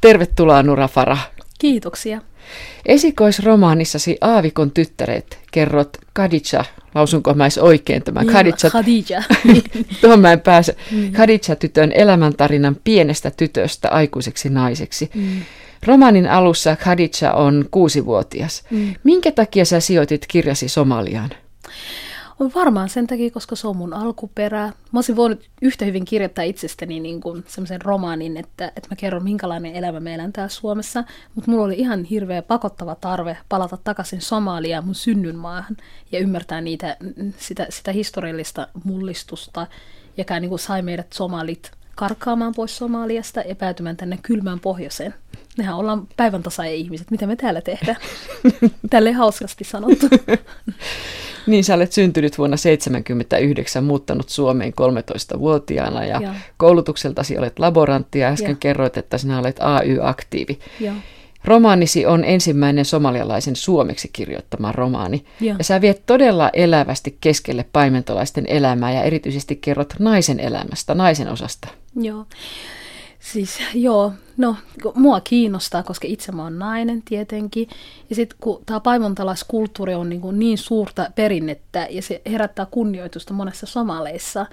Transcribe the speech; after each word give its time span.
Tervetuloa 0.00 0.62
Nura 0.62 0.88
Farah. 0.88 1.30
Kiitoksia. 1.58 2.20
Esikoisromaanissasi 2.86 4.16
Aavikon 4.20 4.70
tyttäret 4.70 5.38
kerrot 5.52 5.98
Kadija, 6.12 6.64
lausunko 6.94 7.34
mä 7.34 7.48
oikein 7.60 8.02
tämän? 8.02 8.26
Khadija, 8.26 8.70
Khadija. 8.70 9.22
tuohon 10.00 10.20
mä 10.20 10.32
en 10.32 10.40
pääse. 10.40 10.76
Niin. 10.90 11.12
Khadija-tytön 11.12 11.92
elämäntarinan 11.92 12.76
pienestä 12.84 13.30
tytöstä 13.30 13.88
aikuiseksi 13.88 14.48
naiseksi. 14.48 15.10
Mm. 15.14 15.40
Romaanin 15.86 16.30
alussa 16.30 16.76
Khadija 16.76 17.32
on 17.32 17.64
kuusivuotias. 17.70 18.64
Mm. 18.70 18.94
Minkä 19.04 19.32
takia 19.32 19.64
sä 19.64 19.80
sijoitit 19.80 20.26
kirjasi 20.28 20.68
Somaliaan? 20.68 21.30
On 22.40 22.50
varmaan 22.54 22.88
sen 22.88 23.06
takia, 23.06 23.30
koska 23.30 23.56
se 23.56 23.68
on 23.68 23.76
mun 23.76 23.94
alkuperä. 23.94 24.66
Mä 24.66 24.98
olisin 24.98 25.16
voinut 25.16 25.40
yhtä 25.62 25.84
hyvin 25.84 26.04
kirjoittaa 26.04 26.44
itsestäni 26.44 27.00
niin 27.00 27.20
kuin 27.20 27.44
semmoisen 27.48 27.82
romaanin, 27.82 28.36
että, 28.36 28.72
että 28.76 28.88
mä 28.90 28.96
kerron 28.96 29.24
minkälainen 29.24 29.74
elämä 29.74 30.00
meillä 30.00 30.24
on 30.24 30.32
täällä 30.32 30.48
Suomessa. 30.48 31.04
Mutta 31.34 31.50
mulla 31.50 31.64
oli 31.64 31.74
ihan 31.78 32.04
hirveä 32.04 32.42
pakottava 32.42 32.94
tarve 32.94 33.38
palata 33.48 33.76
takaisin 33.76 34.20
Somaliaan 34.20 34.84
mun 34.84 34.94
synnynmaahan 34.94 35.76
ja 36.12 36.18
ymmärtää 36.18 36.60
niitä, 36.60 36.96
sitä, 37.36 37.66
sitä 37.70 37.92
historiallista 37.92 38.68
mullistusta, 38.84 39.66
joka 40.16 40.40
niin 40.40 40.48
kuin 40.48 40.58
sai 40.58 40.82
meidät 40.82 41.12
somalit 41.12 41.77
karkaamaan 41.98 42.54
pois 42.56 42.76
Somaliasta 42.76 43.40
ja 43.40 43.54
päätymään 43.54 43.96
tänne 43.96 44.18
kylmään 44.22 44.60
pohjoiseen. 44.60 45.14
Nehän 45.58 45.76
ollaan 45.76 46.08
päivän 46.16 46.42
ihmiset. 46.74 47.10
Mitä 47.10 47.26
me 47.26 47.36
täällä 47.36 47.60
tehdään? 47.60 47.96
Tälle 48.90 49.12
hauskasti 49.12 49.64
sanottu. 49.64 50.06
Niin, 51.46 51.64
sä 51.64 51.74
olet 51.74 51.92
syntynyt 51.92 52.38
vuonna 52.38 52.56
1979, 52.56 53.84
muuttanut 53.84 54.28
Suomeen 54.28 54.72
13-vuotiaana 54.72 56.04
ja 56.04 56.20
Joo. 56.22 56.32
koulutukseltasi 56.56 57.38
olet 57.38 57.58
laborantti 57.58 58.18
ja 58.18 58.28
äsken 58.28 58.50
Joo. 58.50 58.56
kerroit, 58.60 58.96
että 58.96 59.18
sinä 59.18 59.38
olet 59.38 59.56
AY-aktiivi. 59.60 60.58
Joo. 60.80 60.94
Romaanisi 61.44 62.06
on 62.06 62.24
ensimmäinen 62.24 62.84
somalialaisen 62.84 63.56
suomeksi 63.56 64.10
kirjoittama 64.12 64.72
romaani. 64.72 65.24
Joo. 65.40 65.56
Ja 65.58 65.64
sä 65.64 65.80
viet 65.80 66.06
todella 66.06 66.50
elävästi 66.52 67.18
keskelle 67.20 67.64
paimentolaisten 67.72 68.44
elämää 68.48 68.92
ja 68.92 69.02
erityisesti 69.02 69.56
kerrot 69.56 69.94
naisen 69.98 70.40
elämästä, 70.40 70.94
naisen 70.94 71.28
osasta. 71.28 71.68
Joo. 71.96 72.24
Siis 73.32 73.58
joo, 73.74 74.12
no 74.36 74.56
mua 74.94 75.20
kiinnostaa, 75.20 75.82
koska 75.82 76.08
itse 76.08 76.32
mä 76.32 76.42
oon 76.42 76.58
nainen 76.58 77.02
tietenkin. 77.02 77.68
Ja 78.10 78.16
sitten 78.16 78.38
kun 78.40 78.62
tämä 78.66 78.80
paimentalaiskulttuuri 78.80 79.94
on 79.94 80.08
niin, 80.08 80.22
niin 80.32 80.58
suurta 80.58 81.10
perinnettä 81.14 81.86
ja 81.90 82.02
se 82.02 82.22
herättää 82.26 82.66
kunnioitusta 82.70 83.34
monessa 83.34 83.66
somaleissa, 83.66 84.46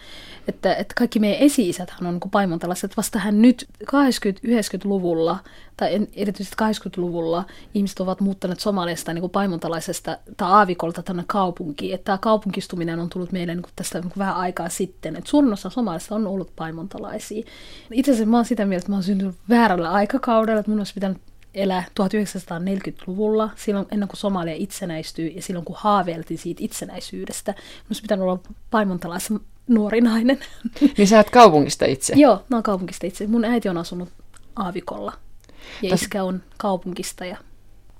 että, 0.47 0.75
että 0.75 0.93
kaikki 0.97 1.19
meidän 1.19 1.41
esi-isäthän 1.41 2.07
on 2.07 2.13
niin 2.13 2.31
paimontalaiset. 2.31 2.97
Vastahan 2.97 3.41
nyt 3.41 3.67
80-90-luvulla 3.83 5.39
tai 5.77 6.07
erityisesti 6.13 6.55
80-luvulla 6.63 7.45
ihmiset 7.73 7.99
ovat 7.99 8.21
muuttaneet 8.21 8.59
Somaliasta 8.59 9.13
niin 9.13 9.21
kuin 9.21 9.31
paimentalaisesta 9.31 10.17
tai 10.37 10.51
aavikolta 10.51 11.03
tänne 11.03 11.23
kaupunkiin. 11.27 11.95
Että 11.95 12.05
tämä 12.05 12.17
kaupunkistuminen 12.17 12.99
on 12.99 13.09
tullut 13.09 13.31
meille 13.31 13.55
niin 13.55 13.65
tästä 13.75 13.99
niin 13.99 14.11
vähän 14.17 14.35
aikaa 14.35 14.69
sitten. 14.69 15.15
Et 15.15 15.27
suurin 15.27 15.53
osa 15.53 15.69
Somalista 15.69 16.15
on 16.15 16.27
ollut 16.27 16.55
paimentalaisia. 16.55 17.45
Itse 17.91 18.11
asiassa 18.11 18.29
mä 18.29 18.37
oon 18.37 18.45
sitä 18.45 18.64
mieltä, 18.67 18.81
että 18.83 18.91
mä 18.91 18.95
oon 18.95 19.03
syntynyt 19.03 19.35
väärällä 19.49 19.91
aikakaudella, 19.91 20.59
että 20.59 20.71
mun 20.71 20.79
olisi 20.79 20.93
pitänyt 20.93 21.17
elää 21.53 21.83
1940-luvulla, 22.01 23.49
silloin 23.55 23.87
ennen 23.91 24.09
kuin 24.09 24.17
Somalia 24.17 24.55
itsenäistyi 24.55 25.35
ja 25.35 25.41
silloin 25.41 25.65
kun 25.65 25.75
haaveiltiin 25.79 26.37
siitä 26.37 26.63
itsenäisyydestä. 26.63 27.51
Mun 27.51 27.85
olisi 27.89 28.01
pitänyt 28.01 28.23
olla 28.23 28.39
paimentalaisen 28.71 29.39
nuori 29.67 30.01
nainen. 30.01 30.39
Niin 30.97 31.07
sä 31.07 31.17
oot 31.17 31.29
kaupungista 31.29 31.85
itse. 31.85 32.13
Joo, 32.17 32.43
mä 32.49 32.57
oon 32.57 32.63
kaupungista 32.63 33.07
itse. 33.07 33.27
Mun 33.27 33.45
äiti 33.45 33.69
on 33.69 33.77
asunut 33.77 34.09
Aavikolla 34.55 35.13
ja 35.81 35.89
Täs- 35.89 35.93
iskä 35.93 36.23
on 36.23 36.43
kaupungista. 36.57 37.25
Ja... 37.25 37.37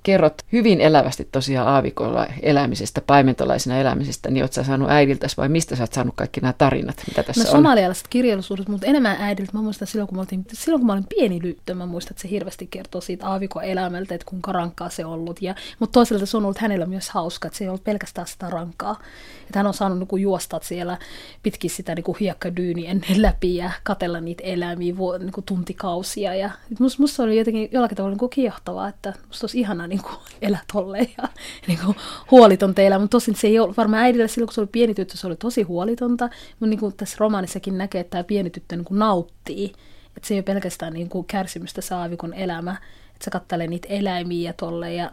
Kerrot 0.05 0.41
hyvin 0.51 0.81
elävästi 0.81 1.27
tosiaan 1.31 1.67
aavikolla 1.67 2.27
elämisestä, 2.41 3.01
paimentolaisena 3.01 3.77
elämisestä, 3.79 4.31
niin 4.31 4.43
oot 4.43 4.53
sä 4.53 4.63
saanut 4.63 4.89
äidiltäsi 4.89 5.37
vai 5.37 5.49
mistä 5.49 5.75
sä 5.75 5.83
oot 5.83 5.93
saanut 5.93 6.15
kaikki 6.17 6.41
nämä 6.41 6.53
tarinat, 6.53 7.03
mitä 7.07 7.23
tässä 7.23 7.43
No 7.43 7.49
on? 7.49 7.55
somalialaiset 7.55 8.07
kirjallisuudet, 8.07 8.67
mutta 8.67 8.87
enemmän 8.87 9.17
äidiltä. 9.19 9.51
Mä 9.53 9.61
muistan 9.61 9.87
silloin, 9.87 10.07
kun, 10.07 10.17
mä 10.17 10.21
oltiin, 10.21 10.45
silloin, 10.53 10.79
kun 10.79 10.87
mä 10.87 10.93
olin 10.93 11.05
pieni 11.09 11.39
lyttö, 11.43 11.73
mä 11.75 11.85
muistan, 11.85 12.11
että 12.11 12.21
se 12.21 12.29
hirveästi 12.29 12.67
kertoo 12.67 13.01
siitä 13.01 13.27
aavikon 13.27 13.63
elämältä, 13.63 14.15
että 14.15 14.25
kuinka 14.25 14.51
rankkaa 14.51 14.89
se 14.89 15.05
on 15.05 15.13
ollut. 15.13 15.41
Ja, 15.41 15.55
mutta 15.79 15.93
toisaalta 15.93 16.25
se 16.25 16.37
on 16.37 16.43
ollut 16.43 16.57
hänellä 16.57 16.85
myös 16.85 17.09
hauska, 17.09 17.47
että 17.47 17.57
se 17.57 17.63
ei 17.63 17.67
ollut 17.67 17.83
pelkästään 17.83 18.27
sitä 18.27 18.49
rankkaa. 18.49 18.99
Että 19.41 19.59
hän 19.59 19.67
on 19.67 19.73
saanut 19.73 19.99
niin 20.11 20.21
juosta 20.21 20.59
siellä 20.63 20.97
pitkin 21.43 21.69
sitä 21.69 21.95
niin 21.95 22.03
kuin 22.03 22.17
hiekkadyynien 22.19 23.01
läpi 23.17 23.55
ja 23.55 23.71
katella 23.83 24.21
niitä 24.21 24.43
eläimiä 24.43 24.93
niin 25.19 25.31
kuin 25.31 25.45
tuntikausia. 25.45 26.35
Ja 26.35 26.49
musta, 26.79 27.03
musta 27.03 27.23
oli 27.23 27.37
jotenkin 27.37 27.69
jollakin 27.71 27.97
tavalla 27.97 28.11
niin 28.13 28.19
kuin 28.19 28.29
kiehtovaa, 28.29 28.87
että 28.87 29.13
musta 29.27 29.45
olisi 29.45 29.59
ihana 29.59 29.87
niin 29.87 29.94
kuin 30.01 30.15
elää 30.41 30.61
tolleen 30.73 31.07
ja 31.17 31.27
niin 31.67 31.79
kuin 31.85 31.97
huolitonta 32.31 32.81
elää. 32.81 32.99
Mutta 32.99 33.15
tosin 33.15 33.35
se 33.35 33.47
ei 33.47 33.59
ole 33.59 33.73
varmaan 33.77 34.03
äidille 34.03 34.27
silloin, 34.27 34.47
kun 34.47 34.53
se 34.53 34.61
oli 34.61 34.69
pieni 34.71 34.93
tyttö, 34.93 35.17
se 35.17 35.27
oli 35.27 35.35
tosi 35.35 35.63
huolitonta. 35.63 36.29
Mutta 36.49 36.65
niin 36.65 36.79
kuin 36.79 36.93
tässä 36.97 37.17
romaanissakin 37.19 37.77
näkee, 37.77 38.01
että 38.01 38.11
tämä 38.11 38.23
pieni 38.23 38.49
tyttö 38.49 38.75
niin 38.75 38.85
kuin 38.85 38.99
nauttii. 38.99 39.73
Että 40.17 40.27
se 40.27 40.33
ei 40.33 40.37
ole 40.37 40.43
pelkästään 40.43 40.93
niin 40.93 41.09
kuin 41.09 41.25
kärsimystä 41.25 41.81
se 41.81 41.95
aavikon 41.95 42.33
elämä, 42.33 42.71
että 43.07 43.25
se 43.25 43.31
kattelee 43.31 43.67
niitä 43.67 43.87
eläimiä 43.89 44.49
ja 44.49 44.53
tolleen. 44.53 44.95
Ja 44.95 45.11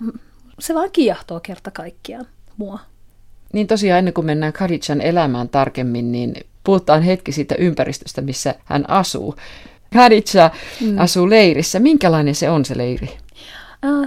se 0.58 0.74
vaan 0.74 0.90
kiehtoo 0.92 1.40
kerta 1.40 1.70
kaikkiaan 1.70 2.26
mua. 2.56 2.78
Niin 3.52 3.66
tosiaan 3.66 3.98
ennen 3.98 4.14
kuin 4.14 4.26
mennään 4.26 4.52
Khadijan 4.52 5.00
elämään 5.00 5.48
tarkemmin, 5.48 6.12
niin 6.12 6.34
puhutaan 6.64 7.02
hetki 7.02 7.32
siitä 7.32 7.54
ympäristöstä, 7.54 8.20
missä 8.20 8.54
hän 8.64 8.90
asuu. 8.90 9.36
Khadija 9.92 10.50
mm. 10.80 10.98
asuu 10.98 11.30
leirissä. 11.30 11.78
Minkälainen 11.78 12.34
se 12.34 12.50
on 12.50 12.64
se 12.64 12.78
leiri? 12.78 13.08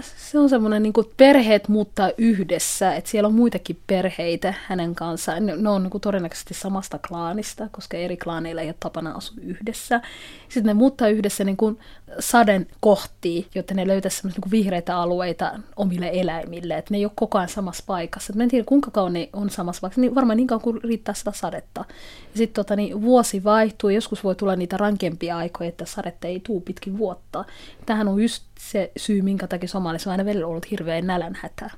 Se 0.02 0.40
on 0.40 0.50
semmoinen, 0.50 0.84
niin 0.84 0.94
kuin 0.94 1.08
perheet 1.18 1.68
muuttaa 1.68 2.12
yhdessä, 2.18 2.96
että 2.96 3.10
siellä 3.10 3.28
on 3.28 3.34
muitakin 3.34 3.80
perheitä 3.88 4.54
hänen 4.68 4.96
kanssaan. 4.96 5.46
Ne, 5.46 5.56
ne 5.56 5.70
on 5.70 5.84
niin 5.84 5.92
kuin 5.92 6.02
todennäköisesti 6.02 6.54
samasta 6.54 7.00
klaanista, 7.08 7.70
koska 7.72 7.98
eri 7.98 8.18
klaaneilla 8.18 8.62
ei 8.62 8.68
ole 8.68 8.76
tapana 8.80 9.12
asua 9.12 9.38
yhdessä. 9.42 10.02
Sitten 10.50 10.66
ne 10.66 10.74
muuttaa 10.74 11.08
yhdessä 11.08 11.44
niin 11.44 11.58
kuin 11.58 11.80
saden 12.20 12.68
kohtiin, 12.80 13.46
jotta 13.56 13.74
ne 13.74 13.88
löytäisi 13.88 14.18
semmoisia 14.18 14.42
niin 14.46 14.52
vihreitä 14.52 14.98
alueita 14.98 15.60
omille 15.76 16.10
eläimille, 16.14 16.78
että 16.78 16.94
ne 16.94 16.98
ei 16.98 17.06
ole 17.06 17.12
koko 17.16 17.38
ajan 17.38 17.50
samassa 17.50 17.84
paikassa. 17.88 18.32
Et 18.32 18.36
mä 18.36 18.44
en 18.44 18.50
tiedä, 18.50 18.66
kuinka 18.66 18.92
kauan 18.92 19.14
ne 19.14 19.30
on 19.34 19.50
samassa 19.50 19.82
paikassa, 19.82 20.02
niin 20.02 20.16
varmaan 20.16 20.38
niin 20.38 20.48
kauan 20.48 20.62
kuin 20.62 20.84
riittää 20.84 21.16
sitä 21.16 21.32
sadetta. 21.32 21.86
Ja 22.32 22.38
sitten 22.38 22.64
tota, 22.64 22.76
niin 22.76 23.02
vuosi 23.02 23.44
vaihtuu, 23.44 23.90
joskus 23.90 24.24
voi 24.24 24.36
tulla 24.36 24.56
niitä 24.56 24.78
rankempia 24.78 25.38
aikoja, 25.38 25.70
että 25.70 25.86
sadetta 25.86 26.28
ei 26.28 26.40
tule 26.40 26.62
pitkin 26.62 26.98
vuotta. 26.98 27.46
Tähän 27.86 28.08
on 28.08 28.22
just 28.22 28.44
se 28.60 28.92
syy, 28.98 29.22
minkä 29.22 29.48
takia 29.48 29.70
Somalissa 29.70 30.10
on 30.10 30.12
aina 30.12 30.26
välillä 30.26 30.48
ollut 30.48 30.72
hirveä 30.72 31.02
nälänhätä. 31.02 31.70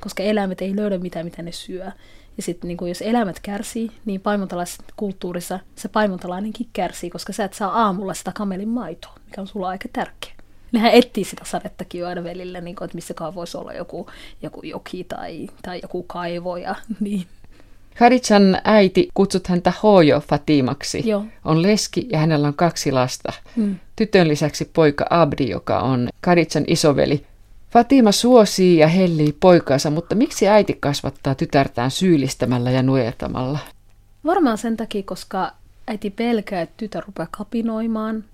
Koska 0.00 0.22
eläimet 0.22 0.62
ei 0.62 0.76
löydä 0.76 0.98
mitään, 0.98 1.26
mitä 1.26 1.42
ne 1.42 1.52
syö. 1.52 1.92
Ja 2.36 2.42
sitten 2.42 2.68
niin 2.68 2.88
jos 2.88 3.02
eläimet 3.02 3.40
kärsii, 3.40 3.90
niin 4.04 4.20
paimentalaisessa 4.20 4.82
kulttuurissa 4.96 5.58
se 5.76 5.88
paimentalainenkin 5.88 6.66
kärsii, 6.72 7.10
koska 7.10 7.32
sä 7.32 7.44
et 7.44 7.54
saa 7.54 7.82
aamulla 7.82 8.14
sitä 8.14 8.32
kamelin 8.34 8.68
maitoa, 8.68 9.14
mikä 9.26 9.40
on 9.40 9.46
sulla 9.46 9.68
aika 9.68 9.88
tärkeä. 9.92 10.32
Nehän 10.72 10.92
etsii 10.92 11.24
sitä 11.24 11.44
sadettakin 11.44 12.00
jo 12.00 12.06
aina 12.06 12.24
välillä, 12.24 12.60
niin 12.60 12.76
kuin, 12.76 12.84
että 12.84 12.94
missäkaan 12.94 13.34
voisi 13.34 13.56
olla 13.56 13.72
joku, 13.72 14.06
joku 14.42 14.60
joki 14.62 15.04
tai, 15.04 15.48
tai 15.62 15.80
joku 15.82 16.02
kaivo. 16.02 16.56
Ja, 16.56 16.74
niin. 17.00 17.26
Khadijan 17.94 18.58
äiti, 18.64 19.08
kutsut 19.14 19.46
häntä 19.46 19.72
Hojo 19.82 20.20
Fatimaksi, 20.20 21.08
Joo. 21.08 21.24
on 21.44 21.62
leski 21.62 22.08
ja 22.12 22.18
hänellä 22.18 22.48
on 22.48 22.54
kaksi 22.54 22.92
lasta. 22.92 23.32
Mm. 23.56 23.76
Tytön 23.96 24.28
lisäksi 24.28 24.70
poika 24.72 25.06
Abdi, 25.10 25.48
joka 25.48 25.80
on 25.80 26.08
Khadijan 26.24 26.64
isoveli. 26.66 27.26
Fatima 27.72 28.12
suosii 28.12 28.78
ja 28.78 28.88
hellii 28.88 29.36
poikaansa, 29.40 29.90
mutta 29.90 30.14
miksi 30.14 30.48
äiti 30.48 30.76
kasvattaa 30.80 31.34
tytärtään 31.34 31.90
syyllistämällä 31.90 32.70
ja 32.70 32.82
nujertamalla? 32.82 33.58
Varmaan 34.24 34.58
sen 34.58 34.76
takia, 34.76 35.02
koska 35.02 35.52
äiti 35.86 36.10
pelkää, 36.10 36.60
että 36.62 36.74
tytär 36.76 37.04
rupeaa 37.06 37.28
kapinoimaan, 37.30 38.24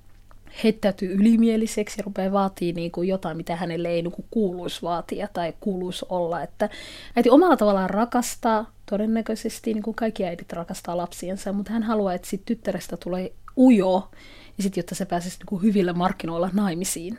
heittäytyy 0.65 1.15
ylimieliseksi 1.15 2.01
ja 2.01 2.05
rupeaa 2.05 2.33
vaatii 2.33 2.73
niin 2.73 2.91
kuin 2.91 3.09
jotain, 3.09 3.37
mitä 3.37 3.57
hänelle 3.57 3.89
ei 3.89 4.03
niin 4.03 4.13
kuin 4.13 4.27
kuuluisi 4.31 4.83
vaatia 4.83 5.29
tai 5.33 5.55
kuuluisi 5.61 6.07
olla. 6.09 6.43
Että 6.43 6.69
äiti 7.17 7.31
omalla 7.31 7.57
tavallaan 7.57 7.91
rakastaa, 7.91 8.71
todennäköisesti 8.91 9.75
niin 9.75 9.83
kuin 9.83 9.95
kaikki 9.95 10.25
äidit 10.25 10.53
rakastaa 10.53 10.97
lapsiensa, 10.97 11.53
mutta 11.53 11.73
hän 11.73 11.83
haluaa, 11.83 12.15
että 12.15 12.29
tyttärestä 12.45 12.97
tulee 12.97 13.33
ujo, 13.57 14.11
ja 14.57 14.63
sit, 14.63 14.77
jotta 14.77 14.95
se 14.95 15.05
pääsisi 15.05 15.39
niin 15.39 15.47
kuin 15.47 15.63
hyvillä 15.63 15.93
markkinoilla 15.93 16.51
naimisiin. 16.53 17.19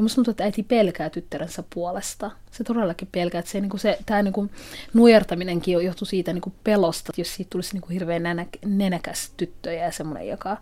Ja 0.00 0.02
musta 0.02 0.14
tuntuu, 0.14 0.30
että 0.30 0.44
äiti 0.44 0.62
pelkää 0.62 1.10
tyttärensä 1.10 1.64
puolesta. 1.74 2.30
Se 2.50 2.64
todellakin 2.64 3.08
pelkää, 3.12 3.38
että 3.38 3.50
se, 3.50 3.60
niin 3.60 3.70
kuin 3.70 3.80
se, 3.80 3.98
tämä 4.06 4.22
niin 4.22 4.32
kuin 4.32 4.50
nujertaminenkin 4.94 5.84
johtuu 5.84 6.06
siitä 6.06 6.32
niin 6.32 6.42
kuin 6.42 6.54
pelosta, 6.64 7.12
jos 7.16 7.34
siitä 7.34 7.50
tulisi 7.50 7.72
niin 7.72 7.80
kuin 7.80 7.92
hirveän 7.92 8.22
nenä, 8.22 8.46
nenäkäs 8.64 9.30
tyttö 9.36 9.72
ja 9.72 9.92
semmoinen, 9.92 10.28
joka, 10.28 10.56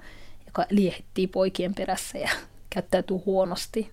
joka 0.47 0.67
liehittii 0.71 1.27
poikien 1.27 1.75
perässä 1.75 2.19
ja 2.19 2.29
käyttäytyy 2.75 3.17
huonosti. 3.27 3.91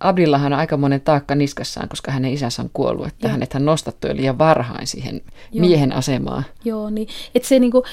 Abdillahan 0.00 0.52
on 0.52 0.58
aika 0.58 0.76
monen 0.76 1.00
taakka 1.00 1.34
niskassaan, 1.34 1.88
koska 1.88 2.12
hänen 2.12 2.32
isänsä 2.32 2.62
on 2.62 2.70
kuollut, 2.72 3.06
että 3.06 3.28
hänet 3.28 3.52
hän 3.54 3.64
nostattu 3.64 4.06
jo 4.06 4.16
liian 4.16 4.38
varhain 4.38 4.86
siihen 4.86 5.20
Joo. 5.52 5.66
miehen 5.66 5.92
asemaan. 5.92 6.44
Joo, 6.64 6.90
niin 6.90 7.08
että 7.34 7.48
se 7.48 7.58
niinku, 7.58 7.84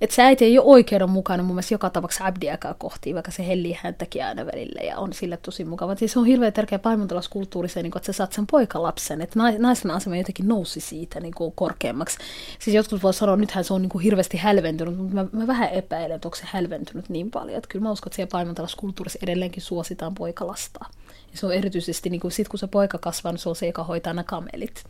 että 0.00 0.16
se 0.16 0.22
äiti 0.22 0.44
ei 0.44 0.58
ole 0.58 0.66
oikeudenmukainen 0.66 1.46
mun 1.46 1.54
mielestä 1.54 1.74
joka 1.74 1.90
tapauksessa 1.90 2.26
Abdiakaan 2.26 2.74
kohti, 2.78 3.14
vaikka 3.14 3.30
se 3.30 3.46
hellii 3.46 3.78
häntäkin 3.82 4.24
aina 4.24 4.46
välillä 4.46 4.80
ja 4.80 4.98
on 4.98 5.12
sille 5.12 5.36
tosi 5.36 5.64
mukava. 5.64 5.96
Siis 5.96 6.12
se 6.12 6.18
on 6.18 6.26
hirveän 6.26 6.52
tärkeä 6.52 6.78
paimentolaiskulttuuri 6.78 7.68
se, 7.68 7.82
niin 7.82 7.90
kuin, 7.90 8.00
että 8.00 8.12
sä 8.12 8.16
saat 8.16 8.32
sen 8.32 8.46
poikalapsen, 8.46 9.20
että 9.20 9.38
naisen 9.58 9.90
asema 9.90 10.16
jotenkin 10.16 10.48
nousi 10.48 10.80
siitä 10.80 11.20
niin 11.20 11.34
kuin 11.34 11.52
korkeammaksi. 11.52 12.18
Siis 12.58 12.76
jotkut 12.76 13.02
voi 13.02 13.14
sanoa, 13.14 13.34
että 13.34 13.40
nythän 13.40 13.64
se 13.64 13.74
on 13.74 13.82
niin 13.82 13.90
kuin 13.90 14.02
hirveästi 14.02 14.36
hälventynyt, 14.36 14.96
mutta 14.96 15.14
mä, 15.14 15.26
mä 15.32 15.46
vähän 15.46 15.70
epäilen, 15.70 16.16
että 16.16 16.28
onko 16.28 16.36
se 16.36 16.44
hälventynyt 16.46 17.08
niin 17.08 17.30
paljon. 17.30 17.58
Että 17.58 17.68
kyllä 17.68 17.82
mä 17.82 17.90
uskon, 17.90 18.08
että 18.08 18.16
siellä 18.16 18.30
paimentolaiskulttuurissa 18.32 19.18
edelleenkin 19.22 19.62
suositaan 19.62 20.14
poikalasta. 20.14 20.84
Ja 21.32 21.38
se 21.38 21.46
on 21.46 21.54
erityisesti, 21.54 22.10
niin 22.10 22.20
kuin 22.20 22.32
sit 22.32 22.48
kun 22.48 22.58
se 22.58 22.66
poika 22.66 22.98
kasvaa, 22.98 23.32
niin 23.32 23.40
se 23.40 23.48
on 23.48 23.56
se, 23.56 23.66
joka 23.66 23.84
hoitaa 23.84 24.12
nämä 24.12 24.24
kamelit. 24.24 24.84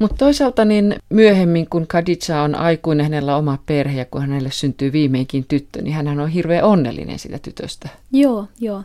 Mutta 0.00 0.16
toisaalta 0.16 0.64
niin 0.64 0.96
myöhemmin, 1.10 1.66
kun 1.70 1.86
Khadija 1.86 2.42
on 2.44 2.54
aikuinen, 2.54 3.04
hänellä 3.04 3.32
on 3.32 3.38
oma 3.38 3.58
perhe 3.66 3.98
ja 3.98 4.04
kun 4.04 4.20
hänelle 4.20 4.50
syntyy 4.50 4.92
viimeinkin 4.92 5.44
tyttö, 5.48 5.82
niin 5.82 5.94
hän 5.94 6.20
on 6.20 6.28
hirveän 6.28 6.64
onnellinen 6.64 7.18
siitä 7.18 7.38
tytöstä. 7.38 7.88
Joo, 8.12 8.48
joo. 8.60 8.82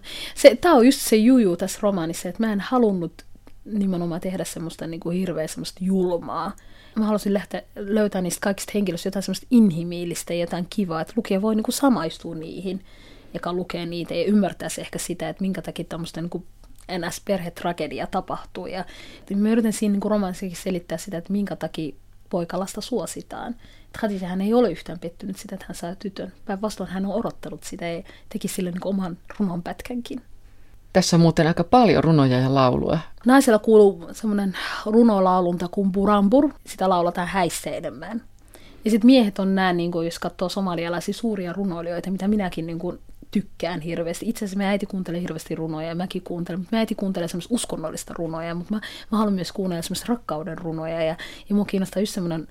Tämä 0.62 0.76
on 0.76 0.86
just 0.86 1.00
se 1.02 1.16
juju 1.16 1.58
tässä 1.58 1.80
romaanissa, 1.82 2.30
että 2.30 2.44
mä 2.44 2.54
en 2.54 2.60
halunnut 2.60 3.14
nimenomaan 3.66 4.22
tehdä 4.22 4.44
semmoista 4.44 4.88
niin 4.88 5.00
kuin 5.00 5.18
hirveä 5.18 5.48
semmoista 5.48 5.80
julmaa. 5.84 6.56
Mä 6.96 7.06
halusin 7.06 7.34
lähteä 7.34 7.62
löytää 7.76 8.22
niistä 8.22 8.42
kaikista 8.42 8.72
henkilöistä 8.76 9.08
jotain 9.08 9.24
semmoista 9.24 9.48
inhimillistä 9.52 10.34
ja 10.34 10.40
jotain 10.40 10.68
kivaa, 10.70 11.02
että 11.02 11.14
lukija 11.16 11.42
voi 11.42 11.56
niin 11.56 11.64
kuin 11.64 11.76
samaistua 11.76 12.36
niihin, 12.36 12.82
joka 13.34 13.54
lukee 13.54 13.86
niitä 13.86 14.14
ja 14.14 14.24
ymmärtäisi 14.24 14.82
ehkä 14.82 15.00
sitä, 15.00 15.30
että 15.30 15.42
minkä 15.42 15.62
takia 15.62 15.86
tämmöistä 15.90 16.22
niin 16.22 16.30
kuin 16.30 16.44
NS-perhetragedia 16.98 18.08
tapahtuu. 18.12 18.68
Ja 18.68 18.86
mä 19.36 19.50
yritän 19.50 19.74
siinä 19.74 19.94
niin 19.94 20.12
romanssakin 20.12 20.56
selittää 20.56 20.98
sitä, 20.98 21.18
että 21.18 21.32
minkä 21.32 21.56
takia 21.56 21.96
poikalasta 22.30 22.82
suositaan. 22.82 23.56
Khadija 24.00 24.28
hän 24.28 24.42
ei 24.42 24.54
ole 24.54 24.72
yhtään 24.72 25.00
pettynyt 25.00 25.38
sitä, 25.38 25.56
että 25.56 25.66
hän 25.68 25.76
saa 25.76 25.96
tytön. 25.96 26.34
Päinvastoin 26.46 26.90
hän 26.90 27.06
on 27.06 27.14
odottanut 27.14 27.64
sitä 27.64 27.88
ja 27.88 28.04
teki 28.30 28.48
sille 28.48 28.72
niin 28.72 28.88
oman 28.88 29.18
runonpätkänkin. 29.40 30.22
Tässä 30.94 31.16
on 31.16 31.22
muuten 31.22 31.48
aika 31.48 31.64
paljon 31.64 32.04
runoja 32.04 32.40
ja 32.40 32.56
laulua. 32.56 33.00
Naisella 33.26 33.60
kuuluu 33.60 34.08
semmoinen 34.12 34.58
runolaulunta 34.86 35.68
kuin 35.68 35.92
Burambur. 35.92 36.50
Sitä 36.68 36.90
laulataan 36.90 37.28
häissä 37.28 37.70
enemmän. 37.70 38.22
Ja 38.86 38.92
sitten 38.92 39.06
miehet 39.06 39.40
on 39.40 39.56
nämä, 39.56 39.74
niin 39.74 39.92
kun, 39.92 40.06
jos 40.06 40.20
katsoo 40.20 40.50
somalialaisia 40.50 41.14
suuria 41.14 41.54
runoilijoita, 41.54 42.12
mitä 42.12 42.28
minäkin 42.28 42.66
niin 42.66 42.80
kun, 42.80 43.00
tykkään 43.32 43.82
hirveästi. 43.82 44.30
Itse 44.30 44.46
asiassa 44.46 44.58
me 44.58 44.68
äiti 44.68 44.86
kuuntelee 44.86 45.22
hirveästi 45.22 45.56
runoja 45.56 45.88
ja 45.88 45.96
mäkin 45.96 46.22
kuuntelen, 46.22 46.60
mutta 46.60 46.76
mä 46.76 46.80
äiti 46.80 46.96
kuuntelee 46.96 47.28
semmoista 47.28 47.56
uskonnollista 47.56 48.14
runoja, 48.18 48.56
mutta 48.56 48.74
mä, 48.74 48.82
mä 49.12 49.18
haluan 49.18 49.34
myös 49.34 49.52
kuunnella 49.52 49.82
semmoista 49.82 50.06
rakkauden 50.10 50.58
runoja 50.58 51.04
ja, 51.04 51.16
ja 51.50 51.56
mua 51.56 51.66
kiinnostaa 51.66 52.02
just 52.02 52.14
semmoinen 52.14 52.48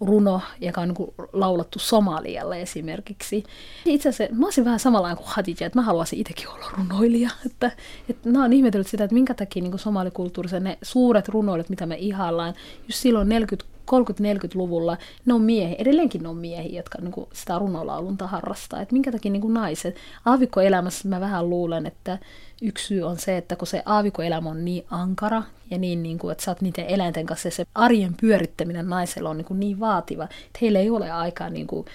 runo, 0.00 0.40
joka 0.60 0.80
on 0.80 0.88
niin 0.88 1.14
laulattu 1.32 1.78
Somalialla 1.78 2.56
esimerkiksi. 2.56 3.44
Itse 3.84 4.08
asiassa 4.08 4.34
mä 4.34 4.46
olisin 4.46 4.64
vähän 4.64 4.80
samalla 4.80 5.16
kuin 5.16 5.26
Hadija, 5.28 5.66
että 5.66 5.78
mä 5.78 5.82
haluaisin 5.82 6.18
itsekin 6.18 6.48
olla 6.48 6.66
runoilija. 6.78 7.30
Että, 7.46 7.70
että 8.08 8.28
mä 8.28 8.42
oon 8.42 8.52
ihmetellyt 8.52 8.86
sitä, 8.86 9.04
että 9.04 9.14
minkä 9.14 9.34
takia 9.34 9.62
niin 9.62 9.78
somalikulttuurissa 9.78 10.60
ne 10.60 10.78
suuret 10.82 11.28
runoilijat, 11.28 11.68
mitä 11.68 11.86
me 11.86 11.96
ihaillaan, 11.96 12.54
just 12.88 12.98
silloin 12.98 13.28
40 13.28 13.69
30-40-luvulla 13.92 14.96
ne 15.24 15.34
on 15.34 15.42
miehiä, 15.42 15.76
edelleenkin 15.78 16.22
ne 16.22 16.28
on 16.28 16.36
miehiä, 16.36 16.78
jotka 16.78 16.98
niin 17.00 17.12
kuin, 17.12 17.26
sitä 17.32 17.58
runolaulunta 17.58 18.26
harrastaa. 18.26 18.80
Et 18.80 18.92
minkä 18.92 19.12
takia 19.12 19.32
niin 19.32 19.42
kuin 19.42 19.54
naiset, 19.54 19.96
aavikkoelämässä 20.24 21.08
mä 21.08 21.20
vähän 21.20 21.50
luulen, 21.50 21.86
että 21.86 22.18
yksi 22.62 22.86
syy 22.86 23.02
on 23.02 23.18
se, 23.18 23.36
että 23.36 23.56
kun 23.56 23.66
se 23.66 23.82
aavikkoelämä 23.86 24.50
on 24.50 24.64
niin 24.64 24.84
ankara 24.90 25.42
ja 25.70 25.78
niin, 25.78 26.02
niin 26.02 26.18
kuin, 26.18 26.32
että 26.32 26.44
sä 26.44 26.50
oot 26.50 26.60
niiden 26.60 26.86
eläinten 26.86 27.26
kanssa 27.26 27.48
ja 27.48 27.52
se 27.52 27.66
arjen 27.74 28.14
pyörittäminen 28.20 28.88
naisella 28.88 29.30
on 29.30 29.36
niin, 29.36 29.44
kuin 29.44 29.60
niin 29.60 29.80
vaativa, 29.80 30.24
että 30.24 30.58
heillä 30.62 30.78
ei 30.78 30.90
ole 30.90 31.10
aikaa 31.10 31.50
niin 31.50 31.66
kuin, 31.66 31.86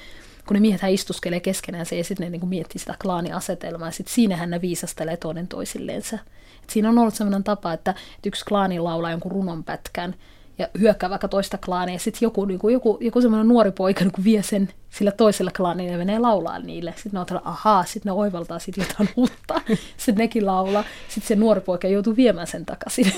kun 0.48 0.54
ne 0.54 0.60
miehet 0.60 0.82
istuskelee 0.90 1.40
keskenään 1.40 1.86
se 1.86 1.98
ja 1.98 2.04
sitten 2.04 2.32
ne 2.32 2.38
niin 2.38 2.50
miettii 2.50 2.80
sitä 2.80 2.96
klaaniasetelmaa 3.02 3.88
ja 3.88 3.92
sitten 3.92 4.14
siinähän 4.14 4.50
ne 4.50 4.62
viisastelee 4.62 5.18
toinen 5.18 5.48
toisilleensa. 5.48 6.20
Et 6.64 6.70
siinä 6.70 6.90
on 6.90 6.98
ollut 6.98 7.16
sellainen 7.16 7.44
tapa, 7.44 7.74
että, 7.74 7.92
että 7.92 8.28
yksi 8.30 8.46
klaani 8.46 8.80
laulaa 8.80 9.12
jonkun 9.12 9.32
runonpätkän 9.32 10.16
ja 10.58 10.68
hyökkää 10.80 11.10
vaikka 11.10 11.28
toista 11.28 11.58
klaania, 11.58 11.96
ja 11.96 12.00
sitten 12.00 12.26
joku, 12.26 12.46
niin 12.46 12.60
kuin, 12.60 12.74
joku, 12.74 12.98
joku 13.02 13.22
semmoinen 13.22 13.48
nuori 13.48 13.72
poika 13.72 14.04
niin 14.04 14.12
kuin 14.12 14.26
vie 14.26 14.44
sen 14.44 14.70
sillä 14.90 15.12
toisella 15.12 15.52
klaanilla 15.58 15.92
ja 15.92 15.98
menee 15.98 16.20
laulaa 16.20 16.60
niille. 16.60 16.94
Sitten 16.96 17.12
ne 17.14 17.20
on 17.20 17.42
ahaa, 17.44 17.86
sitten 17.86 18.10
ne 18.10 18.12
oivaltaa 18.12 18.60
sitten 18.60 18.86
jotain 18.90 19.10
uutta. 19.16 19.62
Sitten 19.98 20.16
nekin 20.16 20.46
laulaa. 20.46 20.84
Sitten 21.08 21.28
se 21.28 21.36
nuori 21.36 21.62
poika 21.62 21.88
joutuu 21.88 22.16
viemään 22.16 22.48
sen 22.48 22.66
takaisin. 22.66 23.12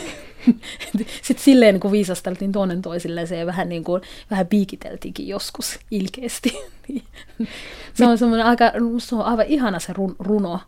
sitten 1.23 1.43
silleen 1.43 1.73
niin 1.73 1.81
kuin 1.81 1.91
viisasteltiin 1.91 2.51
toinen 2.51 2.81
toisilleen 2.81 3.27
se 3.27 3.37
ja 3.37 3.45
vähän, 3.45 3.69
niin 3.69 3.83
kuin, 3.83 4.01
vähän 4.31 4.47
piikiteltiinkin 4.47 5.27
joskus 5.27 5.79
ilkeästi. 5.91 6.57
se 7.93 8.05
on 8.05 8.17
semmoinen 8.17 8.45
aika, 8.45 8.65
se 8.97 9.15
on 9.15 9.25
aivan 9.25 9.45
ihana 9.45 9.79
se 9.79 9.93
runo 10.19 10.59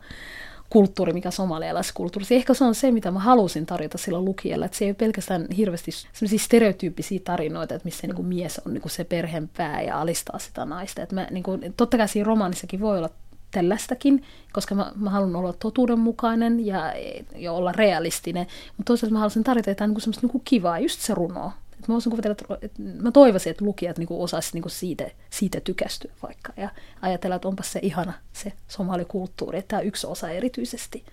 kulttuuri, 0.69 1.13
mikä 1.13 1.31
somalialaiskulttuuri. 1.31 2.25
Ehkä 2.31 2.53
se 2.53 2.63
on 2.63 2.75
se, 2.75 2.91
mitä 2.91 3.11
mä 3.11 3.19
halusin 3.19 3.65
tarjota 3.65 3.97
sillä 3.97 4.21
lukijalle, 4.21 4.65
että 4.65 4.77
se 4.77 4.85
ei 4.85 4.89
ole 4.89 4.95
pelkästään 4.95 5.47
hirveästi 5.57 5.91
sellaisia 5.91 6.39
stereotyyppisiä 6.39 7.19
tarinoita, 7.23 7.75
että 7.75 7.85
missä 7.85 8.07
niin 8.07 8.15
kuin 8.15 8.27
mies 8.27 8.61
on 8.65 8.73
niin 8.73 8.81
kuin 8.81 8.91
se 8.91 9.03
perheen 9.03 9.49
pää 9.57 9.81
ja 9.81 10.01
alistaa 10.01 10.39
sitä 10.39 10.65
naista. 10.65 11.01
Että 11.01 11.15
mä, 11.15 11.27
niin 11.31 11.43
kuin, 11.43 11.73
totta 11.77 11.97
kai 11.97 12.07
siinä 12.07 12.27
romaanissakin 12.27 12.79
voi 12.79 12.97
olla 12.97 13.09
tällaistakin, 13.51 14.23
koska 14.53 14.75
mä, 14.75 14.91
mä 14.95 15.09
haluan 15.09 15.35
olla 15.35 15.53
totuudenmukainen 15.53 16.65
ja, 16.65 16.93
ja 17.35 17.51
olla 17.51 17.71
realistinen, 17.71 18.47
mutta 18.77 18.87
toisaalta 18.87 19.13
mä 19.13 19.19
haluaisin 19.19 19.43
tarjota 19.43 19.69
jotain 19.69 19.89
niin 19.89 20.01
semmoista 20.01 20.27
niin 20.27 20.41
kivaa, 20.45 20.79
just 20.79 20.99
se 20.99 21.13
runo, 21.13 21.51
mä 21.89 21.93
voisin 21.93 22.09
kuvitella, 22.09 22.57
että, 22.61 22.81
mä 23.01 23.11
toivoisin, 23.11 23.51
että 23.51 23.65
lukijat 23.65 23.97
niin 23.97 24.07
osaisivat 24.09 24.53
niin 24.53 24.71
siitä, 24.71 25.11
siitä 25.29 25.59
tykästyä 25.59 26.11
vaikka 26.23 26.53
ja 26.57 26.69
ajatella, 27.01 27.35
että 27.35 27.47
onpa 27.47 27.63
se 27.63 27.79
ihana 27.83 28.13
se 28.33 28.53
somalikulttuuri, 28.67 29.59
että 29.59 29.67
tämä 29.67 29.81
yksi 29.81 30.07
osa 30.07 30.29
erityisesti. 30.29 31.03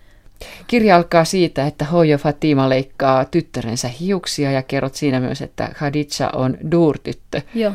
Kirja 0.67 0.95
alkaa 0.95 1.25
siitä, 1.25 1.67
että 1.67 1.85
Hojo 1.85 2.17
Fatima 2.17 2.69
leikkaa 2.69 3.25
tyttärensä 3.25 3.87
hiuksia 3.87 4.51
ja 4.51 4.61
kerrot 4.61 4.95
siinä 4.95 5.19
myös, 5.19 5.41
että 5.41 5.71
Khadija 5.77 6.29
on 6.33 6.57
duurtyttö. 6.71 7.41
Joo 7.55 7.73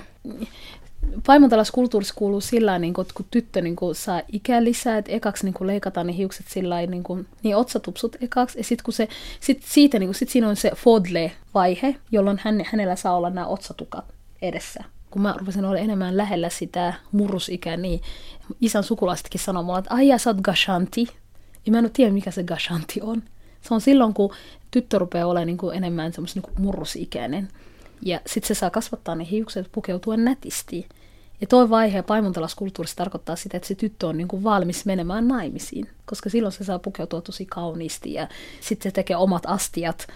paimentalaiskulttuurissa 1.27 2.15
kuuluu 2.15 2.41
sillä 2.41 2.79
niin 2.79 2.95
kuin, 2.95 3.03
että 3.03 3.15
kun 3.15 3.27
tyttö 3.31 3.61
niin 3.61 3.77
saa 3.93 4.23
ikälisää, 4.33 4.99
että 4.99 5.13
ekaksi 5.13 5.45
niin 5.45 5.67
leikataan 5.67 6.07
ne 6.07 6.17
hiukset 6.17 6.47
sillä 6.49 6.87
niin, 6.87 7.05
niin 7.43 7.57
otsatupsut 7.57 8.17
ekaksi, 8.21 8.59
ja 8.59 8.65
sitten 8.65 8.85
kun 8.85 8.95
se, 8.95 9.09
sit 9.41 9.63
siitä, 9.65 9.99
niin 9.99 10.15
sit 10.15 10.29
siinä 10.29 10.49
on 10.49 10.57
se 10.57 10.71
fodle-vaihe, 10.71 11.97
jolloin 12.13 12.41
hän, 12.43 12.63
hänellä 12.67 12.97
saa 12.97 13.17
olla 13.17 13.31
nämä 13.31 13.47
otsatukat 13.47 14.05
edessä. 14.43 14.85
Kun 15.11 15.23
mä 15.23 15.35
rupesin 15.39 15.65
olla 15.65 15.79
enemmän 15.79 16.17
lähellä 16.17 16.49
sitä 16.49 16.95
murrusikää, 17.13 17.77
niin 17.77 18.01
isän 18.61 18.85
sukulaisetkin 18.85 19.41
sanoo 19.41 19.63
mulle, 19.63 19.79
että 19.79 19.95
aijaa, 19.95 20.19
sä 20.19 20.31
oot 20.31 20.41
gashanti. 20.41 21.07
Ja 21.67 21.73
mä 21.73 21.79
en 21.79 21.91
tiedä, 21.93 22.13
mikä 22.13 22.31
se 22.31 22.43
gashanti 22.43 23.01
on. 23.03 23.23
Se 23.61 23.75
on 23.75 23.81
silloin, 23.81 24.15
kun 24.15 24.35
tyttö 24.71 24.99
rupeaa 24.99 25.27
olemaan 25.27 25.47
niin 25.47 25.59
enemmän 25.75 26.13
semmoista 26.13 26.41
niin 26.41 26.59
murrusikäinen. 26.59 27.49
Ja 28.05 28.21
sitten 28.27 28.49
se 28.49 28.55
saa 28.55 28.71
kasvattaa 28.71 29.15
ne 29.15 29.27
hiukset 29.31 29.69
pukeutua 29.73 30.17
nätisti. 30.17 30.89
Ja 31.41 31.47
tuo 31.47 31.71
vaihe 31.71 32.03
paimontalaskulttuurissa 32.03 32.97
tarkoittaa 32.97 33.37
sitä, 33.37 33.57
että 33.57 33.69
se 33.69 33.75
tyttö 33.75 34.07
on 34.07 34.17
niin 34.17 34.29
kuin 34.29 34.45
valmis 34.45 34.87
menemään 34.87 35.29
naimisiin, 35.29 35.89
koska 36.05 36.31
silloin 36.31 36.53
se 36.53 36.65
saa 36.65 36.79
pukeutua 36.79 37.21
tosi 37.21 37.47
kauniisti 37.47 38.13
ja 38.13 38.29
sitten 38.61 38.91
se 38.91 38.95
tekee 38.95 39.17
omat 39.17 39.43
astiat, 39.47 40.07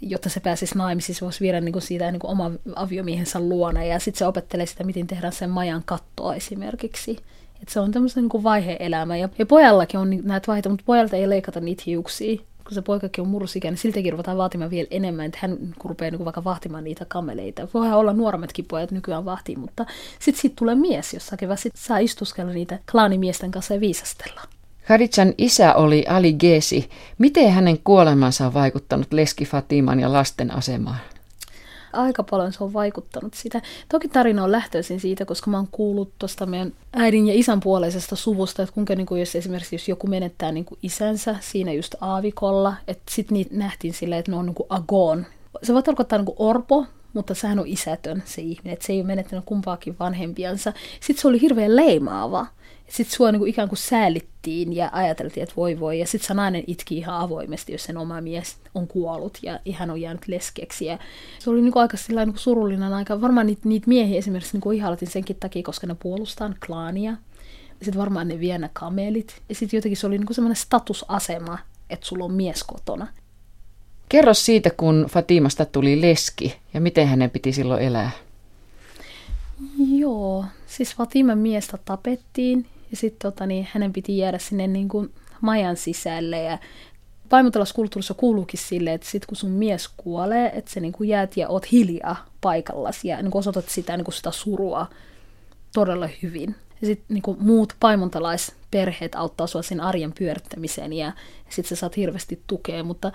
jotta 0.00 0.28
se 0.28 0.40
pääsisi 0.40 0.78
naimisiin, 0.78 1.16
se 1.16 1.24
voisi 1.24 1.40
viedä 1.40 1.60
niin 1.60 1.72
kuin 1.72 1.82
siitä 1.82 2.10
niin 2.10 2.20
kuin 2.20 2.30
oman 2.30 2.58
aviomiehensä 2.76 3.40
luona 3.40 3.84
ja 3.84 3.98
sitten 3.98 4.18
se 4.18 4.26
opettelee 4.26 4.66
sitä, 4.66 4.84
miten 4.84 5.06
tehdään 5.06 5.32
sen 5.32 5.50
majan 5.50 5.82
kattoa 5.84 6.34
esimerkiksi. 6.34 7.16
Et 7.62 7.68
se 7.68 7.80
on 7.80 7.92
tämmöistä 7.92 8.20
niin 8.20 8.42
vaihe-elämä. 8.42 9.16
Ja, 9.16 9.28
ja 9.38 9.46
pojallakin 9.46 10.00
on 10.00 10.20
näitä 10.22 10.46
vaiheita, 10.46 10.68
mutta 10.68 10.84
pojalta 10.86 11.16
ei 11.16 11.28
leikata 11.28 11.60
niitä 11.60 11.82
hiuksia 11.86 12.40
kun 12.68 12.74
se 12.74 12.82
poikakin 12.82 13.22
on 13.22 13.28
murrusikä, 13.28 13.70
niin 13.70 13.78
siltäkin 13.78 14.12
ruvetaan 14.12 14.36
vaatimaan 14.38 14.70
vielä 14.70 14.88
enemmän, 14.90 15.26
että 15.26 15.38
hän 15.42 15.58
kun 15.78 15.88
rupeaa 15.88 16.10
niin 16.10 16.24
vaikka 16.24 16.44
vahtimaan 16.44 16.84
niitä 16.84 17.04
kameleita. 17.08 17.68
Voihan 17.74 17.98
olla 17.98 18.12
nuoremmatkin 18.12 18.64
pojat 18.64 18.90
nykyään 18.90 19.24
vahtii, 19.24 19.56
mutta 19.56 19.86
sitten 20.18 20.40
siitä 20.40 20.56
tulee 20.58 20.74
mies 20.74 21.14
jossakin, 21.14 21.48
vaan 21.48 21.58
sitten 21.58 21.82
saa 21.82 21.98
istuskella 21.98 22.52
niitä 22.52 22.78
klaanimiesten 22.92 23.50
kanssa 23.50 23.74
ja 23.74 23.80
viisastella. 23.80 24.40
Khadijan 24.86 25.34
isä 25.38 25.74
oli 25.74 26.04
Ali 26.08 26.32
Gesi. 26.32 26.90
Miten 27.18 27.52
hänen 27.52 27.78
kuolemansa 27.84 28.46
on 28.46 28.54
vaikuttanut 28.54 29.12
Leski 29.12 29.44
Fatiman 29.44 30.00
ja 30.00 30.12
lasten 30.12 30.54
asemaan? 30.54 30.98
Aika 31.98 32.22
paljon 32.22 32.52
se 32.52 32.64
on 32.64 32.72
vaikuttanut 32.72 33.34
sitä. 33.34 33.62
Toki 33.88 34.08
tarina 34.08 34.44
on 34.44 34.52
lähtöisin 34.52 35.00
siitä, 35.00 35.24
koska 35.24 35.50
mä 35.50 35.56
oon 35.56 35.68
kuullut 35.70 36.12
tuosta 36.18 36.46
meidän 36.46 36.72
äidin 36.92 37.26
ja 37.26 37.34
isän 37.34 37.60
puoleisesta 37.60 38.16
suvusta, 38.16 38.62
että 38.62 38.74
kuinka 38.74 38.94
niin 38.94 39.06
kuin 39.06 39.20
jos 39.20 39.36
esimerkiksi 39.36 39.74
jos 39.74 39.88
joku 39.88 40.06
menettää 40.06 40.52
niin 40.52 40.64
kuin 40.64 40.78
isänsä 40.82 41.36
siinä 41.40 41.72
just 41.72 41.94
aavikolla, 42.00 42.74
että 42.88 43.02
sitten 43.10 43.34
niitä 43.34 43.54
nähtiin 43.54 43.94
silleen, 43.94 44.18
että 44.18 44.30
ne 44.30 44.36
on 44.36 44.46
niin 44.46 44.54
kuin 44.54 44.66
agon. 44.68 45.26
Se 45.62 45.74
voi 45.74 45.82
tarkoittaa 45.82 46.18
niin 46.18 46.26
kuin 46.26 46.36
orpo, 46.38 46.86
mutta 47.12 47.34
sehän 47.34 47.58
on 47.58 47.66
isätön 47.66 48.22
se 48.26 48.42
ihminen, 48.42 48.72
että 48.72 48.86
se 48.86 48.92
ei 48.92 49.00
ole 49.00 49.06
menettänyt 49.06 49.44
kumpaakin 49.44 49.96
vanhempiansa. 50.00 50.72
Sitten 51.00 51.22
se 51.22 51.28
oli 51.28 51.40
hirveän 51.40 51.76
leimaava. 51.76 52.46
Sitten 52.88 53.16
sua 53.16 53.32
niin 53.32 53.40
kuin 53.40 53.50
ikään 53.50 53.68
kuin 53.68 53.78
säälittiin 53.78 54.72
ja 54.72 54.88
ajateltiin, 54.92 55.42
että 55.42 55.56
voi 55.56 55.80
voi. 55.80 55.98
Ja 55.98 56.06
sitten 56.06 56.26
se 56.26 56.34
nainen 56.34 56.64
itki 56.66 56.98
ihan 56.98 57.20
avoimesti, 57.20 57.72
jos 57.72 57.84
sen 57.84 57.96
oma 57.96 58.20
mies 58.20 58.56
on 58.74 58.88
kuollut 58.88 59.38
ja 59.42 59.60
ihan 59.64 59.90
on 59.90 60.00
jäänyt 60.00 60.28
leskeksi. 60.28 60.86
Ja 60.86 60.98
se 61.38 61.50
oli 61.50 61.62
niin 61.62 61.72
kuin 61.72 61.80
aika 61.80 61.96
sillä 61.96 62.24
niin 62.24 62.32
kuin 62.32 62.40
surullinen 62.40 62.92
aika. 62.92 63.20
Varmaan 63.20 63.46
niitä, 63.46 63.62
niitä 63.64 63.88
miehiä 63.88 64.18
esimerkiksi 64.18 64.52
niin 64.52 64.60
kuin 64.60 64.76
ihalatin 64.76 65.10
senkin 65.10 65.36
takia, 65.40 65.62
koska 65.62 65.86
ne 65.86 65.96
puolustaa 66.02 66.52
klaania. 66.66 67.16
Sitten 67.82 68.00
varmaan 68.00 68.28
ne 68.28 68.40
vie 68.40 68.58
ne 68.58 68.70
kamelit. 68.72 69.42
Ja 69.48 69.54
sitten 69.54 69.78
jotenkin 69.78 69.96
se 69.96 70.06
oli 70.06 70.18
niin 70.18 70.26
kuin 70.26 70.34
semmoinen 70.34 70.56
statusasema, 70.56 71.58
että 71.90 72.06
sulla 72.06 72.24
on 72.24 72.32
mies 72.32 72.64
kotona. 72.64 73.06
Kerro 74.08 74.34
siitä, 74.34 74.70
kun 74.70 75.06
Fatimasta 75.10 75.64
tuli 75.64 76.00
leski 76.00 76.56
ja 76.74 76.80
miten 76.80 77.08
hänen 77.08 77.30
piti 77.30 77.52
silloin 77.52 77.82
elää. 77.82 78.10
Joo, 79.88 80.44
siis 80.66 80.94
Fatiman 80.94 81.38
miestä 81.38 81.78
tapettiin 81.84 82.66
ja 82.90 82.96
sitten 82.96 83.32
tota, 83.32 83.46
niin, 83.46 83.68
hänen 83.72 83.92
piti 83.92 84.18
jäädä 84.18 84.38
sinne 84.38 84.66
niin 84.66 84.88
kuin 84.88 85.12
majan 85.40 85.76
sisälle 85.76 86.42
ja 86.42 86.58
paimotalaiskulttuurissa 87.28 88.14
kuuluukin 88.14 88.60
silleen, 88.60 88.94
että 88.94 89.06
sit 89.10 89.26
kun 89.26 89.36
sun 89.36 89.50
mies 89.50 89.88
kuolee, 89.96 90.52
että 90.54 90.70
se 90.70 90.80
niin 90.80 90.92
kuin 90.92 91.08
jäät 91.08 91.36
ja 91.36 91.48
oot 91.48 91.72
hiljaa 91.72 92.26
paikallas 92.40 93.04
ja 93.04 93.22
niin 93.22 93.30
kuin 93.30 93.40
osoitat 93.40 93.68
sitä, 93.68 93.96
niin 93.96 94.04
kuin 94.04 94.14
sitä 94.14 94.30
surua 94.30 94.86
todella 95.74 96.08
hyvin. 96.22 96.56
Ja 96.80 96.86
sitten 96.86 97.14
niin 97.14 97.36
muut 97.38 97.72
paimontalais-perheet 97.80 99.14
auttaa 99.14 99.46
sua 99.46 99.62
sen 99.62 99.80
arjen 99.80 100.12
pyörittämiseen 100.18 100.92
ja, 100.92 101.12
sitten 101.48 101.68
sä 101.68 101.80
saat 101.80 101.96
hirveästi 101.96 102.42
tukea. 102.46 102.84
Mutta 102.84 103.12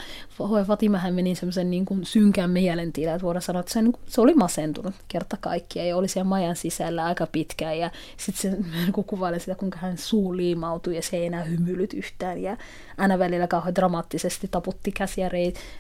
Fatimahän 0.67 1.13
meni 1.13 1.35
semmoisen 1.35 1.71
niin 1.71 1.85
kuin 1.85 2.05
synkään 2.05 2.49
mielentilaan, 2.49 3.15
että 3.15 3.25
voidaan 3.25 3.41
sanoa, 3.41 3.59
että 3.59 3.73
se, 3.73 3.81
niin 3.81 3.91
kuin, 3.91 4.03
se 4.07 4.21
oli 4.21 4.33
masentunut 4.33 4.95
kerta 5.07 5.37
kaikkiaan 5.37 5.87
ja 5.87 5.97
oli 5.97 6.07
siellä 6.07 6.29
majan 6.29 6.55
sisällä 6.55 7.05
aika 7.05 7.27
pitkään. 7.27 7.79
Ja 7.79 7.91
sitten 8.17 8.51
se 8.51 8.57
niin 8.77 8.93
kuvaili 9.07 9.39
sitä, 9.39 9.55
kuinka 9.55 9.77
hän 9.81 9.97
suu 9.97 10.37
liimautui 10.37 10.95
ja 10.95 11.01
se 11.01 11.17
ei 11.17 11.25
enää 11.25 11.43
hymyilyt 11.43 11.93
yhtään. 11.93 12.41
Ja 12.41 12.57
aina 12.97 13.19
välillä 13.19 13.47
kauhean 13.47 13.75
dramaattisesti 13.75 14.47
taputti 14.47 14.91
käsiä 14.91 15.29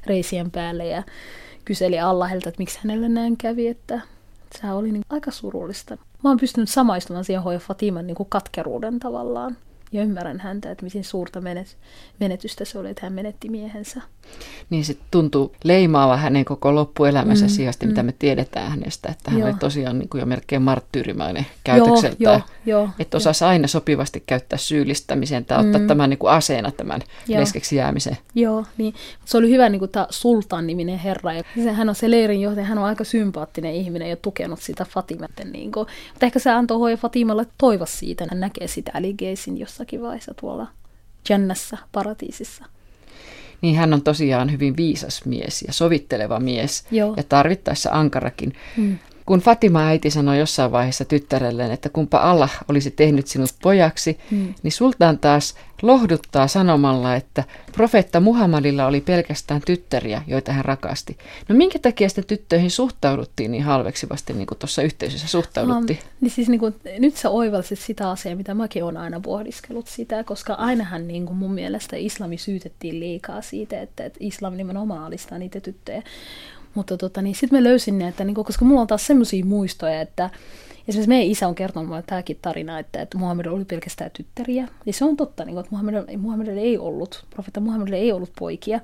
reisien 0.05 0.51
päälle 0.51 0.87
ja 0.87 1.03
kyseli 1.65 1.99
Allahelta, 1.99 2.49
että 2.49 2.59
miksi 2.59 2.79
hänelle 2.83 3.09
näin 3.09 3.37
kävi, 3.37 3.67
että 3.67 4.01
se 4.59 4.71
oli 4.71 4.91
niin 4.91 5.03
aika 5.09 5.31
surullista 5.31 5.97
mä 6.23 6.29
oon 6.29 6.37
pystynyt 6.37 6.69
samaistumaan 6.69 7.25
siihen 7.25 7.43
Hoja 7.43 7.59
Fatiman 7.59 8.07
niin 8.07 8.17
katkeruuden 8.29 8.99
tavallaan. 8.99 9.57
Ja 9.93 10.03
ymmärrän 10.03 10.39
häntä, 10.39 10.71
että 10.71 10.83
miten 10.83 11.03
suurta 11.03 11.41
menetystä 12.19 12.65
se 12.65 12.79
oli, 12.79 12.89
että 12.89 13.05
hän 13.05 13.13
menetti 13.13 13.49
miehensä 13.49 14.01
niin 14.69 14.85
se 14.85 14.97
tuntuu 15.11 15.55
leimaava 15.63 16.17
hänen 16.17 16.45
koko 16.45 16.75
loppuelämänsä 16.75 17.45
mm, 17.45 17.49
sijasta, 17.49 17.85
mm. 17.85 17.89
mitä 17.89 18.03
me 18.03 18.13
tiedetään 18.19 18.69
hänestä. 18.69 19.09
Että 19.09 19.31
hän 19.31 19.39
joo. 19.39 19.49
oli 19.49 19.57
tosiaan 19.59 19.99
niin 19.99 20.09
kuin 20.09 20.19
jo 20.19 20.25
melkein 20.25 20.61
marttyyrimäinen 20.61 21.45
käytökseltä. 21.63 22.15
Joo, 22.19 22.41
joo, 22.65 22.89
että 22.99 23.17
osasi 23.17 23.45
aina 23.45 23.67
sopivasti 23.67 24.23
käyttää 24.25 24.57
syyllistämisen 24.57 25.45
tai 25.45 25.65
ottaa 25.65 25.81
mm. 25.81 25.87
tämän 25.87 26.09
niin 26.09 26.17
kuin 26.17 26.31
aseena 26.31 26.71
tämän 26.71 27.01
joo. 27.27 27.41
leskeksi 27.41 27.75
jäämisen. 27.75 28.17
Joo, 28.35 28.65
niin. 28.77 28.93
se 29.25 29.37
oli 29.37 29.49
hyvä 29.49 29.69
niin 29.69 29.79
kuin 29.79 29.91
tämä 29.91 30.07
Sultan-niminen 30.09 30.99
herra. 30.99 31.33
Ja 31.33 31.73
hän 31.73 31.89
on 31.89 31.95
se 31.95 32.11
leirin 32.11 32.41
johtaja, 32.41 32.65
hän 32.65 32.77
on 32.77 32.85
aika 32.85 33.03
sympaattinen 33.03 33.73
ihminen 33.73 34.09
ja 34.09 34.15
tukenut 34.15 34.61
sitä 34.61 34.85
Fatimatten. 34.85 35.51
Niin 35.51 35.71
kuin. 35.71 35.87
Mutta 36.13 36.25
ehkä 36.25 36.39
se 36.39 36.51
antoi 36.51 36.79
Hoja 36.79 36.97
Fatimalle 36.97 37.45
toivoa 37.57 37.85
siitä, 37.85 38.25
hän 38.29 38.39
näkee 38.39 38.67
sitä 38.67 38.91
Ali 38.93 39.15
jossakin 39.83 40.01
vaiheessa 40.01 40.33
tuolla 40.33 40.67
Jannassa, 41.29 41.77
paratiisissa 41.91 42.65
niin 43.61 43.75
hän 43.75 43.93
on 43.93 44.01
tosiaan 44.01 44.51
hyvin 44.51 44.77
viisas 44.77 45.25
mies 45.25 45.61
ja 45.61 45.73
sovitteleva 45.73 46.39
mies 46.39 46.85
Joo. 46.91 47.13
ja 47.17 47.23
tarvittaessa 47.23 47.89
ankarakin. 47.93 48.53
Hmm. 48.77 48.99
Kun 49.25 49.39
Fatima 49.39 49.87
äiti 49.87 50.09
sanoi 50.09 50.39
jossain 50.39 50.71
vaiheessa 50.71 51.05
tyttärelleen, 51.05 51.71
että 51.71 51.89
kumpa 51.89 52.17
Allah 52.17 52.57
olisi 52.69 52.91
tehnyt 52.91 53.27
sinut 53.27 53.49
pojaksi, 53.61 54.19
hmm. 54.31 54.53
niin 54.63 54.71
sultaan 54.71 55.19
taas 55.19 55.55
lohduttaa 55.81 56.47
sanomalla, 56.47 57.15
että 57.15 57.43
profeetta 57.71 58.19
Muhammadilla 58.19 58.85
oli 58.85 59.01
pelkästään 59.01 59.61
tyttäriä, 59.65 60.21
joita 60.27 60.53
hän 60.53 60.65
rakasti. 60.65 61.17
No 61.49 61.55
minkä 61.55 61.79
takia 61.79 62.09
sitten 62.09 62.25
tyttöihin 62.25 62.71
suhtauduttiin 62.71 63.51
niin 63.51 63.63
halveksivasti, 63.63 64.33
niin 64.33 64.47
kuin 64.47 64.57
tuossa 64.57 64.81
yhteisössä 64.81 65.27
suhtauduttiin? 65.27 65.99
Um, 65.99 66.09
niin 66.21 66.31
siis 66.31 66.49
niin 66.49 66.59
kuin, 66.59 66.75
nyt 66.99 67.17
sä 67.17 67.29
oivalsit 67.29 67.79
sitä 67.79 68.09
asiaa, 68.09 68.35
mitä 68.35 68.53
mäkin 68.53 68.83
olen 68.83 68.97
aina 68.97 69.19
pohdiskellut 69.19 69.87
sitä, 69.87 70.23
koska 70.23 70.53
ainahan 70.53 71.07
niin 71.07 71.25
kuin 71.25 71.37
mun 71.37 71.53
mielestä 71.53 71.95
islami 71.97 72.37
syytettiin 72.37 72.99
liikaa 72.99 73.41
siitä, 73.41 73.81
että, 73.81 74.05
että 74.05 74.17
islam 74.21 74.53
nimenomaan 74.57 75.03
alistaa 75.03 75.37
niitä 75.37 75.59
tyttöjä. 75.59 76.03
Mutta 76.75 76.97
tota, 76.97 77.21
niin 77.21 77.35
sitten 77.35 77.59
mä 77.59 77.63
löysin 77.63 77.99
ne, 77.99 78.07
että 78.07 78.23
niin 78.23 78.35
kuin, 78.35 78.45
koska 78.45 78.65
mulla 78.65 78.81
on 78.81 78.87
taas 78.87 79.07
semmoisia 79.07 79.45
muistoja, 79.45 80.01
että 80.01 80.29
Esimerkiksi 80.87 81.09
meidän 81.09 81.31
isä 81.31 81.47
on 81.47 81.55
kertonut 81.55 81.87
mulle 81.89 82.03
tämäkin 82.07 82.39
tarina, 82.41 82.79
että, 82.79 83.01
että 83.01 83.17
Muhammed 83.17 83.45
oli 83.45 83.65
pelkästään 83.65 84.11
tyttäriä. 84.11 84.67
Ja 84.85 84.93
se 84.93 85.05
on 85.05 85.17
totta, 85.17 85.45
niin 85.45 85.57
että 85.57 85.71
Muhammed, 85.71 86.17
Muhammedilla 86.17 86.61
ei 86.61 86.77
ollut, 86.77 87.25
profetta 87.29 87.59
Muhammedilla 87.59 87.97
ei 87.97 88.11
ollut 88.11 88.31
poikia. 88.39 88.79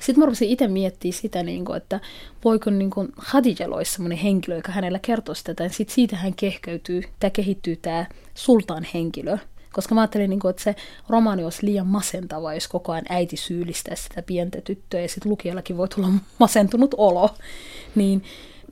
Sitten 0.00 0.18
mä 0.18 0.24
rupesin 0.26 0.48
itse 0.48 0.68
miettimään 0.68 1.12
sitä, 1.12 1.42
niin 1.42 1.64
kuin, 1.64 1.76
että 1.76 2.00
voiko 2.44 2.70
niin 2.70 2.90
kuin 2.90 3.12
Khadija 3.12 3.68
olisi 3.68 3.92
sellainen 3.92 4.18
henkilö, 4.18 4.56
joka 4.56 4.72
hänellä 4.72 4.98
kertoisi 5.02 5.44
tätä. 5.44 5.68
Sitten 5.68 5.94
siitä 5.94 6.16
hän 6.16 6.34
kehkeytyy, 6.34 7.02
tämä 7.20 7.30
kehittyy 7.30 7.76
tämä 7.76 8.06
sultaan 8.34 8.86
henkilö. 8.94 9.38
Koska 9.78 9.94
mä 9.94 10.00
ajattelin, 10.00 10.30
niin 10.30 10.40
kuin, 10.40 10.50
että 10.50 10.62
se 10.62 10.74
romaani 11.08 11.44
olisi 11.44 11.66
liian 11.66 11.86
masentava, 11.86 12.54
jos 12.54 12.68
koko 12.68 12.92
ajan 12.92 13.04
äiti 13.08 13.36
syyllistää 13.36 13.94
sitä 13.94 14.22
pientä 14.22 14.60
tyttöä 14.60 15.00
ja 15.00 15.08
sitten 15.08 15.30
lukijallakin 15.30 15.76
voi 15.76 15.88
tulla 15.88 16.08
masentunut 16.38 16.94
olo. 16.96 17.30
Niin 17.94 18.22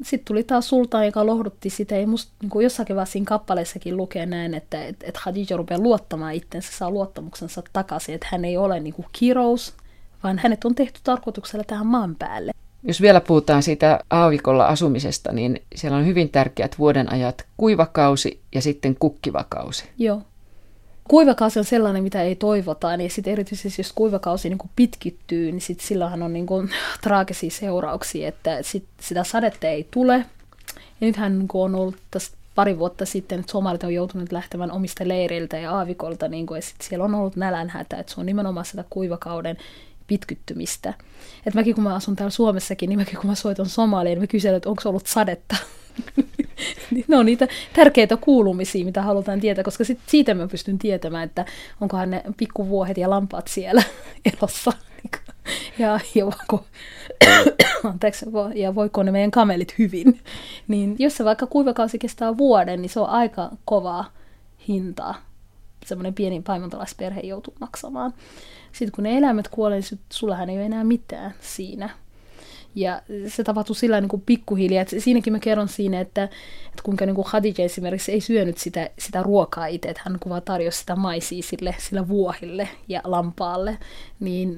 sitten 0.03 0.25
tuli 0.25 0.45
taas 0.45 0.69
sultaan, 0.69 1.07
joka 1.07 1.27
lohdutti 1.27 1.71
sitä. 1.71 1.97
Ja 1.97 2.07
musta 2.07 2.33
niin 2.43 2.63
jossakin 2.63 2.97
vaiheessa 2.97 3.13
siinä 3.13 3.27
kappaleessakin 3.27 3.97
lukee 3.97 4.27
näin, 4.27 4.55
että 4.55 4.85
et, 4.85 4.97
et 5.03 5.19
Khadija 5.23 5.57
rupeaa 5.57 5.81
luottamaan 5.81 6.35
itsensä, 6.35 6.73
saa 6.73 6.91
luottamuksensa 6.91 7.63
takaisin, 7.73 8.15
että 8.15 8.29
hän 8.31 8.45
ei 8.45 8.57
ole 8.57 8.81
niin 8.81 8.95
kuin 8.95 9.07
kirous, 9.13 9.75
vaan 10.23 10.39
hänet 10.39 10.65
on 10.65 10.75
tehty 10.75 11.01
tarkoituksella 11.05 11.65
tähän 11.65 11.87
maan 11.87 12.17
päälle. 12.17 12.53
Jos 12.83 13.01
vielä 13.01 13.21
puhutaan 13.21 13.63
siitä 13.63 14.01
aavikolla 14.11 14.67
asumisesta, 14.67 15.33
niin 15.33 15.63
siellä 15.75 15.97
on 15.97 16.07
hyvin 16.07 16.29
tärkeät 16.29 16.79
vuodenajat 16.79 17.47
kuivakausi 17.57 18.41
ja 18.55 18.63
sitten 18.63 18.97
kukkivakausi. 18.99 19.85
Joo 19.99 20.23
kuivakausi 21.09 21.59
on 21.59 21.65
sellainen, 21.65 22.03
mitä 22.03 22.23
ei 22.23 22.37
toivota, 22.37 22.97
niin 22.97 23.11
sitten 23.11 23.33
erityisesti 23.33 23.81
jos 23.83 23.93
kuivakausi 23.93 24.49
niin 24.49 24.59
pitkittyy, 24.77 25.53
niin 25.53 25.61
sit 25.61 25.81
silloinhan 25.81 26.23
on 26.23 26.33
niin 26.33 26.47
traagisia 27.03 27.51
seurauksia, 27.51 28.29
että 28.29 28.63
sit 28.63 28.85
sitä 29.01 29.25
sadetta 29.25 29.67
ei 29.67 29.89
tule. 29.91 30.17
Ja 30.77 31.07
nythän 31.07 31.39
niin 31.39 31.49
on 31.55 31.75
ollut 31.75 31.97
tästä 32.11 32.37
pari 32.55 32.79
vuotta 32.79 33.07
sitten, 33.07 33.41
että 33.41 33.53
somalit 33.53 33.85
on 33.85 33.95
joutunut 33.95 34.33
lähtemään 34.33 34.71
omista 34.71 35.09
leireiltä 35.09 35.59
ja 35.59 35.73
aavikolta, 35.73 36.29
niin 36.29 36.47
kuin, 36.47 36.59
ja 36.59 36.63
sit 36.63 36.81
siellä 36.81 37.05
on 37.05 37.15
ollut 37.15 37.37
nälänhätä, 37.37 37.97
että 37.97 38.15
se 38.15 38.21
on 38.21 38.27
nimenomaan 38.27 38.67
sitä 38.67 38.85
kuivakauden 38.91 39.57
pitkyttymistä. 40.07 40.95
Et 41.47 41.55
mäkin 41.55 41.75
kun 41.75 41.85
mä 41.85 41.95
asun 41.95 42.17
täällä 42.17 42.31
Suomessakin, 42.31 42.89
niin 42.89 42.99
mäkin 42.99 43.19
kun 43.19 43.31
mä 43.31 43.35
soitan 43.35 43.67
Somaliin, 43.67 44.15
niin 44.15 44.23
mä 44.23 44.27
kyselen, 44.27 44.57
että 44.57 44.69
onko 44.69 44.83
ollut 44.89 45.07
sadetta. 45.07 45.57
ne 47.09 47.17
on 47.17 47.27
niitä 47.27 47.49
tärkeitä 47.73 48.17
kuulumisia, 48.17 48.85
mitä 48.85 49.03
halutaan 49.03 49.41
tietää, 49.41 49.65
koska 49.65 49.85
sit 49.85 49.99
siitä 50.07 50.35
mä 50.35 50.49
pystyn 50.49 50.79
tietämään, 50.79 51.25
että 51.25 51.45
onkohan 51.81 52.11
ne 52.11 52.23
pikkuvuohet 52.37 52.99
ja 52.99 53.11
lampaat 53.11 53.49
siellä 53.49 53.83
elossa. 54.41 54.73
Ja, 55.79 56.01
ja, 56.15 56.25
voiko, 56.25 56.65
anteeksi, 57.91 58.27
ja 58.55 58.75
voiko 58.75 59.03
ne 59.03 59.11
meidän 59.11 59.31
kamelit 59.31 59.79
hyvin. 59.79 60.21
Niin 60.69 60.97
jos 60.99 61.17
se 61.17 61.25
vaikka 61.25 61.47
kuivakausi 61.47 61.99
kestää 61.99 62.37
vuoden, 62.37 62.83
niin 62.83 62.91
se 62.91 63.01
on 63.01 63.09
aika 63.09 63.51
kovaa 63.65 64.13
hintaa. 64.69 65.15
Semmoinen 65.85 66.15
pieni 66.15 66.43
paimentolaisperhe 66.43 67.21
joutuu 67.21 67.55
maksamaan. 67.61 68.15
Sitten 68.73 68.93
kun 68.93 69.05
ne 69.05 69.19
eläimet 69.19 69.49
kuolee, 69.49 69.81
niin 69.81 70.01
sullahan 70.13 70.51
ei 70.51 70.57
ole 70.57 70.67
enää 70.67 70.85
mitään 70.85 71.35
siinä 71.41 71.91
ja 72.77 73.03
se 73.29 73.45
tapahtui 73.45 73.77
sillä 73.77 74.01
niin 74.01 74.09
kuin 74.09 74.23
pikkuhiljaa. 74.27 74.83
Et 74.83 74.95
siinäkin 74.99 75.33
mä 75.33 75.39
kerron 75.39 75.69
siinä, 75.69 76.01
että, 76.01 76.25
että 76.25 76.83
kuinka 76.83 77.07
niin 77.07 77.15
kuin 77.15 77.25
Khadija 77.25 77.65
esimerkiksi 77.65 78.13
ei 78.13 78.21
syönyt 78.21 78.59
sitä, 78.59 78.91
sitä 78.99 79.23
ruokaa 79.23 79.67
itse, 79.67 79.89
että 79.89 80.03
hän 80.05 80.19
kuvaa 80.21 80.41
tarjosi 80.41 80.79
sitä 80.79 80.97
maisia 80.97 81.43
sille, 81.43 81.75
sillä 81.79 82.09
vuohille 82.09 82.69
ja 82.89 83.01
lampaalle. 83.05 83.79
Niin 84.21 84.57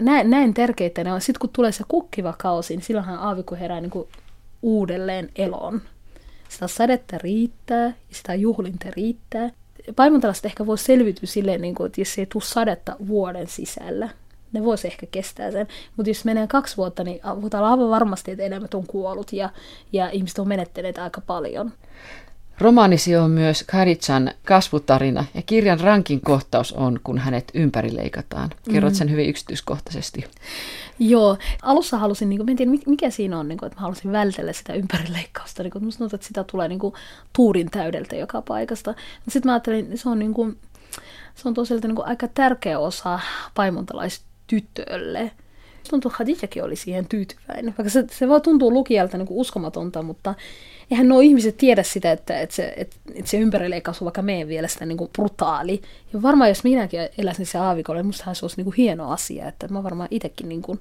näin, 0.00 0.30
näin 0.30 0.54
tärkeitä 0.54 1.04
ne 1.04 1.12
on. 1.12 1.20
Sitten 1.20 1.40
kun 1.40 1.50
tulee 1.52 1.72
se 1.72 1.84
kukkiva 1.88 2.34
kausi, 2.38 2.76
niin 2.76 2.84
silloinhan 2.84 3.18
aaviku 3.18 3.54
herää 3.54 3.80
niin 3.80 3.90
kuin 3.90 4.08
uudelleen 4.62 5.30
eloon. 5.36 5.80
Sitä 6.48 6.68
sadetta 6.68 7.18
riittää 7.18 7.84
ja 7.86 7.92
sitä 8.10 8.34
juhlinta 8.34 8.88
riittää. 8.96 9.50
Paimontalasta 9.96 10.48
ehkä 10.48 10.66
voi 10.66 10.78
selviytyä 10.78 11.26
silleen, 11.26 11.60
niin 11.60 11.74
kuin, 11.74 11.86
että 11.86 12.00
jos 12.00 12.18
ei 12.18 12.26
tule 12.26 12.44
sadetta 12.44 12.96
vuoden 13.08 13.46
sisällä, 13.46 14.08
ne 14.52 14.64
voisi 14.64 14.86
ehkä 14.86 15.06
kestää 15.10 15.50
sen. 15.50 15.68
Mutta 15.96 16.10
jos 16.10 16.24
menee 16.24 16.46
kaksi 16.46 16.76
vuotta, 16.76 17.04
niin 17.04 17.20
voidaan 17.42 17.64
aivan 17.64 17.90
varmasti, 17.90 18.30
että 18.30 18.44
eläimet 18.44 18.74
on 18.74 18.86
kuollut 18.86 19.32
ja, 19.32 19.50
ja 19.92 20.10
ihmiset 20.10 20.38
on 20.38 20.48
menettäneet 20.48 20.98
aika 20.98 21.20
paljon. 21.20 21.72
Romaanisi 22.60 23.16
on 23.16 23.30
myös 23.30 23.64
Khadichan 23.70 24.30
kasvutarina 24.44 25.24
ja 25.34 25.42
kirjan 25.42 25.80
rankin 25.80 26.20
kohtaus 26.20 26.72
on, 26.72 27.00
kun 27.04 27.18
hänet 27.18 27.50
ympärileikataan. 27.54 28.50
Kerrot 28.72 28.94
sen 28.94 29.10
hyvin 29.10 29.28
yksityiskohtaisesti. 29.28 30.24
Joo, 30.98 31.38
alussa 31.62 31.98
halusin, 31.98 32.28
niin 32.28 32.38
kuin, 32.38 32.50
en 32.50 32.56
tiedä 32.56 32.72
mikä 32.86 33.10
siinä 33.10 33.38
on, 33.38 33.48
niin 33.48 33.58
kuin, 33.58 33.66
että 33.66 33.76
mä 33.76 33.82
halusin 33.82 34.12
vältellä 34.12 34.52
sitä 34.52 34.72
ympärileikkausta. 34.72 35.62
Niin 35.62 35.70
kuin, 35.70 35.84
musta 35.84 35.98
tuntuu, 35.98 36.16
että 36.16 36.26
sitä 36.26 36.44
tulee 36.44 36.68
niin 36.68 36.78
kuin, 36.78 36.94
tuurin 37.32 37.70
täydeltä 37.70 38.16
joka 38.16 38.42
paikasta. 38.42 38.94
Sitten 39.28 39.48
mä 39.48 39.52
ajattelin, 39.52 39.84
että 39.84 39.96
se 39.96 40.08
on, 40.08 40.18
niin 40.18 40.34
kuin, 40.34 40.58
se 41.34 41.48
on 41.48 41.54
tosiaan 41.54 41.80
niin 41.82 41.96
kuin, 41.96 42.08
aika 42.08 42.28
tärkeä 42.28 42.78
osa 42.78 43.20
paimontalaistytölle 44.50 45.30
tuntuu, 45.90 46.08
että 46.08 46.16
Khadijakin 46.16 46.64
oli 46.64 46.76
siihen 46.76 47.06
tyytyväinen. 47.08 47.74
Vaikka 47.78 47.90
se, 47.90 48.04
se 48.10 48.28
vaan 48.28 48.42
tuntuu 48.42 48.72
lukijalta 48.72 49.18
niin 49.18 49.28
kuin 49.28 49.38
uskomatonta, 49.38 50.02
mutta 50.02 50.34
eihän 50.90 51.08
nuo 51.08 51.20
ihmiset 51.20 51.56
tiedä 51.56 51.82
sitä, 51.82 52.12
että, 52.12 52.40
että, 52.40 52.54
se, 52.54 52.74
että, 52.76 52.96
että 53.14 53.30
se 53.30 53.38
ympärileikkaus 53.38 54.02
on 54.02 54.06
vaikka 54.06 54.22
meidän 54.22 54.48
mielestä 54.48 54.86
niin 54.86 54.98
kuin 54.98 55.10
brutaali. 55.12 55.82
Ja 56.12 56.22
varmaan 56.22 56.50
jos 56.50 56.64
minäkin 56.64 57.00
eläisin 57.18 57.46
se 57.46 57.58
aavikolle, 57.58 58.00
niin 58.00 58.06
mustahan 58.06 58.34
se 58.34 58.44
olisi 58.44 58.56
niin 58.56 58.64
kuin 58.64 58.76
hieno 58.76 59.10
asia, 59.10 59.48
että 59.48 59.68
mä 59.68 59.82
varmaan 59.82 60.08
itsekin 60.10 60.48
niin 60.48 60.62
kuin 60.62 60.78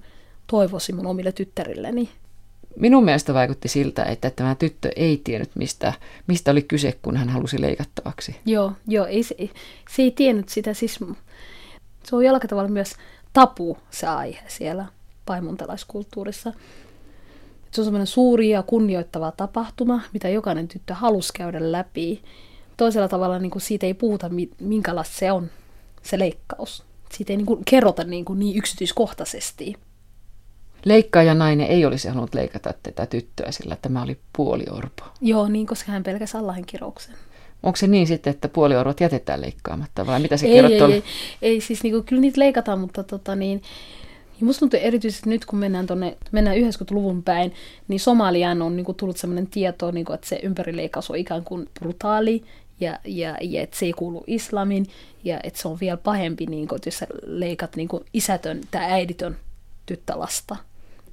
toivoisin 0.48 0.96
mun 0.96 1.08
omille 1.08 1.32
tyttärilleni. 1.32 2.10
Minun 2.76 3.06
mielestä 3.06 3.34
vaikutti 3.34 3.68
siltä, 3.68 4.04
että 4.04 4.30
tämä 4.30 4.56
tyttö 4.56 4.90
ei 4.96 5.22
tiennyt, 5.24 5.50
mistä, 5.56 5.94
mistä 6.28 6.52
oli 6.52 6.62
kyse, 6.62 6.98
kun 7.02 7.18
hän 7.18 7.30
halusi 7.30 7.62
leikattavaksi. 7.62 8.36
Joo, 8.46 8.72
joo 8.88 9.06
ei, 9.06 9.24
se, 9.24 9.36
se 9.90 10.02
ei 10.02 10.12
tiennyt 10.12 10.50
sitä. 10.50 10.74
Siis, 10.74 11.00
se 12.04 12.16
on 12.16 12.26
jollakin 12.26 12.50
tavalla 12.50 12.70
myös 12.70 12.96
tapu 13.34 13.78
se 13.92 14.08
aihe 14.08 14.44
siellä 14.48 14.86
paimontalaiskulttuurissa. 15.26 16.54
Se 17.72 17.82
on 17.82 17.86
semmoinen 17.86 18.08
suuri 18.08 18.50
ja 18.50 18.64
kunnioittava 18.64 19.32
tapahtuma, 19.32 20.02
mitä 20.14 20.30
jokainen 20.30 20.68
tyttö 20.68 20.94
halusi 20.94 21.34
käydä 21.34 21.72
läpi. 21.72 22.24
Toisella 22.78 23.08
tavalla 23.08 23.40
niin 23.40 23.52
kuin 23.52 23.62
siitä 23.62 23.86
ei 23.86 23.94
puhuta, 23.94 24.30
minkälaista 24.60 25.16
se 25.18 25.32
on, 25.32 25.50
se 26.04 26.20
leikkaus. 26.20 26.84
Siitä 27.12 27.34
ei 27.34 27.38
niin 27.38 27.46
kuin 27.46 27.66
kerrota 27.66 28.04
niin, 28.04 28.26
kuin 28.26 28.40
niin 28.40 28.58
yksityiskohtaisesti. 28.58 29.76
Leikkaaja 30.86 31.34
nainen 31.34 31.68
ei 31.68 31.86
olisi 31.86 32.08
halunnut 32.08 32.36
leikata 32.36 32.74
tätä 32.84 33.06
tyttöä, 33.06 33.52
sillä 33.52 33.78
tämä 33.82 34.02
oli 34.02 34.20
puoliorpo. 34.34 35.04
Joo, 35.22 35.48
niin, 35.48 35.68
koska 35.68 35.92
hän 35.92 36.04
pelkäsi 36.04 36.38
Allahin 36.38 36.66
kirouksen. 36.66 37.16
Onko 37.64 37.76
se 37.76 37.88
niin 37.88 38.08
sitten, 38.08 38.32
että 38.32 38.50
puoliorvot 38.50 39.00
jätetään 39.00 39.42
leikkaamatta 39.42 40.06
vai 40.06 40.20
mitä 40.20 40.38
se 40.38 40.48
kerrot? 40.48 40.72
Ei, 40.72 40.82
ei, 40.82 40.92
ei, 40.94 41.04
ei, 41.42 41.62
siis 41.62 41.84
niin 41.84 41.94
kuin, 41.94 42.04
kyllä 42.04 42.22
niitä 42.22 42.40
leikataan, 42.40 42.80
mutta 42.80 43.04
tota, 43.04 43.36
niin, 43.36 43.62
ja 44.40 44.46
musta 44.46 44.60
tuntuu 44.60 44.80
erityisesti 44.84 45.30
nyt, 45.30 45.46
kun 45.46 45.60
mennään, 45.60 45.88
tonne, 45.88 46.18
mennään 46.32 46.58
90-luvun 46.58 47.24
päin, 47.24 47.54
niin 47.88 48.00
Somaliaan 48.00 48.62
on 48.62 48.76
niin 48.76 48.86
kuin, 48.86 48.96
tullut 48.96 49.18
sellainen 49.18 49.48
tieto, 49.48 49.92
niin 49.92 50.06
kuin, 50.06 50.16
että 50.16 50.28
se 50.28 50.40
ympärileikkaus 50.44 51.12
on 51.12 51.18
ikään 51.18 51.44
kuin 51.44 51.70
brutaali 51.80 52.44
ja, 52.80 53.00
ja, 53.06 53.38
ja 53.42 53.62
että 53.62 53.78
se 53.78 53.86
ei 53.86 53.94
kuulu 53.94 54.24
islamin 54.28 54.86
ja 55.24 55.40
että 55.44 55.62
se 55.62 55.68
on 55.68 55.78
vielä 55.82 55.98
pahempi, 55.98 56.46
niin 56.46 56.68
kuin, 56.68 56.78
että 56.78 56.88
jos 56.88 56.98
sä 56.98 57.08
leikat 57.24 57.76
niin 57.76 57.88
kuin 57.88 58.04
isätön 58.14 58.62
tai 58.72 58.92
äiditön 58.92 59.38
tyttölasta. 59.86 60.56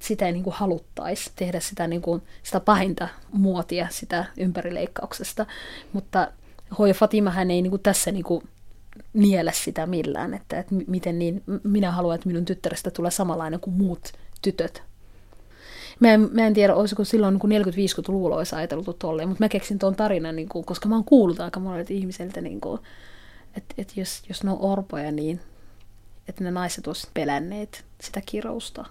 Sitä 0.07 0.25
ei 0.25 0.31
niin 0.31 0.43
kuin, 0.43 0.53
haluttaisi 0.53 1.31
tehdä 1.35 1.59
sitä, 1.59 1.87
niin 1.87 2.01
kuin, 2.01 2.21
sitä 2.43 2.59
pahinta 2.59 3.07
muotia 3.31 3.87
sitä 3.91 4.25
ympärileikkauksesta, 4.37 5.45
mutta 5.93 6.31
Hoja 6.77 6.93
Fatima 6.93 7.29
hän 7.29 7.51
ei 7.51 7.61
niin 7.61 7.69
kuin, 7.69 7.81
tässä 7.81 8.11
niin 8.11 8.23
kuin, 8.23 8.43
niele 9.13 9.51
sitä 9.53 9.85
millään, 9.85 10.33
että, 10.33 10.59
että 10.59 10.75
miten 10.87 11.19
niin, 11.19 11.43
minä 11.63 11.91
haluan, 11.91 12.15
että 12.15 12.27
minun 12.27 12.45
tyttärestä 12.45 12.91
tulee 12.91 13.11
samanlainen 13.11 13.59
kuin 13.59 13.73
muut 13.73 14.13
tytöt. 14.41 14.83
Mä 15.99 16.13
en, 16.13 16.29
mä 16.31 16.47
en 16.47 16.53
tiedä, 16.53 16.75
olisiko 16.75 17.03
silloin 17.03 17.39
niin 17.49 17.65
40-50-luvulla 17.65 18.35
olisi 18.35 18.55
ajateltu 18.55 18.93
tolleen, 18.93 19.27
mutta 19.27 19.43
mä 19.43 19.49
keksin 19.49 19.79
tuon 19.79 19.95
tarinan, 19.95 20.35
niin 20.35 20.49
kuin, 20.49 20.65
koska 20.65 20.89
mä 20.89 20.95
oon 20.95 21.03
kuullut 21.03 21.39
aika 21.39 21.59
monelta 21.59 21.93
ihmiseltä, 21.93 22.41
niin 22.41 22.61
kuin, 22.61 22.79
että, 23.57 23.75
että 23.77 23.93
jos, 23.97 24.23
jos 24.29 24.43
ne 24.43 24.51
on 24.51 24.57
orpoja, 24.59 25.11
niin 25.11 25.39
että 26.27 26.43
ne 26.43 26.51
naiset 26.51 26.87
olisivat 26.87 27.13
pelänneet 27.13 27.85
sitä 28.01 28.21
kirousta. 28.25 28.85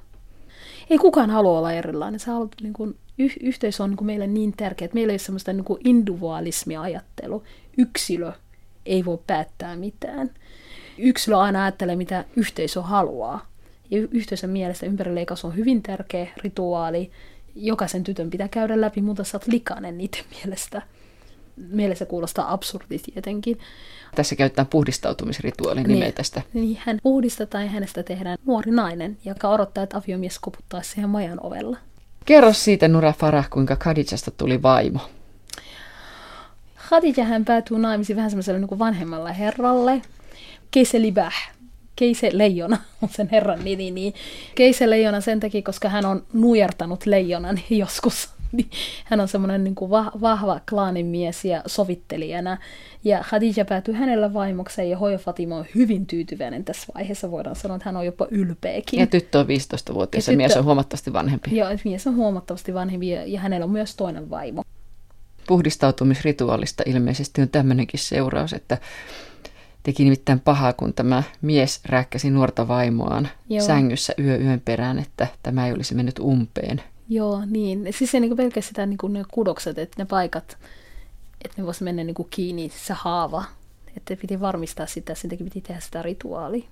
Ei 0.91 0.99
kukaan 0.99 1.31
halua 1.31 1.59
olla 1.59 1.73
erilainen. 1.73 2.21
Sä 2.21 2.33
haluat, 2.33 2.51
niin 2.63 2.73
kuin, 2.73 2.97
yh- 3.19 3.37
yhteisö 3.41 3.83
on 3.83 3.91
niin 3.91 3.97
kuin 3.97 4.07
meille 4.07 4.27
niin 4.27 4.53
tärkeä, 4.57 4.85
että 4.85 4.95
meillä 4.95 5.11
ei 5.11 5.15
ole 5.15 5.19
sellaista 5.19 5.53
niin 5.53 5.65
kuin 5.65 5.81
individualismia-ajattelu. 5.85 7.43
Yksilö 7.79 8.33
ei 8.87 9.05
voi 9.05 9.19
päättää 9.27 9.77
mitään. 9.77 10.31
Yksilö 10.99 11.37
aina 11.37 11.63
ajattelee, 11.63 11.97
mitä 11.97 12.25
yhteisö 12.37 12.83
haluaa. 12.83 13.47
Ja 13.91 13.99
yhteisön 14.11 14.51
mielestä 14.51 14.87
ympärileikkaus 14.87 15.45
on 15.45 15.57
hyvin 15.57 15.83
tärkeä 15.83 16.27
rituaali. 16.37 17.11
Jokaisen 17.55 18.05
tytön 18.05 18.31
pitää 18.31 18.49
käydä 18.49 18.81
läpi, 18.81 19.03
mutta 19.03 19.25
sä 19.25 19.37
oot 19.37 19.47
likainen 19.47 19.99
niiden 19.99 20.25
mielestä. 20.31 20.83
Meille 21.57 21.95
se 21.95 22.07
kuulostaa 22.07 22.53
absurdi 22.53 22.99
tietenkin. 22.99 23.59
Tässä 24.15 24.37
käytetään 24.37 24.67
puhdistautumisrituaali 24.67 25.83
niin, 25.83 25.89
nimeä 25.89 26.13
tästä. 26.13 26.43
Niin, 26.53 26.79
hän 26.85 26.99
puhdistetaan 27.03 27.65
ja 27.65 27.71
hänestä 27.71 28.03
tehdään 28.03 28.39
nuori 28.47 28.71
nainen, 28.71 29.19
joka 29.25 29.49
odottaa, 29.49 29.85
että 29.85 29.97
aviomies 29.97 30.39
koputtaisi 30.39 30.91
siihen 30.91 31.11
majan 31.11 31.41
ovella. 31.43 31.77
Kerro 32.25 32.53
siitä, 32.53 32.89
Nura 32.89 33.13
Farah, 33.13 33.51
kuinka 33.51 33.77
Khadijasta 33.77 34.31
tuli 34.31 34.63
vaimo. 34.63 35.01
Khadija 36.89 37.25
hän 37.25 37.45
päätyy 37.45 37.79
naimisiin 37.79 38.17
vähän 38.17 38.31
semmoiselle 38.31 38.61
niin 38.61 38.79
vanhemmalle 38.79 39.39
herralle. 39.39 40.03
Keise 40.71 41.03
Libah, 41.03 41.35
Keise 41.97 42.31
Leijona 42.33 42.79
on 43.03 43.09
sen 43.09 43.29
herran 43.33 43.65
nimi. 43.65 43.91
Niin 43.91 44.15
Keise 44.55 44.91
Leijona 44.91 45.21
sen 45.21 45.41
takia, 45.41 45.63
koska 45.63 45.89
hän 45.89 46.05
on 46.05 46.27
nujertanut 46.33 47.07
leijonan 47.07 47.61
joskus. 47.71 48.34
Niin 48.59 48.71
hän 49.05 49.21
on 49.21 49.29
semmoinen 49.29 49.65
niin 49.65 49.75
kuin 49.75 49.91
vahva 50.21 50.61
klaanin 50.71 51.07
mies 51.07 51.45
ja 51.45 51.63
sovittelijana. 51.67 52.59
Ja 53.05 53.25
Khadija 53.29 53.65
päätyy 53.65 53.95
hänellä 53.95 54.33
vaimokseen 54.33 54.91
ja 54.91 54.99
Hoja 54.99 55.19
Fatima 55.19 55.57
on 55.57 55.65
hyvin 55.75 56.07
tyytyväinen 56.07 56.65
tässä 56.65 56.87
vaiheessa. 56.95 57.31
Voidaan 57.31 57.57
sanoa, 57.57 57.77
että 57.77 57.89
hän 57.89 57.97
on 57.97 58.07
jopa 58.07 58.27
ylpeäkin. 58.31 59.01
Ja 59.01 59.07
tyttö 59.07 59.39
on 59.39 59.47
15-vuotias 59.47 60.27
ja, 60.27 60.33
ja 60.33 60.37
mies 60.37 60.57
on 60.57 60.65
huomattavasti 60.65 61.13
vanhempi. 61.13 61.57
Joo, 61.57 61.69
mies 61.85 62.07
on 62.07 62.17
huomattavasti 62.17 62.75
vanhempi 62.75 63.09
ja, 63.09 63.27
ja 63.27 63.41
hänellä 63.41 63.65
on 63.65 63.71
myös 63.71 63.97
toinen 63.97 64.31
vaimo 64.31 64.65
puhdistautumisrituaalista 65.47 66.83
ilmeisesti 66.87 67.43
on 67.43 67.49
tämmöinenkin 67.49 68.01
seuraus, 68.01 68.53
että 68.53 68.79
teki 69.83 70.05
nimittäin 70.05 70.41
pahaa, 70.41 70.73
kun 70.73 70.95
tämä 70.95 71.23
mies 71.43 71.81
rääkkäsi 71.85 72.31
nuorta 72.31 72.69
vaimoaan 72.69 73.29
Joo. 73.49 73.67
sängyssä 73.67 74.15
yö 74.19 74.37
yön 74.37 74.63
perään, 74.65 74.99
että 74.99 75.27
tämä 75.43 75.67
ei 75.67 75.73
olisi 75.73 75.95
mennyt 75.95 76.19
umpeen. 76.19 76.83
Joo, 77.09 77.43
niin. 77.47 77.87
Siis 77.91 78.11
se 78.11 78.21
niin 78.21 78.37
pelkästään 78.37 78.91
niin 78.91 79.13
ne 79.13 79.25
kudokset, 79.31 79.79
että 79.79 80.03
ne 80.03 80.07
paikat, 80.07 80.59
että 81.45 81.63
ne 81.63 81.67
voisi 81.67 81.85
mennä 81.85 82.05
niin 82.05 82.17
kiinni 82.31 82.73
se 82.87 82.95
haava. 82.97 83.45
Että 83.97 84.17
piti 84.17 84.41
varmistaa 84.41 84.87
sitä, 84.87 85.15
sen 85.15 85.31
piti 85.31 85.61
tehdä 85.61 85.81
sitä 85.81 86.03
rituaalia. 86.03 86.65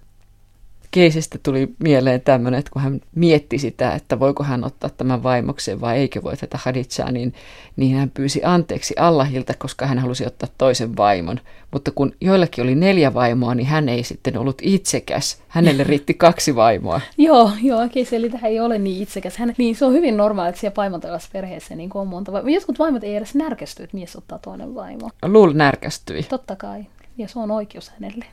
Keisistä 0.92 1.38
tuli 1.42 1.74
mieleen 1.78 2.20
tämmöinen, 2.20 2.58
että 2.58 2.70
kun 2.72 2.82
hän 2.82 3.00
mietti 3.14 3.58
sitä, 3.58 3.94
että 3.94 4.20
voiko 4.20 4.44
hän 4.44 4.64
ottaa 4.64 4.90
tämän 4.90 5.22
vaimokseen 5.22 5.80
vai 5.80 5.98
eikö 5.98 6.22
voi 6.22 6.36
tätä 6.36 6.58
Haditsaa, 6.64 7.10
niin, 7.10 7.34
niin 7.76 7.96
hän 7.96 8.10
pyysi 8.10 8.40
anteeksi 8.44 8.94
Allahilta, 8.98 9.54
koska 9.58 9.86
hän 9.86 9.98
halusi 9.98 10.26
ottaa 10.26 10.48
toisen 10.58 10.96
vaimon. 10.96 11.40
Mutta 11.70 11.90
kun 11.90 12.12
joillakin 12.20 12.64
oli 12.64 12.74
neljä 12.74 13.14
vaimoa, 13.14 13.54
niin 13.54 13.66
hän 13.66 13.88
ei 13.88 14.04
sitten 14.04 14.38
ollut 14.38 14.58
itsekäs. 14.62 15.42
Hänelle 15.48 15.84
riitti 15.84 16.14
kaksi 16.14 16.54
vaimoa. 16.54 17.00
joo, 17.18 17.50
joo, 17.62 17.88
Keisi, 17.88 18.16
eli 18.16 18.30
tähän 18.30 18.50
ei 18.50 18.60
ole 18.60 18.78
niin 18.78 19.02
itsekäs. 19.02 19.36
Hän, 19.36 19.54
niin 19.58 19.76
se 19.76 19.84
on 19.84 19.92
hyvin 19.92 20.16
normaali, 20.16 20.48
että 20.48 20.60
siellä 20.60 20.74
paimontelevassa 20.74 21.30
perheessä 21.32 21.74
niin 21.74 21.90
on 21.94 22.08
monta 22.08 22.32
vaimoa. 22.32 22.50
Jotkut 22.50 22.78
vaimot 22.78 23.04
ei 23.04 23.16
edes 23.16 23.34
närkästy, 23.34 23.82
että 23.82 23.96
mies 23.96 24.16
ottaa 24.16 24.38
toinen 24.38 24.74
vaimo. 24.74 25.10
Luul 25.22 25.52
närkästyi. 25.52 26.22
Totta 26.22 26.56
kai. 26.56 26.86
Ja 27.18 27.28
se 27.28 27.38
on 27.38 27.50
oikeus 27.50 27.90
hänelle. 27.90 28.24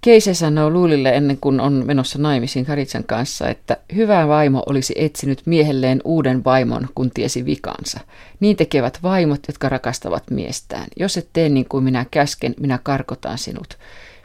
Keise 0.00 0.34
sanoo 0.34 0.70
Luulille 0.70 1.08
ennen 1.08 1.38
kuin 1.40 1.60
on 1.60 1.72
menossa 1.86 2.18
naimisiin 2.18 2.64
Karitsan 2.66 3.04
kanssa, 3.04 3.48
että 3.48 3.76
hyvä 3.94 4.28
vaimo 4.28 4.62
olisi 4.66 4.94
etsinyt 4.96 5.42
miehelleen 5.46 6.00
uuden 6.04 6.44
vaimon, 6.44 6.88
kun 6.94 7.10
tiesi 7.10 7.44
vikansa. 7.44 8.00
Niin 8.40 8.56
tekevät 8.56 8.98
vaimot, 9.02 9.40
jotka 9.48 9.68
rakastavat 9.68 10.30
miestään. 10.30 10.86
Jos 10.96 11.16
et 11.16 11.28
tee 11.32 11.48
niin 11.48 11.68
kuin 11.68 11.84
minä 11.84 12.06
käsken, 12.10 12.54
minä 12.60 12.78
karkotan 12.82 13.38
sinut. 13.38 13.78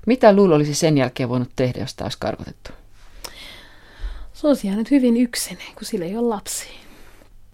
Mitä 0.06 0.36
Luul 0.36 0.52
olisi 0.52 0.74
sen 0.74 0.98
jälkeen 0.98 1.30
voinut 1.30 1.50
tehdä, 1.56 1.80
jos 1.80 1.94
taas 1.94 2.16
karkotettu? 2.16 2.72
Se 4.34 4.48
olisi 4.48 4.68
jäänyt 4.68 4.92
hyvin 4.92 5.18
yksin, 5.18 5.58
kun 5.76 5.86
sillä 5.86 6.06
ei 6.06 6.18
ole 6.18 6.28
lapsi. 6.28 6.68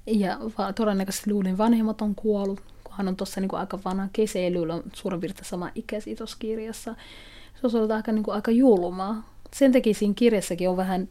Ja 0.06 0.38
todennäköisesti 0.76 1.32
Luulin 1.32 1.58
vanhemmat 1.58 2.02
on 2.02 2.16
kuollut, 2.16 2.62
kun 2.84 2.94
hän 2.98 3.08
on 3.08 3.16
tuossa 3.16 3.42
niin 3.42 3.56
aika 3.56 3.80
vanha 3.86 4.08
keseilyllä, 4.14 4.74
on 4.74 4.84
suurin 4.94 5.22
piirtein 5.22 5.46
sama 5.46 5.72
ikäisiä 5.76 6.16
tuossa 6.16 6.38
kirjassa 6.40 6.96
se 7.60 7.68
olisi 7.68 7.78
ollut 7.78 7.92
aika, 7.92 8.12
niin 8.12 8.24
kuin, 8.24 8.36
aika 8.36 8.52
julmaa. 8.52 9.24
Sen 9.54 9.72
takia 9.72 9.94
siinä 9.94 10.14
kirjassakin 10.14 10.70
on 10.70 10.78
vähän, 10.78 11.08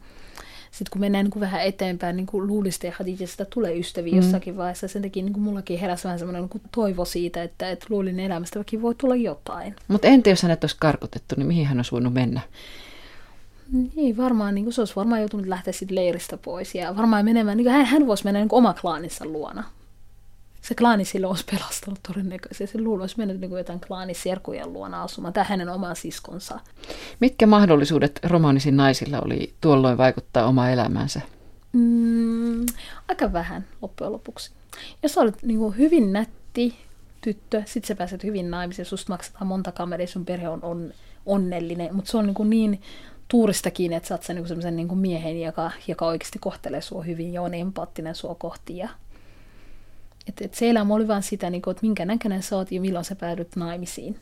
sitten 0.71 0.91
kun 0.91 1.01
mennään 1.01 1.25
niin 1.25 1.31
kuin 1.31 1.41
vähän 1.41 1.63
eteenpäin, 1.63 2.15
niin 2.15 2.25
kuin 2.25 2.47
luulista 2.47 2.85
ja 2.85 2.93
Hadijasta 2.99 3.45
tulee 3.45 3.77
ystäviä 3.77 4.13
mm. 4.13 4.17
jossakin 4.17 4.57
vaiheessa. 4.57 4.87
Sen 4.87 5.01
takia 5.01 5.23
niin 5.23 5.33
kuin 5.33 5.43
mullakin 5.43 5.79
heräsi 5.79 6.03
vähän 6.03 6.19
semmoinen 6.19 6.49
niin 6.53 6.61
toivo 6.75 7.05
siitä, 7.05 7.43
että, 7.43 7.71
että 7.71 7.85
luulin 7.89 8.19
elämästä 8.19 8.59
voi 8.81 8.95
tulla 8.95 9.15
jotain. 9.15 9.75
Mutta 9.87 10.07
entä 10.07 10.29
jos 10.29 10.43
hänet 10.43 10.63
olisi 10.63 10.77
karkotettu, 10.79 11.35
niin 11.37 11.47
mihin 11.47 11.65
hän 11.65 11.77
olisi 11.77 11.91
voinut 11.91 12.13
mennä? 12.13 12.41
Niin, 13.95 14.17
varmaan 14.17 14.55
niin 14.55 14.65
kuin 14.65 14.73
se 14.73 14.81
olisi 14.81 14.95
varmaan 14.95 15.21
joutunut 15.21 15.47
lähteä 15.47 15.73
leiristä 15.89 16.37
pois 16.37 16.75
ja 16.75 16.95
varmaan 16.95 17.25
menemään, 17.25 17.57
niin 17.57 17.65
kuin 17.65 17.73
hän, 17.73 17.85
hän 17.85 18.07
voisi 18.07 18.23
mennä 18.23 18.39
niin 18.39 18.49
kuin 18.49 18.57
oma 18.57 18.73
klaaninsa 18.73 19.25
luona. 19.25 19.63
Se 20.61 20.75
klaani 20.75 21.05
silloin 21.05 21.31
olisi 21.31 21.45
pelastanut 21.51 21.99
todennäköisesti. 22.07 22.77
Se 22.77 22.83
luulo 22.83 23.03
olisi 23.03 23.17
mennyt 23.17 23.39
niin 23.39 23.49
kuin 23.49 23.57
jotain 23.57 23.79
klaaniserkujen 23.87 24.73
luona 24.73 25.03
asumaan, 25.03 25.33
tai 25.33 25.45
hänen 25.47 25.69
oma 25.69 25.95
siskonsa. 25.95 26.59
Mitkä 27.19 27.47
mahdollisuudet 27.47 28.19
romaanisin 28.23 28.77
naisilla 28.77 29.21
oli 29.25 29.53
tuolloin 29.61 29.97
vaikuttaa 29.97 30.45
oma 30.45 30.69
elämänsä? 30.69 31.21
Mm, 31.73 32.65
aika 33.07 33.33
vähän 33.33 33.65
loppujen 33.81 34.13
lopuksi. 34.13 34.51
Jos 35.03 35.17
olet 35.17 35.43
niin 35.43 35.59
kuin 35.59 35.77
hyvin 35.77 36.13
nätti 36.13 36.75
tyttö, 37.21 37.63
sit 37.65 37.85
sä 37.85 37.95
pääset 37.95 38.23
hyvin 38.23 38.51
naimisiin, 38.51 38.85
susta 38.85 39.13
maksetaan 39.13 39.47
monta 39.47 39.71
kameria, 39.71 40.07
sun 40.07 40.25
perhe 40.25 40.49
on, 40.49 40.59
on 40.63 40.93
onnellinen, 41.25 41.95
mutta 41.95 42.11
se 42.11 42.17
on 42.17 42.25
niin, 42.25 42.33
kuin 42.33 42.49
niin 42.49 42.81
tuurista 43.27 43.71
kiinni, 43.71 43.95
että 43.95 44.07
sä 44.07 44.13
oot 44.13 44.23
sen 44.23 44.35
niin 44.35 44.47
sellaisen 44.47 44.75
niin 44.75 44.87
kuin 44.87 44.99
miehen, 44.99 45.41
joka, 45.41 45.71
joka 45.87 46.05
oikeasti 46.05 46.39
kohtelee 46.39 46.81
sua 46.81 47.03
hyvin 47.03 47.33
ja 47.33 47.41
on 47.41 47.53
empaattinen 47.53 48.15
sua 48.15 48.35
kohti. 48.35 48.77
Ja, 48.77 48.89
et, 50.29 50.41
et 50.41 50.53
se 50.53 50.69
elämä 50.69 50.93
oli 50.93 51.07
vaan 51.07 51.23
sitä, 51.23 51.49
niin 51.49 51.61
kuin, 51.61 51.71
että 51.71 51.85
minkä 51.85 52.05
näköinen 52.05 52.43
sä 52.43 52.55
oot 52.55 52.71
ja 52.71 52.81
milloin 52.81 53.05
sä 53.05 53.15
päädyt 53.15 53.55
naimisiin. 53.55 54.15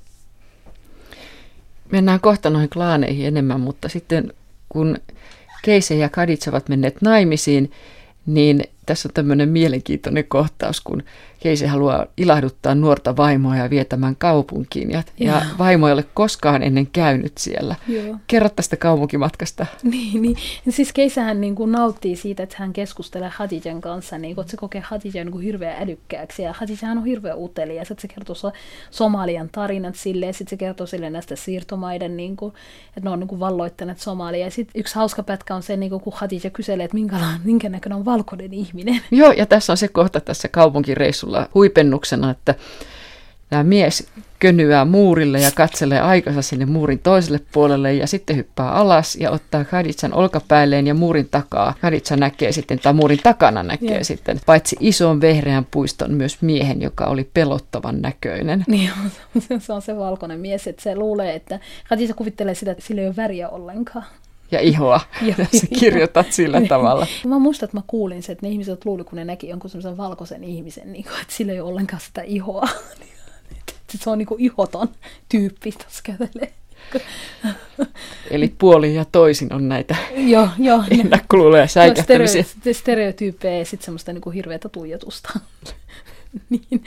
Mennään 1.92 2.20
kohta 2.20 2.50
noihin 2.50 2.70
klaaneihin 2.70 3.28
enemmän, 3.28 3.60
mutta 3.60 3.90
sitten 3.90 4.34
kun 4.70 4.98
Keise 5.62 5.96
ja 5.96 6.10
Kadits 6.10 6.48
ovat 6.48 6.70
menneet 6.70 7.02
naimisiin, 7.02 7.72
niin 8.26 8.64
tässä 8.88 9.10
on 9.10 9.14
tämmöinen 9.14 9.50
mielenkiintoinen 9.50 10.26
kohtaus, 10.28 10.82
kun 10.82 11.04
Keise 11.40 11.68
haluaa 11.68 12.06
ilahduttaa 12.18 12.76
nuorta 12.76 13.18
vaimoa 13.18 13.56
ja 13.56 13.70
vietämään 13.70 14.16
kaupunkiin. 14.16 14.92
Ja, 14.92 15.04
ja 15.20 15.42
vaimo 15.58 15.88
ei 15.88 15.94
ole 15.94 16.06
koskaan 16.14 16.64
ennen 16.64 16.88
käynyt 16.88 17.38
siellä. 17.38 17.76
Joo. 17.88 18.16
Kerro 18.28 18.50
tästä 18.50 18.78
kaupunkimatkasta. 18.78 19.66
Niin, 19.98 20.22
niin. 20.22 20.38
Siis 20.70 20.94
Keisähän 20.94 21.42
niin 21.42 21.56
kuin 21.56 21.72
nauttii 21.72 22.16
siitä, 22.16 22.44
että 22.44 22.56
hän 22.60 22.74
keskustelee 22.74 23.32
Hadijan 23.34 23.82
kanssa, 23.82 24.18
niin 24.18 24.36
kuin, 24.36 24.44
että 24.44 24.52
se 24.52 24.58
kokee 24.58 24.82
Hadijan 24.86 25.26
niin 25.26 25.32
kuin 25.32 25.44
hirveän 25.44 25.82
älykkääksi. 25.82 26.44
Ja 26.44 26.54
Hadijahan 26.54 26.98
on 26.98 27.06
hirveän 27.06 27.38
utelias, 27.38 27.92
että 27.92 28.02
se 28.02 28.08
kertoo 28.08 28.36
Somalian 28.92 29.50
tarinat 29.52 29.96
silleen, 29.96 30.34
sitten 30.34 30.50
se 30.50 30.58
kertoo 30.58 30.88
sille 30.88 31.10
näistä 31.10 31.36
siirtomaiden, 31.36 32.18
niin 32.18 32.38
kuin, 32.38 32.54
että 32.88 33.02
ne 33.04 33.10
on 33.10 33.20
niin 33.20 33.28
kuin 33.28 33.40
valloittaneet 33.40 34.00
Somalia. 34.00 34.46
Ja 34.46 34.52
sitten 34.52 34.80
yksi 34.80 34.96
hauska 34.96 35.24
pätkä 35.24 35.56
on 35.56 35.64
se, 35.64 35.78
niin 35.78 35.90
kuin, 35.90 36.02
kun 36.02 36.14
Hadija 36.16 36.50
kyselee, 36.50 36.86
että 36.86 36.98
minkä 37.44 37.70
näköinen 37.70 37.98
on 37.98 38.06
valkoinen 38.06 38.54
ihminen. 38.54 38.77
Joo, 39.12 39.32
ja 39.32 39.46
tässä 39.46 39.74
on 39.74 39.78
se 39.78 39.88
kohta 39.88 40.20
tässä 40.20 40.48
kaupunkireissulla 40.48 41.50
huipennuksena, 41.54 42.32
että 42.32 42.56
tämä 43.50 43.64
mies 43.64 44.08
könyää 44.40 44.86
muurille 44.86 45.40
ja 45.40 45.52
katselee 45.52 46.02
aikansa 46.02 46.42
sinne 46.42 46.66
muurin 46.66 47.00
toiselle 47.00 47.40
puolelle 47.52 47.94
ja 47.94 48.08
sitten 48.08 48.36
hyppää 48.36 48.72
alas 48.72 49.16
ja 49.16 49.32
ottaa 49.32 49.64
Khaditsan 49.64 50.14
olkapäilleen 50.14 50.88
ja 50.88 50.94
muurin 50.94 51.28
takaa. 51.32 51.74
Khaditsa 51.80 52.18
näkee 52.18 52.52
sitten, 52.52 52.80
tai 52.80 52.94
muurin 52.94 53.20
takana 53.24 53.64
näkee 53.64 53.92
yeah. 53.92 54.04
sitten, 54.04 54.40
paitsi 54.46 54.76
ison 54.80 55.22
vehreän 55.22 55.68
puiston 55.72 56.14
myös 56.14 56.42
miehen, 56.42 56.82
joka 56.82 57.06
oli 57.06 57.30
pelottavan 57.34 58.02
näköinen. 58.02 58.64
Niin, 58.78 58.92
se 59.60 59.74
on 59.74 59.82
se 59.82 59.98
valkoinen 59.98 60.40
mies, 60.40 60.68
että 60.68 60.82
se 60.82 60.96
luulee, 60.96 61.36
että 61.36 61.60
Khaditsa 61.88 62.14
kuvittelee 62.14 62.56
sitä, 62.56 62.72
että 62.72 62.84
sillä 62.84 63.02
ei 63.02 63.08
ole 63.08 63.16
väriä 63.16 63.50
ollenkaan 63.50 64.06
ja 64.52 64.60
ihoa. 64.60 65.02
Ja 65.28 65.36
sä 65.60 65.68
kirjoitat 65.80 66.32
sillä 66.34 66.60
niin. 66.60 66.70
tavalla. 66.70 67.08
Mä 67.26 67.40
muistan, 67.40 67.68
että 67.68 67.78
mä 67.78 67.84
kuulin 67.88 68.24
se, 68.24 68.32
että 68.32 68.46
ne 68.46 68.52
ihmiset 68.52 68.86
luuli, 68.86 69.04
kun 69.04 69.16
ne 69.16 69.26
näki 69.26 69.50
jonkun 69.50 69.70
semmoisen 69.70 69.98
valkoisen 69.98 70.44
ihmisen, 70.44 70.92
niin 70.92 71.04
kuin, 71.04 71.22
että 71.22 71.34
sillä 71.34 71.54
ei 71.54 71.60
ole 71.60 71.70
ollenkaan 71.70 72.02
sitä 72.02 72.22
ihoa. 72.22 72.68
se 73.90 74.10
on 74.10 74.18
niin 74.18 74.26
kuin 74.26 74.42
ihoton 74.42 74.88
tyyppi 75.30 75.72
tuossa 75.72 76.04
kävelee. 76.04 76.54
Eli 78.32 78.54
puoli 78.58 78.96
ja 78.96 79.06
toisin 79.06 79.54
on 79.54 79.70
näitä 79.70 79.96
joo, 80.16 80.50
joo, 80.60 80.84
ennakkoluuloja 81.00 81.68
säikähtämisiä. 81.68 82.44
Stereo, 82.44 82.74
stereotyyppejä 82.74 83.58
ja 83.58 83.66
sitten 83.66 83.86
semmoista 83.86 84.14
niin 84.14 84.22
kuin 84.22 84.34
hirveätä 84.34 84.70
tuijotusta. 84.70 85.40
niin. 86.50 86.84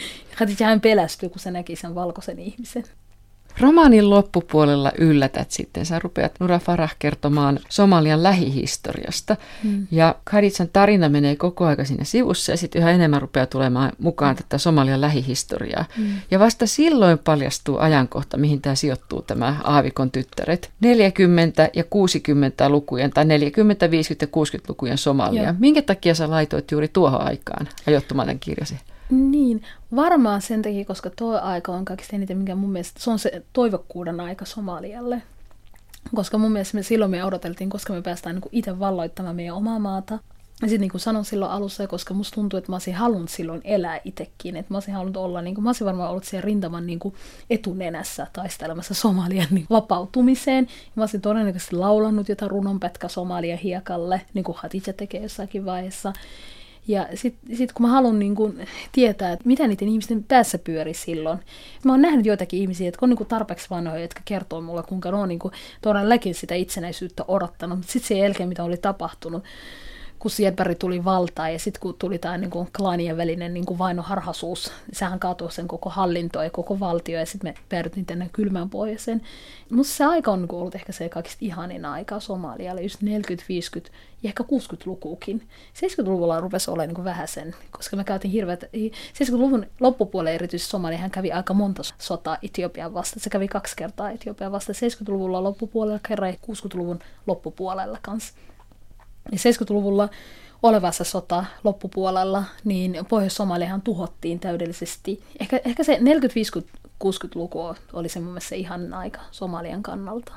hän 0.65 0.81
pelästyy, 0.81 1.29
kun 1.29 1.41
se 1.41 1.51
näki 1.51 1.77
sen 1.77 1.95
valkoisen 1.95 2.39
ihmisen. 2.39 2.85
Romaanin 3.61 4.11
loppupuolella 4.11 4.93
yllätät 4.99 5.51
sitten. 5.51 5.87
Sä 5.87 5.99
rupeat 5.99 6.33
Nura 6.41 6.59
Farah 6.59 6.97
kertomaan 6.99 7.59
Somalian 7.69 8.23
lähihistoriasta. 8.23 9.37
Mm. 9.65 9.87
Ja 9.91 10.15
Khaditsan 10.31 10.69
tarina 10.73 11.09
menee 11.09 11.37
koko 11.37 11.65
aika 11.67 11.85
siinä 11.85 12.05
sivussa 12.05 12.53
ja 12.53 12.57
sitten 12.57 12.83
yhä 12.83 12.91
enemmän 12.91 13.23
rupeaa 13.23 13.47
tulemaan 13.47 13.93
mukaan 13.99 14.37
tätä 14.37 14.59
Somalian 14.59 15.01
lähihistoriaa. 15.01 15.85
Mm. 15.97 16.05
Ja 16.31 16.39
vasta 16.39 16.67
silloin 16.67 17.19
paljastuu 17.19 17.79
ajankohta, 17.79 18.37
mihin 18.37 18.61
tämä 18.61 18.75
sijoittuu, 18.75 19.23
tämä 19.23 19.57
Aavikon 19.65 20.11
tyttäret. 20.11 20.71
40 20.81 21.69
ja 21.77 21.85
60 21.85 22.69
lukujen 22.69 23.11
tai 23.11 23.25
40, 23.25 23.91
50 23.91 24.23
ja 24.23 24.27
60 24.27 24.73
lukujen 24.73 24.99
Somalia. 24.99 25.43
Joo. 25.43 25.55
Minkä 25.59 25.83
takia 25.83 26.15
sä 26.15 26.31
laitoit 26.31 26.71
juuri 26.71 26.89
tuohon 26.89 27.21
aikaan 27.27 27.69
ajoittumaan 27.87 28.27
tämän 28.27 28.41
kirjasi? 28.41 28.77
Niin, 29.11 29.63
varmaan 29.97 30.43
sen 30.43 30.63
takia, 30.63 30.85
koska 30.85 31.11
tuo 31.11 31.39
aika 31.39 31.73
on 31.73 31.85
kaikista 31.85 32.17
eniten, 32.17 32.39
mikä 32.39 32.55
mun 32.55 32.73
mielestä, 32.73 33.01
se 33.03 33.11
on 33.11 33.19
se 33.19 33.43
toivokkuuden 33.53 34.21
aika 34.21 34.45
Somalialle. 34.45 35.23
Koska 36.15 36.39
mun 36.39 36.53
mielestä 36.53 36.77
me 36.77 36.83
silloin 36.83 37.11
me 37.11 37.25
odoteltiin, 37.25 37.71
koska 37.71 37.93
me 37.93 38.03
päästään 38.03 38.35
niin 38.35 38.51
itse 38.53 38.79
valloittamaan 38.79 39.37
meidän 39.37 39.55
omaa 39.57 39.79
maata. 39.79 40.19
Ja 40.63 40.69
sitten 40.69 40.81
niin 40.81 40.91
kuin 40.91 41.01
sanoin 41.01 41.25
silloin 41.25 41.53
alussa, 41.53 41.87
koska 41.87 42.15
musta 42.15 42.35
tuntuu, 42.35 42.59
että 42.59 42.73
mä 42.73 42.77
olisin 42.77 42.95
halunnut 42.95 43.31
silloin 43.31 43.61
elää 43.65 44.01
itsekin. 44.05 44.57
Että 44.57 44.75
mä 44.75 44.77
olisin 44.77 44.95
halunnut 44.95 45.17
olla, 45.17 45.43
niin 45.43 45.55
kuin, 45.55 45.63
mä 45.65 45.69
olisin 45.69 45.85
varmaan 45.85 46.11
ollut 46.11 46.25
siellä 46.25 46.45
rintaman 46.45 46.87
niin 46.87 46.99
kuin 46.99 47.15
etunenässä 47.51 48.27
taistelemassa 48.33 48.95
Somalian 48.95 49.47
niin 49.51 49.67
vapautumiseen. 49.71 50.65
Ja 50.65 50.93
mä 50.95 51.03
olisin 51.03 51.21
todennäköisesti 51.21 51.77
laulannut 51.77 52.29
jotain 52.29 52.51
runonpätkä 52.51 53.09
Somalia 53.09 53.57
hiekalle, 53.57 54.21
niin 54.35 54.45
kuin 54.45 54.59
Hatija 54.59 54.93
tekee 54.97 55.23
jossakin 55.23 55.65
vaiheessa. 55.65 56.13
Ja 56.89 57.09
sitten 57.15 57.57
sit 57.57 57.73
kun 57.73 57.87
mä 57.87 57.93
haluan 57.93 58.19
niin 58.19 58.35
kun 58.35 58.59
tietää, 58.93 59.33
että 59.33 59.49
mitä 59.49 59.69
niiden 59.69 59.89
ihmisten 59.89 60.25
päässä 60.25 60.59
pyöri 60.59 60.95
silloin. 60.95 61.39
Mä 61.85 61.93
oon 61.93 62.03
nähnyt 62.03 62.27
joitakin 62.27 62.61
ihmisiä, 62.61 62.89
jotka 62.89 63.07
on 63.07 63.11
niin 63.11 63.27
tarpeeksi 63.27 63.71
vanhoja, 63.71 64.03
jotka 64.03 64.21
kertoo 64.25 64.61
mulle, 64.61 64.83
kuinka 64.83 65.11
ne 65.11 65.17
on 65.17 65.29
niin 65.29 65.41
todellakin 65.83 66.35
sitä 66.35 66.55
itsenäisyyttä 66.55 67.25
odottanut. 67.29 67.79
Mutta 67.79 67.93
sitten 67.93 68.09
sen 68.09 68.19
jälkeen, 68.19 68.49
mitä 68.49 68.65
oli 68.65 68.77
tapahtunut, 68.77 69.45
kun 70.21 70.31
Siedberg 70.31 70.79
tuli 70.79 71.05
valtaan 71.05 71.53
ja 71.53 71.59
sitten 71.59 71.81
kun 71.81 71.95
tuli 71.99 72.19
tämä 72.19 72.39
niin 72.39 72.51
klaanien 72.77 73.17
välinen 73.17 73.55
niin 73.55 73.79
vainoharhaisuus, 73.79 74.73
sehän 74.93 75.21
kaatui 75.21 75.53
sen 75.53 75.69
koko 75.69 75.91
hallinto 75.91 76.43
ja 76.43 76.51
koko 76.51 76.81
valtio 76.81 77.19
ja 77.19 77.27
sitten 77.27 77.51
me 77.51 77.55
päädyttiin 77.69 78.07
tänne 78.07 78.31
kylmään 78.33 78.71
pohjoiseen. 78.71 79.23
Mutta 79.71 79.93
se 79.93 80.05
aika 80.05 80.31
on 80.31 80.43
niin 80.43 80.55
ollut 80.55 80.75
ehkä 80.75 80.93
se 80.93 81.09
kaikista 81.09 81.39
ihanin 81.41 81.85
aika 81.85 82.21
Somalialle, 82.21 82.83
just 82.83 83.03
40, 83.03 83.45
50 83.49 83.91
ja 84.23 84.29
ehkä 84.29 84.43
60-lukuukin. 84.43 85.49
70-luvulla 85.75 86.41
rupesi 86.41 86.71
olemaan 86.71 86.95
niin 86.95 87.05
vähän 87.05 87.29
sen, 87.29 87.55
koska 87.71 87.97
me 87.97 88.05
käytiin 88.05 88.33
hirveät, 88.33 88.65
70-luvun 88.65 89.67
loppupuolella 89.81 90.35
erityisesti 90.35 90.71
Somalia, 90.71 90.99
hän 90.99 91.11
kävi 91.11 91.33
aika 91.33 91.55
monta 91.55 91.83
sotaa 91.99 92.39
Etiopian 92.43 92.95
vasta. 92.95 93.21
Se 93.21 93.31
kävi 93.31 93.49
kaksi 93.49 93.77
kertaa 93.77 94.11
Etiopian 94.11 94.53
vasta 94.53 94.73
70-luvulla 94.73 95.43
loppupuolella 95.43 96.01
kerran 96.09 96.31
ja 96.31 96.37
60-luvun 96.47 96.99
loppupuolella 97.27 97.99
kanssa. 98.03 98.35
70-luvulla 99.35 100.09
olevassa 100.63 101.05
sota 101.05 101.45
loppupuolella, 101.65 102.45
niin 102.65 102.99
Pohjois-Somaliahan 103.09 103.83
tuhottiin 103.83 104.41
täydellisesti. 104.41 105.23
Ehkä, 105.41 105.61
ehkä 105.65 105.85
se 105.85 105.99
40-50-60-luku 107.05 107.75
oli 107.93 108.09
se 108.09 108.21
mun 108.21 108.29
mielestä 108.29 108.55
ihan 108.55 108.95
aika 108.95 109.21
Somalian 109.31 109.83
kannalta. 109.83 110.33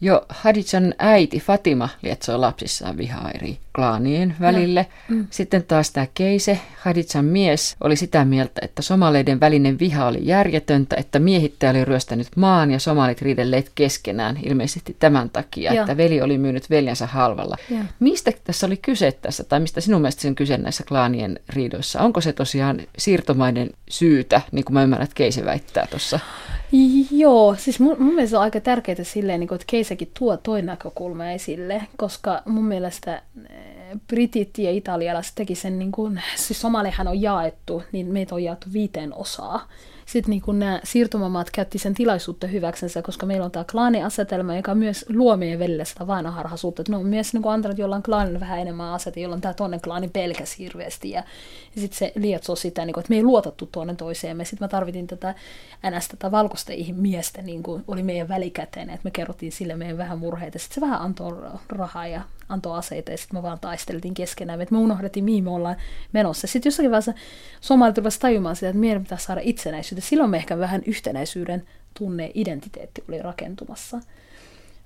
Jo 0.00 0.26
Hadidjan 0.28 0.94
äiti 0.98 1.40
Fatima 1.40 1.88
lietsoi 2.02 2.38
lapsissaan 2.38 2.96
vihaa 2.96 3.30
eri 3.30 3.58
klaanien 3.78 4.36
välille. 4.40 4.86
No. 5.08 5.16
Mm. 5.16 5.26
Sitten 5.30 5.62
taas 5.62 5.90
tämä 5.90 6.06
Keise, 6.14 6.60
Hadidjan 6.80 7.24
mies, 7.24 7.76
oli 7.80 7.96
sitä 7.96 8.24
mieltä, 8.24 8.60
että 8.64 8.82
somaleiden 8.82 9.40
välinen 9.40 9.78
viha 9.78 10.06
oli 10.06 10.18
järjetöntä, 10.22 10.96
että 10.96 11.18
miehittäjä 11.18 11.70
oli 11.70 11.84
ryöstänyt 11.84 12.26
maan 12.36 12.70
ja 12.70 12.78
somalit 12.78 13.22
riidelleet 13.22 13.72
keskenään 13.74 14.38
ilmeisesti 14.42 14.96
tämän 14.98 15.30
takia, 15.30 15.74
ja. 15.74 15.80
että 15.80 15.96
veli 15.96 16.22
oli 16.22 16.38
myynyt 16.38 16.70
veljensä 16.70 17.06
halvalla. 17.06 17.56
Ja. 17.70 17.84
Mistä 18.00 18.32
tässä 18.44 18.66
oli 18.66 18.76
kyse 18.76 19.12
tässä, 19.12 19.44
tai 19.44 19.60
mistä 19.60 19.80
sinun 19.80 20.00
mielestä 20.00 20.28
on 20.28 20.34
kyse 20.34 20.56
näissä 20.56 20.84
klaanien 20.88 21.40
riidoissa? 21.48 22.00
Onko 22.00 22.20
se 22.20 22.32
tosiaan 22.32 22.80
siirtomaiden 22.98 23.70
syytä, 23.90 24.40
niin 24.52 24.64
kuin 24.64 24.74
mä 24.74 24.82
ymmärrän, 24.82 25.04
että 25.04 25.14
Keise 25.14 25.44
väittää 25.44 25.86
tuossa? 25.90 26.20
Joo, 27.10 27.54
siis 27.58 27.80
mun, 27.80 27.96
mun 27.98 28.14
mielestä 28.14 28.36
on 28.36 28.42
aaika 28.42 28.60
tärkeää 28.60 29.04
silleen, 29.04 29.40
niin 29.40 29.48
kuin, 29.48 29.56
että 29.56 29.70
Keisäkin 29.70 30.10
tuo 30.18 30.36
toi 30.36 30.62
näkökulma 30.62 31.30
esille, 31.30 31.82
koska 31.96 32.42
mun 32.46 32.64
mielestä 32.64 33.22
britit 34.06 34.58
ja 34.58 34.70
italialaiset 34.70 35.34
teki 35.34 35.54
sen, 35.54 35.78
niin 35.78 35.92
kuin, 35.92 36.22
siis 36.36 36.60
Somalihan 36.60 37.08
on 37.08 37.22
jaettu, 37.22 37.82
niin 37.92 38.06
meitä 38.06 38.34
on 38.34 38.44
jaettu 38.44 38.66
viiteen 38.72 39.14
osaa. 39.14 39.68
sitten 40.06 40.30
niin 40.30 40.58
nämä 40.58 40.80
siirtomamaat 40.84 41.50
käytti 41.50 41.78
sen 41.78 41.94
tilaisuutta 41.94 42.46
hyväksensä, 42.46 43.02
koska 43.02 43.26
meillä 43.26 43.44
on 43.44 43.50
tämä 43.50 43.64
klaaniasetelma, 43.72 44.56
joka 44.56 44.74
myös 44.74 45.04
luo 45.08 45.36
meidän 45.36 45.58
välillä 45.58 45.84
sitä 45.84 46.06
vainoharhaisuutta. 46.06 46.82
Ne 46.88 46.96
on 46.96 47.06
myös 47.06 47.32
niin 47.34 47.48
antanut 47.48 47.78
jollain 47.78 48.02
klaanilla 48.02 48.40
vähän 48.40 48.58
enemmän 48.58 48.92
asete, 48.92 49.20
jolloin 49.20 49.40
tämä 49.40 49.54
toinen 49.54 49.80
klaani 49.80 50.08
pelkäsi 50.08 50.58
hirveästi. 50.58 51.10
Ja, 51.10 51.22
ja 51.78 51.82
sitten 51.82 51.98
se 51.98 52.12
lietsoo 52.16 52.56
sitä, 52.56 52.84
niin 52.84 52.94
kuin, 52.94 53.02
että 53.02 53.10
me 53.10 53.16
ei 53.16 53.22
luotattu 53.22 53.66
toinen 53.66 53.96
toiseen. 53.96 54.46
Sitten 54.46 54.64
mä 54.64 54.68
tarvitin 54.68 55.06
tätä 55.06 55.34
NS, 55.90 56.08
tätä 56.08 56.30
valkoista 56.30 56.72
miestä, 56.92 57.42
niin 57.42 57.62
kuin 57.62 57.84
oli 57.88 58.02
meidän 58.02 58.28
välikäteen, 58.28 58.90
että 58.90 59.04
me 59.04 59.10
kerrottiin 59.10 59.52
sille 59.52 59.76
meidän 59.76 59.98
vähän 59.98 60.18
murheita. 60.18 60.58
Sitten 60.58 60.74
se 60.74 60.80
vähän 60.80 61.00
antoi 61.00 61.50
rahaa 61.68 62.06
ja 62.06 62.22
antoi 62.48 62.78
aseita 62.78 63.10
ja 63.10 63.18
sitten 63.18 63.38
me 63.38 63.42
vaan 63.42 63.58
taisteltiin 63.60 64.14
keskenään, 64.14 64.60
että 64.60 64.74
me 64.74 64.80
unohdettiin, 64.80 65.24
mihin 65.24 65.44
me 65.44 65.50
ollaan 65.50 65.76
menossa. 66.12 66.46
Sitten 66.46 66.70
jossakin 66.70 66.90
vaiheessa 66.90 67.14
somalit 67.60 67.98
rupesivat 67.98 68.20
tajumaan 68.20 68.56
sitä, 68.56 68.68
että 68.68 68.80
meidän 68.80 69.02
pitää 69.02 69.18
saada 69.18 69.40
itsenäisyyttä. 69.44 70.08
Silloin 70.08 70.30
me 70.30 70.36
ehkä 70.36 70.58
vähän 70.58 70.82
yhtenäisyyden 70.86 71.66
tunne, 71.98 72.30
identiteetti 72.34 73.04
oli 73.08 73.22
rakentumassa. 73.22 74.00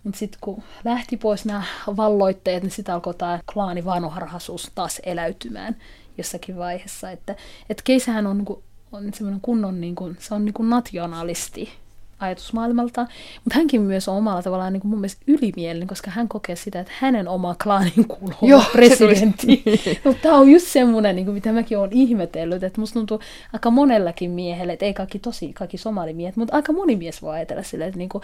Mutta 0.05 0.19
sitten 0.19 0.39
kun 0.41 0.63
lähti 0.85 1.17
pois 1.17 1.45
nämä 1.45 1.63
valloitteet, 1.97 2.63
niin 2.63 2.71
sitten 2.71 2.95
alkoi 2.95 3.15
tämä 3.15 3.41
klaani 3.53 3.85
vanharhaisuus 3.85 4.71
taas 4.75 5.01
eläytymään 5.05 5.77
jossakin 6.19 6.57
vaiheessa. 6.57 7.11
Että, 7.11 7.37
että 7.69 7.83
keisähän 7.85 8.27
on, 8.27 8.39
niinku, 8.39 8.63
on 8.93 9.15
semmoinen 9.15 9.41
kunnon, 9.41 9.81
niin 9.81 9.95
kuin, 9.95 10.17
se 10.21 10.35
on 10.35 10.45
niin 10.45 10.55
kuin 10.55 10.71
nationalisti 10.71 11.82
ajatusmaailmalta, 12.23 13.07
mutta 13.45 13.55
hänkin 13.55 13.83
myös 13.83 14.09
on 14.09 14.17
omalla 14.17 14.43
tavallaan 14.43 14.73
niin 14.73 14.81
kuin 14.81 14.91
mun 14.91 14.99
mielestä 14.99 15.23
ylimielinen, 15.27 15.89
koska 15.89 16.11
hän 16.11 16.29
kokee 16.29 16.57
sitä, 16.57 16.81
että 16.81 16.93
hänen 16.99 17.29
oma 17.29 17.55
klaanin 17.63 18.09
kuuluu 18.09 18.37
Joo, 18.43 18.63
presidentti. 18.73 19.63
mutta 20.05 20.23
tämä 20.23 20.37
on 20.37 20.51
just 20.51 20.67
semmoinen, 20.67 21.17
niin 21.17 21.25
kuin 21.25 21.35
mitä 21.35 21.53
mäkin 21.53 21.79
olen 21.79 21.93
ihmetellyt, 21.93 22.63
että 22.63 22.81
musta 22.81 22.95
tuntuu 22.95 23.21
aika 23.53 23.71
monellakin 23.71 24.31
miehelle, 24.31 24.73
että 24.73 24.85
ei 24.85 24.95
kaikki 24.95 25.19
tosi, 25.19 25.53
kaikki 25.53 25.79
somalimiehet, 25.79 26.37
mutta 26.37 26.57
aika 26.57 26.73
moni 26.73 26.97
mies 26.97 27.23
voi 27.23 27.35
ajatella 27.35 27.63
silleen, 27.63 27.89
että 27.89 27.99
niin 27.99 28.09
kuin, 28.09 28.23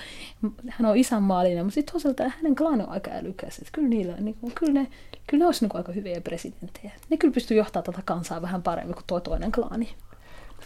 hän 0.69 0.91
on 0.91 0.97
isänmaallinen, 0.97 1.65
mutta 1.65 1.75
sitten 1.75 1.93
toisaalta 1.93 2.29
hänen 2.29 2.57
klaani 2.57 2.83
on 2.83 2.89
aika 2.89 3.11
älykäs, 3.11 3.59
että 3.59 3.71
kyllä 3.73 3.89
niillä, 3.89 4.17
niin 4.21 4.37
kuin, 4.41 4.53
kyllä 4.55 4.73
ne, 4.73 4.87
kyllä 5.27 5.43
ne 5.43 5.47
olisi 5.47 5.65
niin 5.65 5.71
kuin 5.71 5.79
aika 5.79 5.93
hyviä 5.93 6.21
presidenttejä. 6.21 6.93
Ne 7.11 7.17
kyllä 7.17 7.35
pystyy 7.35 7.57
johtamaan 7.57 7.85
tätä 7.85 8.03
kansaa 8.05 8.43
vähän 8.43 8.63
paremmin 8.63 8.95
kuin 8.95 9.05
tuo 9.07 9.21
toinen 9.21 9.53
klaani. 9.53 9.89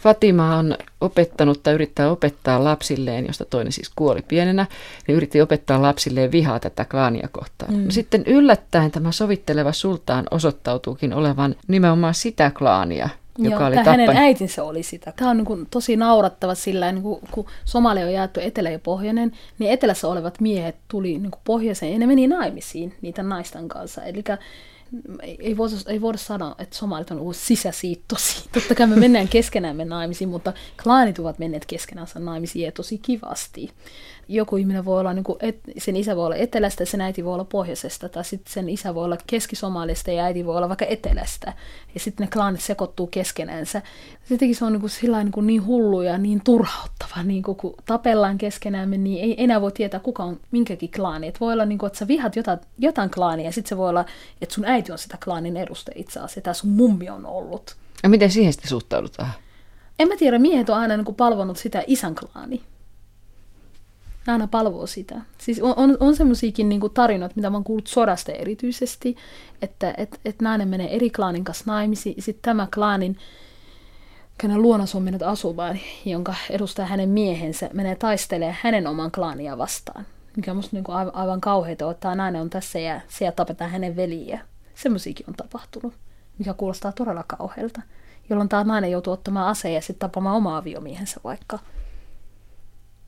Fatima 0.03 0.57
on 0.57 0.77
opettanut 1.01 1.63
tai 1.63 1.73
yrittää 1.73 2.11
opettaa 2.11 2.63
lapsilleen, 2.63 3.27
josta 3.27 3.45
toinen 3.45 3.73
siis 3.73 3.91
kuoli 3.95 4.21
pienenä, 4.27 4.65
niin 5.07 5.15
yritti 5.15 5.41
opettaa 5.41 5.81
lapsilleen 5.81 6.31
vihaa 6.31 6.59
tätä 6.59 6.85
klaania 6.85 7.27
kohtaan. 7.31 7.73
Mm. 7.73 7.85
No 7.85 7.91
sitten 7.91 8.23
yllättäen 8.25 8.91
tämä 8.91 9.11
sovitteleva 9.11 9.71
sultaan 9.71 10.25
osoittautuukin 10.31 11.13
olevan 11.13 11.55
nimenomaan 11.67 12.13
sitä 12.13 12.51
klaania, 12.57 13.09
joka 13.37 13.55
Joo, 13.55 13.67
oli 13.67 13.75
tappan... 13.75 13.99
hänen 13.99 14.17
äitinsä 14.17 14.63
oli 14.63 14.83
sitä. 14.83 15.13
Tämä 15.15 15.31
on 15.31 15.37
niin 15.37 15.45
kuin 15.45 15.67
tosi 15.71 15.95
naurattava 15.95 16.55
sillä, 16.55 16.91
niin 16.91 17.03
kuin, 17.03 17.19
kun 17.31 17.45
Somalia 17.65 18.05
on 18.05 18.13
jaettu 18.13 18.39
etelä 18.39 18.69
ja 18.69 18.79
pohjoinen, 18.79 19.31
niin 19.59 19.71
etelässä 19.71 20.07
olevat 20.07 20.41
miehet 20.41 20.75
tuli 20.87 21.17
niin 21.17 21.31
kuin 21.31 21.41
pohjoiseen 21.43 21.93
ja 21.93 21.99
ne 21.99 22.07
meni 22.07 22.27
naimisiin 22.27 22.95
niitä 23.01 23.23
naisten 23.23 23.67
kanssa. 23.67 24.03
Eli 24.03 24.23
ei 25.21 25.57
voida, 25.57 25.75
ei 25.87 26.01
voida 26.01 26.17
sanoa, 26.17 26.55
että 26.57 26.75
somalit 26.75 27.11
on 27.11 27.19
ollut 27.19 27.35
sisäsiittosi. 27.35 28.43
Totta 28.53 28.75
kai 28.75 28.87
me 28.87 28.95
mennään 28.95 29.27
keskenään 29.27 29.77
naimisiin, 29.77 30.29
mutta 30.29 30.53
klaanit 30.83 31.19
ovat 31.19 31.39
menneet 31.39 31.65
keskenään 31.65 32.07
naimisiin 32.19 32.65
ja 32.65 32.71
tosi 32.71 32.97
kivasti 32.97 33.69
joku 34.27 34.57
ihminen 34.57 34.85
voi 34.85 34.99
olla, 34.99 35.13
niin 35.13 35.23
kuin, 35.23 35.37
et, 35.41 35.59
sen 35.77 35.95
isä 35.95 36.15
voi 36.15 36.25
olla 36.25 36.35
etelästä 36.35 36.81
ja 36.81 36.85
sen 36.85 37.01
äiti 37.01 37.25
voi 37.25 37.33
olla 37.33 37.43
pohjoisesta, 37.45 38.09
tai 38.09 38.25
sitten 38.25 38.53
sen 38.53 38.69
isä 38.69 38.95
voi 38.95 39.05
olla 39.05 39.17
keskisomalista 39.27 40.11
ja 40.11 40.23
äiti 40.23 40.45
voi 40.45 40.57
olla 40.57 40.69
vaikka 40.69 40.85
etelästä, 40.85 41.53
ja 41.93 41.99
sitten 41.99 42.23
ne 42.23 42.31
klaanit 42.31 42.61
sekoittuu 42.61 43.07
keskenäänsä. 43.07 43.81
Sittenkin 44.23 44.55
se 44.55 44.65
on 44.65 44.71
niin, 44.71 44.79
kuin, 44.79 44.89
sillä 44.89 45.23
niin, 45.23 45.31
kuin 45.31 45.47
niin 45.47 45.65
hullu 45.65 46.01
ja 46.01 46.17
niin 46.17 46.41
turhauttava, 46.43 47.23
niin 47.23 47.43
kuin, 47.43 47.57
kun 47.57 47.73
tapellaan 47.85 48.37
keskenään, 48.37 48.91
niin 48.91 49.23
ei 49.23 49.43
enää 49.43 49.61
voi 49.61 49.71
tietää, 49.71 49.99
kuka 49.99 50.23
on 50.23 50.39
minkäkin 50.51 50.91
klaani. 50.91 51.27
Et 51.27 51.39
voi 51.39 51.53
olla, 51.53 51.65
niin 51.65 51.77
kuin, 51.77 51.87
että 51.87 51.99
sä 51.99 52.07
vihat 52.07 52.35
jotain, 52.35 52.59
jotain 52.79 53.09
klaania, 53.09 53.45
ja 53.45 53.51
sitten 53.51 53.69
se 53.69 53.77
voi 53.77 53.89
olla, 53.89 54.05
että 54.41 54.55
sun 54.55 54.65
äiti 54.65 54.91
on 54.91 54.97
sitä 54.97 55.17
klaanin 55.23 55.57
edustaja 55.57 55.95
itse 55.97 56.19
asiassa, 56.19 56.49
ja 56.49 56.53
sun 56.53 56.69
mummi 56.69 57.09
on 57.09 57.25
ollut. 57.25 57.75
Ja 58.03 58.09
miten 58.09 58.31
siihen 58.31 58.53
sitten 58.53 58.69
suhtaudutaan? 58.69 59.31
En 59.99 60.07
mä 60.07 60.17
tiedä, 60.17 60.39
miehet 60.39 60.69
on 60.69 60.77
aina 60.77 60.97
niin 60.97 61.05
kuin 61.05 61.15
palvonut 61.15 61.57
sitä 61.57 61.83
isän 61.87 62.15
klaani 62.15 62.61
ne 64.27 64.33
aina 64.33 64.47
palvoo 64.47 64.87
sitä. 64.87 65.21
Siis 65.37 65.61
on, 65.61 65.73
on, 65.77 65.97
on 65.99 66.15
semmoisiakin 66.15 66.69
niinku 66.69 66.89
tarinoita, 66.89 67.35
mitä 67.35 67.49
mä 67.49 67.57
oon 67.57 67.63
kuullut 67.63 67.87
sodasta 67.87 68.31
erityisesti, 68.31 69.15
että 69.61 69.93
et, 69.97 70.19
et 70.25 70.41
nainen 70.41 70.67
menee 70.67 70.95
eri 70.95 71.09
klaanin 71.09 71.43
kanssa 71.43 71.63
naimisiin, 71.67 72.21
sitten 72.21 72.41
tämä 72.41 72.67
klaanin, 72.73 73.17
kenen 74.37 74.61
luonnos 74.61 74.95
on 74.95 75.03
mennyt 75.03 75.21
asumaan, 75.21 75.79
jonka 76.05 76.35
edustaa 76.49 76.85
hänen 76.85 77.09
miehensä, 77.09 77.69
menee 77.73 77.95
taistelemaan 77.95 78.57
hänen 78.61 78.87
oman 78.87 79.11
klaania 79.11 79.57
vastaan. 79.57 80.05
Mikä 80.35 80.51
on 80.51 80.57
musta 80.57 80.75
niinku 80.75 80.91
aivan, 80.91 81.15
aivan 81.15 81.41
kauheita, 81.41 81.91
että 81.91 82.15
nainen 82.15 82.41
on 82.41 82.49
tässä 82.49 82.79
ja 82.79 83.01
siellä 83.07 83.31
tapetaan 83.31 83.71
hänen 83.71 83.95
veliä. 83.95 84.39
Semmoisiakin 84.75 85.25
on 85.29 85.35
tapahtunut, 85.35 85.93
mikä 86.39 86.53
kuulostaa 86.53 86.91
todella 86.91 87.23
kauhealta. 87.27 87.81
Jolloin 88.29 88.49
tämä 88.49 88.63
nainen 88.63 88.91
joutuu 88.91 89.13
ottamaan 89.13 89.47
aseen 89.47 89.73
ja 89.73 89.81
sitten 89.81 90.09
tapamaan 90.09 90.35
omaa 90.35 90.57
aviomiehensä 90.57 91.19
vaikka– 91.23 91.59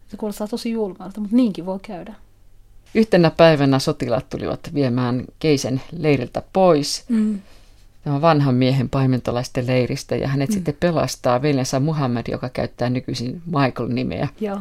se 0.08 0.18
kuulostaa 0.18 0.48
tosi 0.48 0.72
julmalta, 0.72 1.22
mutta 1.22 1.36
niinkin 1.36 1.66
voi 1.66 1.80
käydä. 1.82 2.14
Yhtenä 2.96 3.32
päivänä 3.32 3.80
sotilaat 3.80 4.30
tulivat 4.30 4.60
viemään 4.74 5.26
Keisen 5.40 5.82
leiriltä 5.92 6.44
pois. 6.54 7.06
Mm. 7.10 7.42
Tämä 8.04 8.22
vanhan 8.22 8.56
miehen 8.56 8.90
paimentolaisten 8.90 9.68
leiristä 9.68 10.16
ja 10.16 10.28
hänet 10.28 10.50
mm. 10.50 10.54
sitten 10.54 10.78
pelastaa 10.80 11.42
veljensä 11.42 11.80
Muhammed, 11.80 12.26
joka 12.32 12.50
käyttää 12.50 12.90
nykyisin 12.90 13.42
Michael-nimeä. 13.46 14.28
Joo. 14.40 14.60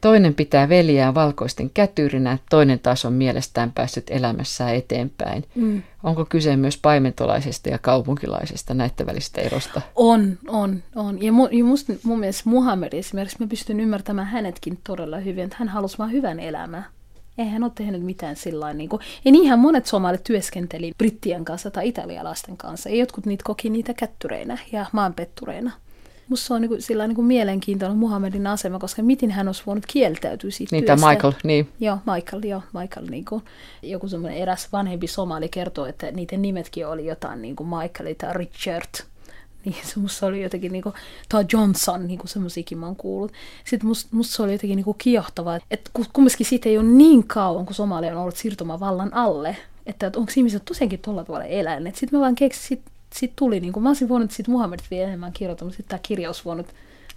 Toinen 0.00 0.34
pitää 0.34 0.68
veljää 0.68 1.14
valkoisten 1.14 1.70
kätyrinä, 1.70 2.38
toinen 2.50 2.78
taas 2.78 3.04
on 3.04 3.12
mielestään 3.12 3.72
päässyt 3.72 4.10
elämässään 4.10 4.74
eteenpäin. 4.74 5.44
Mm. 5.54 5.82
Onko 6.02 6.24
kyse 6.24 6.56
myös 6.56 6.78
paimentolaisesta 6.78 7.68
ja 7.68 7.78
kaupunkilaisesta 7.78 8.74
näiden 8.74 9.06
välistä 9.06 9.40
erosta? 9.40 9.82
On, 9.96 10.38
on, 10.48 10.82
on. 10.96 11.22
Ja, 11.22 11.32
mu, 11.32 11.48
ja 11.50 11.64
musta, 11.64 11.92
mun 12.02 12.20
mielestä 12.20 12.50
Muhammed 12.50 12.92
esimerkiksi, 12.92 13.36
mä 13.40 13.46
pystyn 13.46 13.80
ymmärtämään 13.80 14.26
hänetkin 14.26 14.78
todella 14.86 15.18
hyvin, 15.18 15.44
että 15.44 15.56
hän 15.58 15.68
halusi 15.68 15.98
vain 15.98 16.12
hyvän 16.12 16.40
elämää. 16.40 16.84
Eihän 17.38 17.52
hän 17.52 17.64
ole 17.64 17.72
tehnyt 17.74 18.02
mitään 18.02 18.36
sillä 18.36 18.72
niin 18.72 18.88
kuin, 18.88 19.02
ja 19.24 19.32
niinhän 19.32 19.58
monet 19.58 19.86
somalit 19.86 20.24
työskenteli 20.24 20.92
brittien 20.98 21.44
kanssa 21.44 21.70
tai 21.70 21.88
italialaisten 21.88 22.56
kanssa. 22.56 22.88
Ja 22.88 22.96
jotkut 22.96 23.26
niitä 23.26 23.44
koki 23.46 23.70
niitä 23.70 23.94
kättyreinä 23.94 24.58
ja 24.72 24.86
maanpettureina 24.92 25.70
musta 26.30 26.46
se 26.46 26.54
on 26.54 26.60
niinku, 26.60 26.76
sillä 26.78 27.06
niinku 27.06 27.22
mielenkiintoinen 27.22 27.98
Muhammedin 27.98 28.46
asema, 28.46 28.78
koska 28.78 29.02
miten 29.02 29.30
hän 29.30 29.48
olisi 29.48 29.62
voinut 29.66 29.86
kieltäytyä 29.86 30.50
siitä 30.50 30.76
Niin, 30.76 30.84
työstä. 30.84 31.08
Michael, 31.08 31.32
niin. 31.44 31.68
Joo, 31.80 31.98
Michael, 32.14 32.42
joo, 32.44 32.62
Michael. 32.80 33.06
Niinku, 33.10 33.42
joku 33.82 34.08
semmoinen 34.08 34.38
eräs 34.38 34.68
vanhempi 34.72 35.06
somali 35.06 35.48
kertoo, 35.48 35.86
että 35.86 36.10
niiden 36.10 36.42
nimetkin 36.42 36.86
oli 36.86 37.06
jotain 37.06 37.42
niin 37.42 37.56
kuin 37.56 37.68
Michael 37.68 38.14
tai 38.18 38.34
Richard. 38.34 38.86
Niin 39.64 39.76
se 39.82 40.00
musta 40.00 40.26
oli 40.26 40.42
jotenkin, 40.42 40.72
niinku, 40.72 40.92
tai 41.28 41.44
Johnson, 41.52 42.06
niinku 42.06 42.26
semmoisiakin 42.26 42.78
mä 42.78 42.86
oon 42.86 42.96
kuullut. 42.96 43.32
Sitten 43.64 43.88
musta, 43.88 44.08
musta 44.16 44.36
se 44.36 44.42
oli 44.42 44.52
jotenkin 44.52 44.76
niinku 44.76 44.94
kiehtovaa, 44.94 45.58
että 45.70 45.90
kumminkin 46.12 46.46
siitä 46.46 46.68
ei 46.68 46.78
ole 46.78 46.86
niin 46.86 47.26
kauan, 47.26 47.66
kun 47.66 47.74
Somalia 47.74 48.12
on 48.12 48.18
ollut 48.22 48.36
siirtomavallan 48.36 49.14
alle, 49.14 49.56
että 49.86 50.06
onko 50.16 50.32
ihmiset 50.36 50.64
tosiaankin 50.64 50.98
tuolla 50.98 51.24
tavalla 51.24 51.44
eläneet. 51.44 51.96
Sitten 51.96 52.18
mä 52.18 52.22
vaan 52.22 52.34
keksin, 52.34 52.82
sitten 53.14 53.36
tuli, 53.36 53.60
niin 53.60 53.72
kuin, 53.72 53.82
mä 53.82 53.88
olisin 53.88 54.08
voinut 54.08 54.30
siitä 54.30 54.50
Muhammedista 54.50 54.90
vielä 54.90 55.08
enemmän 55.08 55.32
kirjoittaa, 55.32 55.66
mutta 55.66 55.76
sitten 55.76 55.90
tämä 55.90 56.00
kirja 56.08 56.28
olisi 56.28 56.44
voinut 56.44 56.66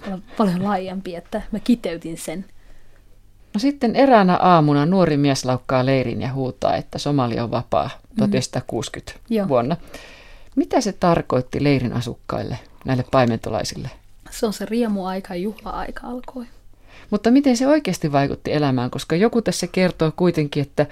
olla 0.07 0.19
paljon 0.37 0.63
laajempi, 0.63 1.15
että 1.15 1.41
mä 1.51 1.59
kiteytin 1.59 2.17
sen. 2.17 2.45
No 3.53 3.59
sitten 3.59 3.95
eräänä 3.95 4.37
aamuna 4.37 4.85
nuori 4.85 5.17
mies 5.17 5.45
laukkaa 5.45 5.85
leirin 5.85 6.21
ja 6.21 6.33
huutaa, 6.33 6.75
että 6.75 6.99
Somalia 6.99 7.43
on 7.43 7.51
vapaa 7.51 7.89
1960 8.17 9.19
mm-hmm. 9.29 9.47
vuonna. 9.47 9.77
Mitä 10.55 10.81
se 10.81 10.93
tarkoitti 10.93 11.63
leirin 11.63 11.93
asukkaille, 11.93 12.59
näille 12.85 13.05
paimentolaisille? 13.11 13.89
Se 14.31 14.45
on 14.45 14.53
se 14.53 14.65
riemuaika 14.65 15.35
ja 15.35 15.41
juhla-aika 15.41 16.07
alkoi. 16.07 16.45
Mutta 17.09 17.31
miten 17.31 17.57
se 17.57 17.67
oikeasti 17.67 18.11
vaikutti 18.11 18.53
elämään, 18.53 18.91
koska 18.91 19.15
joku 19.15 19.41
tässä 19.41 19.67
kertoo 19.67 20.11
kuitenkin, 20.15 20.61
että 20.61 20.85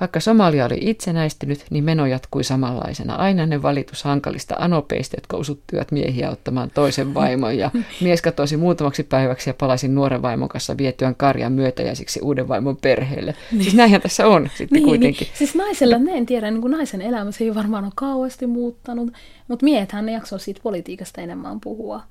vaikka 0.00 0.20
Somalia 0.20 0.64
oli 0.64 0.78
itsenäistynyt, 0.80 1.64
niin 1.70 1.84
meno 1.84 2.06
jatkui 2.06 2.44
samanlaisena. 2.44 3.14
Aina 3.14 3.46
ne 3.46 3.62
valitus 3.62 4.04
hankalista 4.04 4.54
anopeista, 4.58 5.16
jotka 5.16 5.36
usuttivat 5.36 5.92
miehiä 5.92 6.30
ottamaan 6.30 6.70
toisen 6.74 7.14
vaimon. 7.14 7.58
Ja 7.58 7.70
mies 8.00 8.22
katosi 8.22 8.56
muutamaksi 8.56 9.02
päiväksi 9.02 9.50
ja 9.50 9.54
palasi 9.54 9.88
nuoren 9.88 10.22
vaimon 10.22 10.48
kanssa 10.48 10.76
vietyään 10.76 11.14
karjan 11.14 11.52
myötäjäisiksi 11.52 12.20
uuden 12.22 12.48
vaimon 12.48 12.76
perheelle. 12.76 13.34
Niin. 13.52 13.62
Siis 13.62 13.74
näinhän 13.74 14.00
tässä 14.00 14.26
on 14.26 14.50
sitten 14.54 14.76
niin, 14.76 14.84
kuitenkin. 14.84 15.26
Niin. 15.26 15.38
Siis 15.38 15.54
naisella, 15.54 15.96
en 16.14 16.26
tiedä, 16.26 16.50
niin 16.50 16.60
kuin 16.60 16.70
naisen 16.70 17.02
elämä 17.02 17.32
se 17.32 17.44
ei 17.44 17.54
varmaan 17.54 17.84
ole 17.84 17.92
kauheasti 17.96 18.46
muuttanut, 18.46 19.12
mutta 19.48 19.64
miehethän 19.64 20.06
ne 20.06 20.12
jaksoi 20.12 20.40
siitä 20.40 20.60
politiikasta 20.62 21.20
enemmän 21.20 21.60
puhua. 21.60 22.02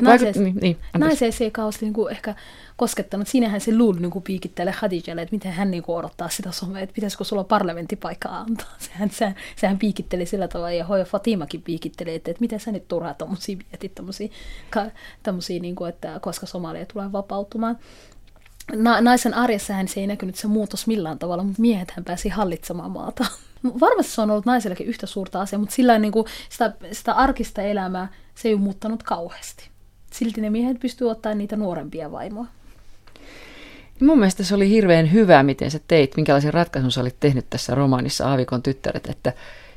Naiseen, 0.00 0.34
niin, 0.44 0.56
niin, 0.60 0.78
naiseen 0.98 1.32
se 1.32 1.44
ei 1.44 1.50
kauheasti 1.50 1.84
niin 1.84 1.92
kuin 1.92 2.12
ehkä 2.12 2.34
koskettanut. 2.76 3.28
Siinähän 3.28 3.60
se 3.60 3.76
luuli 3.76 4.00
niin 4.00 4.22
piikittelee 4.22 4.72
Khadijalle, 4.72 5.22
että 5.22 5.34
miten 5.34 5.52
hän 5.52 5.70
niin 5.70 5.82
kuin 5.82 5.96
odottaa 5.96 6.28
sitä 6.28 6.52
somea, 6.52 6.82
että 6.82 6.94
pitäisikö 6.94 7.24
sulla 7.24 7.44
parlamenttipaikka 7.44 8.28
antaa. 8.28 8.74
Sehän, 8.88 9.10
sehän, 9.10 9.34
sehän 9.56 9.78
piikitteli 9.78 10.26
sillä 10.26 10.48
tavalla, 10.48 10.72
ja 10.72 10.84
Hoja 10.84 11.04
Fatimakin 11.04 11.62
piikitteli, 11.62 12.14
että, 12.14 12.30
että 12.30 12.40
miten 12.40 12.60
sä 12.60 12.72
nyt 12.72 12.88
turhaa 12.88 13.14
tuommoisia 13.14 13.56
mietit, 13.56 13.94
tuommoisia, 13.94 15.60
niin 15.60 15.74
kuin, 15.74 15.88
että 15.88 16.20
koska 16.20 16.46
Somalia 16.46 16.86
tulee 16.86 17.12
vapautumaan. 17.12 17.78
Na, 18.76 19.00
naisen 19.00 19.34
arjessahan 19.34 19.88
se 19.88 20.00
ei 20.00 20.06
näkynyt 20.06 20.36
se 20.36 20.46
muutos 20.46 20.86
millään 20.86 21.18
tavalla, 21.18 21.42
mutta 21.42 21.62
miehet 21.62 21.90
hän 21.90 22.04
pääsi 22.04 22.28
hallitsemaan 22.28 22.90
maata. 22.90 23.26
Varmasti 23.80 24.12
se 24.12 24.20
on 24.20 24.30
ollut 24.30 24.46
naisellekin 24.46 24.86
yhtä 24.86 25.06
suurta 25.06 25.40
asiaa, 25.40 25.60
mutta 25.60 25.74
sillä 25.74 25.98
niin 25.98 26.12
kuin 26.12 26.26
sitä, 26.48 26.72
sitä 26.92 27.12
arkista 27.12 27.62
elämää 27.62 28.08
se 28.34 28.48
ei 28.48 28.54
ole 28.54 28.60
muuttanut 28.60 29.02
kauheasti. 29.02 29.70
Silti 30.10 30.40
ne 30.40 30.50
miehet 30.50 30.80
pystyvät 30.80 31.12
ottaa 31.12 31.34
niitä 31.34 31.56
nuorempia 31.56 32.12
vaimoa. 32.12 32.46
Mun 34.00 34.18
mielestä 34.18 34.44
se 34.44 34.54
oli 34.54 34.68
hirveän 34.68 35.12
hyvä, 35.12 35.42
miten 35.42 35.70
sä 35.70 35.80
teit, 35.88 36.16
minkälaisen 36.16 36.54
ratkaisun 36.54 36.92
sä 36.92 37.00
olit 37.00 37.16
tehnyt 37.20 37.46
tässä 37.50 37.74
romaanissa 37.74 38.28
Aavikon 38.28 38.62
tyttäret, 38.62 39.06
että, 39.06 39.32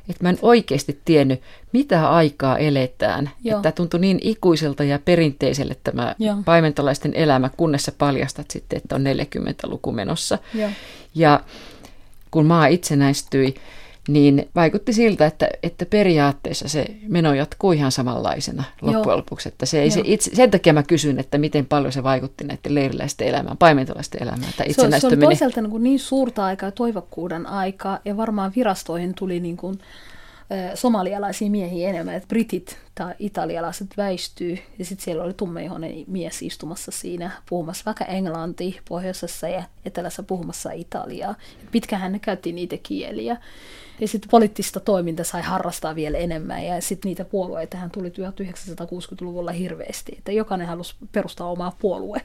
että 0.08 0.22
mä 0.24 0.30
en 0.30 0.38
oikeasti 0.42 1.00
tiennyt, 1.04 1.40
mitä 1.72 2.10
aikaa 2.10 2.58
eletään. 2.58 3.30
Joo. 3.44 3.56
Että 3.56 3.72
tuntui 3.72 4.00
niin 4.00 4.18
ikuiselta 4.22 4.84
ja 4.84 4.98
perinteiselle 5.04 5.76
tämä 5.84 6.14
Joo. 6.18 6.36
paimentolaisten 6.44 7.14
elämä, 7.14 7.50
kunnes 7.56 7.82
sä 7.82 7.92
paljastat 7.98 8.50
sitten, 8.50 8.76
että 8.76 8.94
on 8.94 9.04
40-luku 9.04 9.92
menossa. 9.92 10.38
Joo. 10.54 10.70
Ja 11.14 11.40
kun 12.30 12.46
maa 12.46 12.66
itsenäistyi, 12.66 13.54
niin 14.08 14.48
vaikutti 14.54 14.92
siltä, 14.92 15.26
että, 15.26 15.48
että 15.62 15.86
periaatteessa 15.86 16.68
se 16.68 16.86
meno 17.08 17.34
jatkuu 17.34 17.72
ihan 17.72 17.92
samanlaisena 17.92 18.64
loppujen 18.80 19.18
lopuksi. 19.18 19.48
Että 19.48 19.66
se 19.66 19.82
ei 19.82 19.90
se 19.90 20.00
itse, 20.04 20.34
sen 20.34 20.50
takia 20.50 20.72
mä 20.72 20.82
kysyn, 20.82 21.18
että 21.18 21.38
miten 21.38 21.66
paljon 21.66 21.92
se 21.92 22.02
vaikutti 22.02 22.44
näiden 22.44 22.74
leiriläisten 22.74 23.28
elämään, 23.28 23.56
paimentolaisten 23.56 24.22
elämään, 24.22 24.48
itsenäistyminen. 24.48 25.00
Se, 25.00 25.00
se 25.00 25.16
oli 25.16 25.16
toisaalta 25.16 25.60
niin, 25.60 25.82
niin 25.82 25.98
suurta 25.98 26.44
aikaa, 26.44 26.70
toivokkuuden 26.70 27.46
aikaa, 27.46 27.98
ja 28.04 28.16
varmaan 28.16 28.52
virastoihin 28.56 29.14
tuli 29.14 29.40
niin 29.40 29.56
kuin 29.56 29.78
somalialaisia 30.74 31.50
miehiä 31.50 31.90
enemmän, 31.90 32.14
että 32.14 32.28
britit 32.28 32.78
tai 32.94 33.14
italialaiset 33.18 33.88
väistyy, 33.96 34.58
ja 34.78 34.84
sitten 34.84 35.04
siellä 35.04 35.24
oli 35.24 35.34
tummeihoinen 35.34 36.04
mies 36.06 36.42
istumassa 36.42 36.90
siinä 36.90 37.30
puhumassa 37.48 37.82
vaikka 37.86 38.04
englanti 38.04 38.80
pohjoisessa 38.88 39.48
ja 39.48 39.62
etelässä 39.84 40.22
puhumassa 40.22 40.72
italiaa. 40.72 41.34
Pitkähän 41.70 42.12
ne 42.12 42.18
käytti 42.18 42.52
niitä 42.52 42.76
kieliä. 42.82 43.36
Ja 44.00 44.08
sitten 44.08 44.30
poliittista 44.30 44.80
toiminta 44.80 45.24
sai 45.24 45.42
harrastaa 45.42 45.94
vielä 45.94 46.18
enemmän, 46.18 46.64
ja 46.64 46.80
sitten 46.80 47.08
niitä 47.08 47.24
puolueita 47.24 47.76
hän 47.76 47.90
tuli 47.90 48.08
1960-luvulla 48.08 49.52
hirveästi, 49.52 50.14
että 50.18 50.32
jokainen 50.32 50.66
halusi 50.66 50.94
perustaa 51.12 51.50
omaa 51.50 51.76
puolue. 51.78 52.20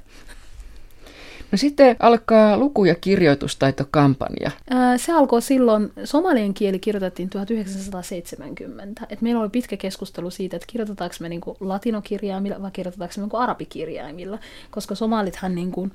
No 1.52 1.58
sitten 1.58 1.96
alkaa 2.00 2.58
luku- 2.58 2.86
ja 2.86 2.96
kirjoitustaitokampanja. 2.96 4.52
Se 4.98 5.14
alkoi 5.14 5.42
silloin, 5.42 5.92
somalien 6.04 6.54
kieli 6.54 6.80
kirjoitettiin 6.80 7.30
1970. 7.30 9.08
Et 9.10 9.22
meillä 9.22 9.42
oli 9.42 9.50
pitkä 9.50 9.78
keskustelu 9.78 10.30
siitä, 10.30 10.56
että 10.56 10.68
kirjoitetaanko 10.68 11.16
me 11.20 11.30
niinku 11.30 11.58
latinokirjaimilla 11.60 12.62
vai 12.62 12.72
kirjoitetaanko 12.72 13.14
me 13.18 13.22
niinku 13.22 13.38
arabikirjaimilla, 13.38 14.40
koska 14.72 14.96
somalithan 14.96 15.56
niinku, 15.56 15.90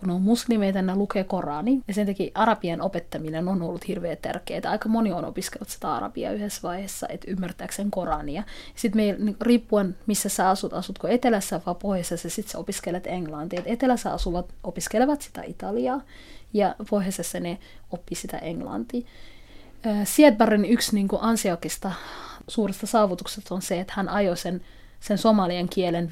kun 0.00 0.10
on 0.10 0.22
muslimeita, 0.22 0.82
ne 0.82 0.94
lukee 0.94 1.24
Korani. 1.24 1.82
Ja 1.88 1.94
sen 1.94 2.06
takia 2.06 2.30
arabian 2.34 2.80
opettaminen 2.80 3.48
on 3.48 3.62
ollut 3.62 3.88
hirveän 3.88 4.16
tärkeää. 4.22 4.60
Aika 4.70 4.88
moni 4.88 5.12
on 5.12 5.24
opiskellut 5.24 5.68
sitä 5.68 5.94
arabia 5.94 6.32
yhdessä 6.32 6.62
vaiheessa, 6.62 7.06
että 7.08 7.30
ymmärtääkseen 7.30 7.90
Korania. 7.90 8.42
Sitten 8.74 8.96
meillä, 8.96 9.24
niin 9.24 9.36
riippuen 9.40 9.96
missä 10.06 10.28
sä 10.28 10.50
asut, 10.50 10.72
asutko 10.72 11.08
etelässä 11.08 11.60
vai 11.66 11.74
pohjoisessa, 11.74 12.30
sitten 12.30 12.52
sä 12.52 12.58
opiskelet 12.58 13.06
englantia. 13.06 13.60
Et 13.60 13.66
etelässä 13.66 14.12
asuvat 14.12 14.54
opiskelevat 14.64 15.22
sitä 15.22 15.42
italiaa 15.42 16.00
ja 16.52 16.74
pohjoisessa 16.90 17.40
ne 17.40 17.58
oppii 17.90 18.16
sitä 18.16 18.38
englantia. 18.38 19.08
Siedbarin 20.04 20.64
yksi 20.64 20.94
niin 20.94 21.08
kuin 21.08 21.22
ansiokista 21.22 21.92
suurista 22.48 22.86
saavutuksesta 22.86 23.54
on 23.54 23.62
se, 23.62 23.80
että 23.80 23.92
hän 23.96 24.08
ajoi 24.08 24.36
sen, 24.36 24.60
sen 25.00 25.18
somalian 25.18 25.68
kielen 25.68 26.10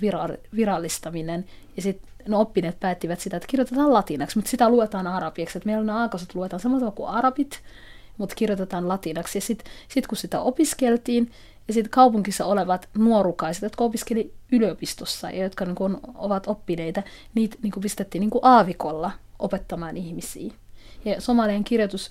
virallistaminen 0.56 1.44
ja 1.76 1.82
sitten 1.82 2.08
no 2.28 2.40
oppineet 2.40 2.80
päättivät 2.80 3.20
sitä, 3.20 3.36
että 3.36 3.46
kirjoitetaan 3.46 3.92
latinaksi, 3.92 4.38
mutta 4.38 4.50
sitä 4.50 4.68
luetaan 4.68 5.06
arabiaksi. 5.06 5.58
Että 5.58 5.66
meillä 5.66 5.80
on 5.80 5.86
ne 5.86 5.92
aakoset 5.92 6.34
luetaan 6.34 6.60
samalla 6.60 6.90
kuin 6.90 7.08
arabit, 7.08 7.60
mutta 8.18 8.34
kirjoitetaan 8.34 8.88
latinaksi. 8.88 9.38
Ja 9.38 9.42
sitten 9.42 9.72
sit 9.88 10.06
kun 10.06 10.16
sitä 10.16 10.40
opiskeltiin, 10.40 11.30
ja 11.68 11.74
sitten 11.74 11.90
kaupunkissa 11.90 12.44
olevat 12.44 12.88
nuorukaiset, 12.98 13.62
jotka 13.62 13.84
opiskeli 13.84 14.34
yliopistossa 14.52 15.30
ja 15.30 15.42
jotka 15.42 15.64
niin 15.64 15.74
kun, 15.74 16.00
ovat 16.14 16.46
oppineita, 16.46 17.02
niitä 17.34 17.56
niin 17.62 17.72
pistettiin 17.80 18.20
niin 18.20 18.30
aavikolla 18.42 19.10
opettamaan 19.38 19.96
ihmisiä. 19.96 20.52
Ja 21.04 21.20
somalien 21.20 21.64
kirjoitus, 21.64 22.10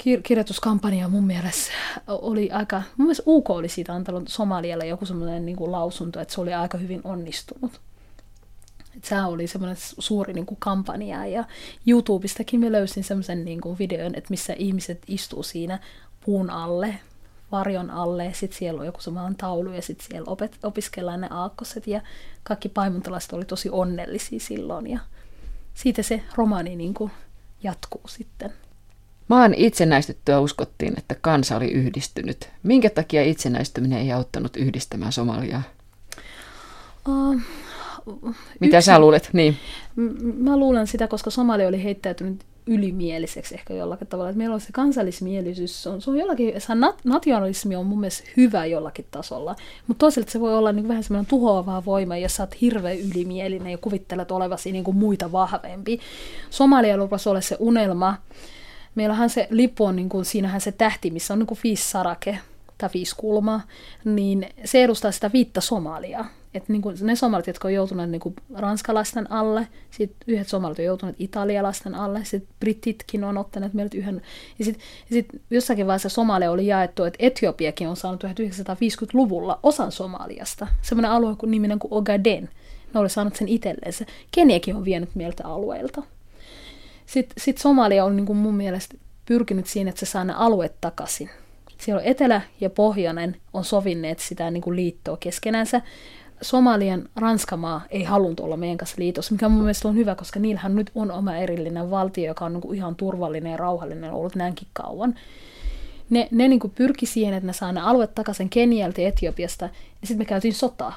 kir- 0.00 0.22
kirjoituskampanja 0.22 1.08
mun 1.08 1.26
mielestä 1.26 1.72
oli 2.08 2.50
aika, 2.50 2.82
mun 2.96 3.06
mielestä 3.06 3.22
UK 3.26 3.50
oli 3.50 3.68
siitä 3.68 3.94
antanut 3.94 4.28
Somalialle 4.28 4.86
joku 4.86 5.06
semmoinen 5.06 5.46
niin 5.46 5.72
lausunto, 5.72 6.20
että 6.20 6.34
se 6.34 6.40
oli 6.40 6.54
aika 6.54 6.78
hyvin 6.78 7.00
onnistunut. 7.04 7.80
Et 8.96 9.04
se 9.04 9.22
oli 9.22 9.46
semmoinen 9.46 9.76
suuri 9.98 10.32
niin 10.32 10.46
kuin 10.46 10.58
kampanja 10.60 11.26
ja 11.26 11.44
YouTubestakin 11.86 12.60
me 12.60 12.72
löysin 12.72 13.04
semmoisen 13.04 13.44
niin 13.44 13.60
kuin 13.60 13.78
videon, 13.78 14.14
että 14.14 14.30
missä 14.30 14.52
ihmiset 14.58 15.02
istuu 15.06 15.42
siinä 15.42 15.78
puun 16.24 16.50
alle, 16.50 16.98
varjon 17.52 17.90
alle, 17.90 18.24
ja 18.24 18.34
sitten 18.34 18.58
siellä 18.58 18.80
on 18.80 18.86
joku 18.86 19.00
semmoinen 19.00 19.36
taulu, 19.36 19.72
ja 19.72 19.82
sitten 19.82 20.06
siellä 20.10 20.30
opet- 20.30 20.58
opiskellaan 20.62 21.20
ne 21.20 21.28
aakkoset, 21.30 21.86
ja 21.86 22.00
kaikki 22.42 22.68
paimontalaiset 22.68 23.32
oli 23.32 23.44
tosi 23.44 23.70
onnellisia 23.70 24.40
silloin, 24.40 24.86
ja 24.86 25.00
siitä 25.74 26.02
se 26.02 26.22
romaani 26.34 26.76
niin 26.76 26.94
kuin 26.94 27.10
jatkuu 27.62 28.02
sitten. 28.06 28.52
Maan 29.28 29.54
itsenäistyttyä 29.54 30.40
uskottiin, 30.40 30.94
että 30.98 31.14
kansa 31.20 31.56
oli 31.56 31.70
yhdistynyt. 31.70 32.48
Minkä 32.62 32.90
takia 32.90 33.22
itsenäistyminen 33.22 33.98
ei 33.98 34.12
auttanut 34.12 34.56
yhdistämään 34.56 35.12
Somaliaa? 35.12 35.62
Uh, 37.08 37.40
mitä 38.60 38.76
yksi, 38.76 38.86
sä 38.86 38.98
luulet? 38.98 39.30
Niin. 39.32 39.56
Mä 40.36 40.56
luulen 40.56 40.86
sitä, 40.86 41.08
koska 41.08 41.30
Somalia 41.30 41.68
oli 41.68 41.84
heittäytynyt 41.84 42.44
ylimieliseksi 42.66 43.54
ehkä 43.54 43.74
jollakin 43.74 44.06
tavalla. 44.06 44.30
Että 44.30 44.38
meillä 44.38 44.54
on 44.54 44.60
se 44.60 44.72
kansallismielisyys, 44.72 45.82
se 45.82 45.88
on, 45.88 46.02
se 46.02 46.10
on 46.10 46.18
jollakin, 46.18 46.60
se 46.60 46.74
nat, 46.74 47.00
nationalismi 47.04 47.76
on 47.76 47.86
mun 47.86 48.00
mielestä 48.00 48.30
hyvä 48.36 48.66
jollakin 48.66 49.06
tasolla, 49.10 49.56
mutta 49.86 49.98
toisaalta 49.98 50.30
se 50.30 50.40
voi 50.40 50.54
olla 50.54 50.72
niin 50.72 50.88
vähän 50.88 51.02
semmoinen 51.02 51.30
tuhoavaa 51.30 51.84
voima, 51.84 52.16
jos 52.16 52.36
sä 52.36 52.42
oot 52.42 52.60
hirveän 52.60 52.98
ylimielinen 52.98 53.72
ja 53.72 53.78
kuvittelet 53.78 54.30
olevasi 54.30 54.72
niin 54.72 54.84
kuin 54.84 54.96
muita 54.96 55.32
vahvempi. 55.32 56.00
Somalia 56.50 56.96
lupasi 56.96 57.28
olla 57.28 57.40
se 57.40 57.56
unelma. 57.58 58.16
Meillähän 58.94 59.30
se 59.30 59.48
lippu 59.50 59.84
on, 59.84 59.96
niin 59.96 60.08
kuin, 60.08 60.24
siinähän 60.24 60.60
se 60.60 60.72
tähti, 60.72 61.10
missä 61.10 61.32
on 61.32 61.38
niin 61.38 61.46
kuin 61.46 61.60
viisi 61.64 61.90
sarake 61.90 62.38
tai 62.78 62.90
viisi 62.94 63.16
kulmaa, 63.16 63.60
niin 64.04 64.46
se 64.64 64.84
edustaa 64.84 65.12
sitä 65.12 65.30
viittä 65.32 65.60
Somaliaa 65.60 66.26
että 66.54 66.72
niin 66.72 66.82
kuin 66.82 66.96
ne 67.02 67.16
somalit, 67.16 67.46
jotka 67.46 67.68
on 67.68 67.74
joutuneet 67.74 68.10
niin 68.10 68.20
kuin 68.20 68.34
ranskalaisten 68.54 69.32
alle, 69.32 69.68
sitten 69.90 70.16
yhdet 70.26 70.48
somalit 70.48 70.78
on 70.78 70.84
joutuneet 70.84 71.16
italialaisten 71.18 71.94
alle, 71.94 72.24
sitten 72.24 72.54
brititkin 72.60 73.24
on 73.24 73.38
ottaneet 73.38 73.74
meiltä 73.74 73.96
yhden. 73.96 74.22
Ja 74.58 74.64
sitten 74.64 74.84
sit 75.12 75.28
jossakin 75.50 75.86
vaiheessa 75.86 76.08
Somalia 76.08 76.50
oli 76.50 76.66
jaettu, 76.66 77.04
että 77.04 77.16
Etiopiakin 77.20 77.88
on 77.88 77.96
saanut 77.96 78.24
1950-luvulla 78.24 79.58
osan 79.62 79.92
Somaliasta. 79.92 80.66
Semmoinen 80.82 81.10
alue 81.10 81.36
kuin 81.36 81.50
niminen 81.50 81.78
kuin 81.78 81.92
Ogaden. 81.92 82.48
Ne 82.94 83.00
oli 83.00 83.10
saanut 83.10 83.36
sen 83.36 83.48
itselleensä. 83.48 84.06
Keniakin 84.30 84.76
on 84.76 84.84
vienyt 84.84 85.14
mieltä 85.14 85.46
alueelta. 85.46 86.02
Sitten 87.12 87.42
sit 87.42 87.58
Somalia 87.58 88.04
on 88.04 88.16
niin 88.16 88.26
kuin 88.26 88.36
mun 88.36 88.54
mielestä 88.54 88.94
pyrkinyt 89.26 89.66
siihen, 89.66 89.88
että 89.88 90.00
se 90.00 90.06
saa 90.06 90.24
ne 90.24 90.32
alueet 90.36 90.80
takaisin. 90.80 91.30
Siellä 91.78 92.00
on 92.00 92.06
etelä 92.06 92.40
ja 92.60 92.70
pohjoinen 92.70 93.36
on 93.52 93.64
sovinneet 93.64 94.18
sitä 94.18 94.50
niin 94.50 94.62
kuin 94.62 94.76
liittoa 94.76 95.16
keskenänsä, 95.16 95.80
Somalian 96.42 97.08
Ranskamaa 97.16 97.80
ei 97.90 98.04
halunnut 98.04 98.40
olla 98.40 98.56
meidän 98.56 98.78
kanssa 98.78 98.96
liitossa, 98.98 99.34
mikä 99.34 99.48
mun 99.48 99.62
mielestä 99.62 99.88
on 99.88 99.96
hyvä, 99.96 100.14
koska 100.14 100.40
niillähän 100.40 100.74
nyt 100.74 100.90
on 100.94 101.10
oma 101.10 101.36
erillinen 101.36 101.90
valtio, 101.90 102.24
joka 102.24 102.44
on 102.44 102.52
niin 102.52 102.74
ihan 102.74 102.96
turvallinen 102.96 103.50
ja 103.52 103.56
rauhallinen 103.56 104.12
ollut 104.12 104.36
näinkin 104.36 104.68
kauan. 104.72 105.14
Ne, 106.10 106.28
ne 106.30 106.48
niin 106.48 106.60
kuin 106.60 106.72
pyrki 106.76 107.06
siihen, 107.06 107.34
että 107.34 107.46
ne 107.46 107.52
saa 107.52 107.72
ne 107.72 107.80
alueet 107.80 108.14
takaisin 108.14 108.48
Kenialta 108.48 109.00
ja 109.00 109.08
Etiopiasta, 109.08 109.64
ja 110.00 110.06
sitten 110.06 110.18
me 110.18 110.24
käytiin 110.24 110.54
sotaa. 110.54 110.94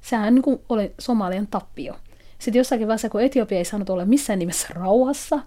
Sehän 0.00 0.34
niin 0.34 0.42
kuin 0.42 0.60
oli 0.68 0.92
Somalian 0.98 1.46
tappio. 1.46 1.94
Sitten 2.38 2.60
jossakin 2.60 2.86
vaiheessa, 2.86 3.08
kun 3.08 3.22
Etiopia 3.22 3.58
ei 3.58 3.64
saanut 3.64 3.90
olla 3.90 4.04
missään 4.04 4.38
nimessä 4.38 4.68
rauhassa, 4.70 5.40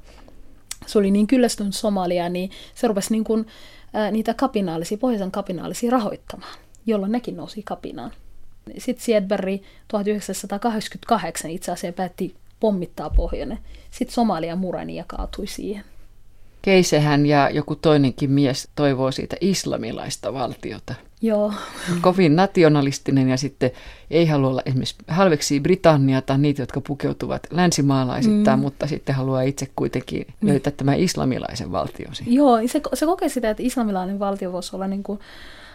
se 0.86 1.00
oli 1.00 1.12
niin 1.12 1.28
kyllästynyt 1.28 1.76
Somalia, 1.76 2.30
niin 2.30 2.52
se 2.76 2.88
rupesi 2.88 3.12
niin 3.12 3.24
kuin, 3.24 3.48
ää, 3.94 4.12
niitä 4.12 4.34
kapinaalisia, 4.34 4.98
pohjoisen 4.98 5.32
kapinaalisia 5.32 5.92
rahoittamaan, 5.92 6.58
jolloin 6.86 7.12
nekin 7.12 7.38
nousi 7.38 7.64
kapinaan. 7.64 8.12
Sitten 8.78 9.06
Siedberg 9.06 9.62
1988 9.88 11.52
itse 11.52 11.72
asiassa 11.72 11.96
päätti 11.96 12.36
pommittaa 12.60 13.10
pohjoinen. 13.10 13.60
Sitten 13.92 14.14
Somalia 14.14 14.56
mureni 14.56 14.96
ja 14.96 15.04
kaatui 15.08 15.48
siihen. 15.48 15.84
Keisehän 16.62 17.26
ja 17.26 17.50
joku 17.50 17.76
toinenkin 17.76 18.32
mies 18.32 18.68
toivoo 18.76 19.12
siitä 19.12 19.36
islamilaista 19.42 20.34
valtiota. 20.34 20.94
Joo. 21.22 21.54
Kovin 22.02 22.36
nationalistinen 22.36 23.30
ja 23.30 23.38
sitten 23.38 23.72
ei 24.12 24.26
halua 24.26 24.50
olla 24.50 24.62
esimerkiksi 24.66 24.96
halveksi 25.08 25.60
Britannia 25.60 26.22
tai 26.22 26.38
niitä, 26.38 26.62
jotka 26.62 26.82
pukeutuvat 26.82 27.48
länsimaalaisittain, 27.52 28.60
mm. 28.60 28.62
mutta 28.62 28.88
sitten 28.88 29.16
haluaa 29.16 29.42
itse 29.42 29.68
kuitenkin 29.76 30.26
mm. 30.42 30.48
löytää 30.48 30.74
tämän 30.78 31.00
islamilaisen 31.00 31.72
valtion. 31.72 32.14
Joo, 32.26 32.58
se, 32.68 32.82
se 32.94 33.06
kokee 33.06 33.30
sitä, 33.30 33.50
että 33.50 33.64
islamilainen 33.64 34.20
valtio 34.20 34.52
voisi 34.52 34.76
olla 34.76 34.88
niin 34.88 35.04
kuin 35.04 35.20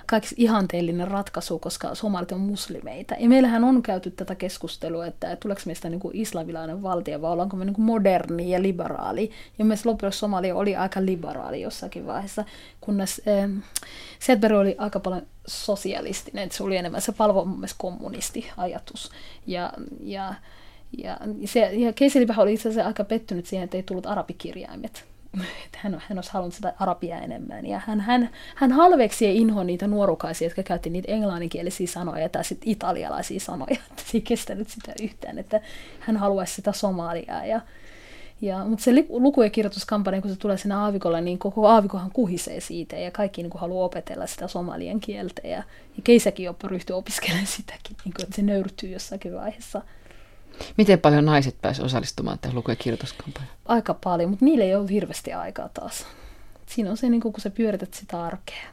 kaikki 0.07 0.35
ihanteellinen 0.37 1.09
ratkaisu, 1.09 1.59
koska 1.59 1.95
somalit 1.95 2.33
on 2.33 2.41
muslimeita. 2.41 3.15
Ja 3.19 3.29
meillähän 3.29 3.65
on 3.65 3.83
käyty 3.83 4.11
tätä 4.11 4.35
keskustelua, 4.35 5.07
että 5.07 5.37
tuleeko 5.37 5.63
meistä 5.67 5.89
niin 5.89 6.01
kuin 6.01 6.17
islamilainen 6.17 6.83
valtio 6.83 7.23
vai 7.23 7.33
ollaanko 7.33 7.57
me 7.57 7.65
niin 7.65 7.75
kuin 7.75 7.85
moderni 7.85 8.51
ja 8.51 8.63
liberaali. 8.63 9.31
Ja 9.59 9.65
myös 9.65 9.87
loppujen 9.87 10.13
Somalia 10.13 10.57
oli 10.57 10.77
aika 10.77 11.05
liberaali 11.05 11.61
jossakin 11.61 12.07
vaiheessa, 12.07 12.45
kunnes 12.81 13.23
äh, 13.29 13.51
Sedberg 14.19 14.57
oli 14.57 14.75
aika 14.79 15.01
paljon 15.01 15.27
sosialistinen, 15.47 16.45
että 16.45 16.57
se 16.57 16.63
oli 16.63 16.77
enemmän 16.77 17.01
se 17.01 17.13
palvo 17.13 17.45
mun 17.45 17.59
mielestä 17.59 17.79
kommunistiajatus. 17.79 19.11
Ja, 19.47 19.73
ja, 20.01 20.35
ja, 20.99 21.19
se, 21.45 21.61
ja 21.61 21.93
Casey 21.93 22.27
oli 22.37 22.55
itse 22.55 22.69
asiassa 22.69 22.89
aika 22.89 23.05
pettynyt 23.05 23.47
siihen, 23.47 23.65
että 23.65 23.77
ei 23.77 23.83
tullut 23.83 24.07
arabikirjaimet 24.07 25.14
että 25.65 25.79
hän, 25.83 26.03
hän 26.09 26.19
olisi 26.19 26.31
halunnut 26.33 26.55
sitä 26.55 26.75
arabia 26.79 27.21
enemmän. 27.21 27.67
Ja 27.67 27.81
hän, 27.87 28.01
hän, 28.01 28.31
hän 28.55 28.73
halveksi 28.73 29.25
ja 29.25 29.33
inho 29.33 29.65
niitä 29.65 29.87
nuorukaisia, 29.87 30.47
jotka 30.47 30.63
käytti 30.63 30.91
niitä 30.91 31.13
englanninkielisiä 31.13 31.87
sanoja 31.87 32.29
tai 32.29 32.45
sitten 32.45 32.71
italialaisia 32.71 33.41
sanoja. 33.41 33.77
Että 33.91 34.03
se 34.07 34.17
ei 34.19 34.21
kestänyt 34.21 34.69
sitä 34.69 34.93
yhtään, 35.03 35.39
että 35.39 35.61
hän 36.01 36.17
haluaisi 36.17 36.55
sitä 36.55 36.73
somaliaa. 36.73 37.47
Ja, 37.47 37.61
ja, 38.41 38.65
mutta 38.65 38.85
se 38.85 38.91
luku- 39.09 39.43
ja 39.43 39.51
kirjoituskampanja, 39.51 40.23
kun 40.23 40.31
se 40.31 40.37
tulee 40.37 40.57
sinne 40.57 40.75
aavikolle, 40.75 41.21
niin 41.21 41.39
koko 41.39 41.69
aavikohan 41.69 42.11
kuhisee 42.11 42.61
siitä 42.61 42.97
ja 42.97 43.11
kaikki 43.11 43.43
niin 43.43 43.51
kuin 43.51 43.61
haluaa 43.61 43.85
opetella 43.85 44.27
sitä 44.27 44.49
somalien 44.49 45.01
kieltä. 45.01 45.49
Ja, 45.49 45.57
ja 45.97 46.03
Keisäkin 46.05 46.45
jopa 46.47 46.69
ryhtyy 46.69 46.97
opiskelemaan 46.97 47.47
sitäkin, 47.47 47.97
niin 48.05 48.15
kuin, 48.15 48.23
että 48.25 48.37
se 48.37 48.43
nöyrtyy 48.43 48.91
jossakin 48.91 49.35
vaiheessa. 49.35 49.83
Miten 50.77 51.01
paljon 51.01 51.25
naiset 51.25 51.57
pääsivät 51.63 51.87
osallistumaan 51.87 52.39
tähän 52.39 52.57
luku- 52.57 52.71
ja 52.71 52.77
kirjoituskampanjaan? 52.77 53.57
Aika 53.67 53.95
paljon, 53.95 54.31
mutta 54.31 54.45
niille 54.45 54.65
ei 54.65 54.75
ollut 54.75 54.91
hirveästi 54.91 55.33
aikaa 55.33 55.69
taas. 55.69 56.07
Siinä 56.67 56.91
on 56.91 56.97
se, 56.97 57.09
niin 57.09 57.21
kun 57.21 57.35
sä 57.39 57.51
pyörität 57.51 57.95
sitä 57.95 58.25
arkea. 58.25 58.65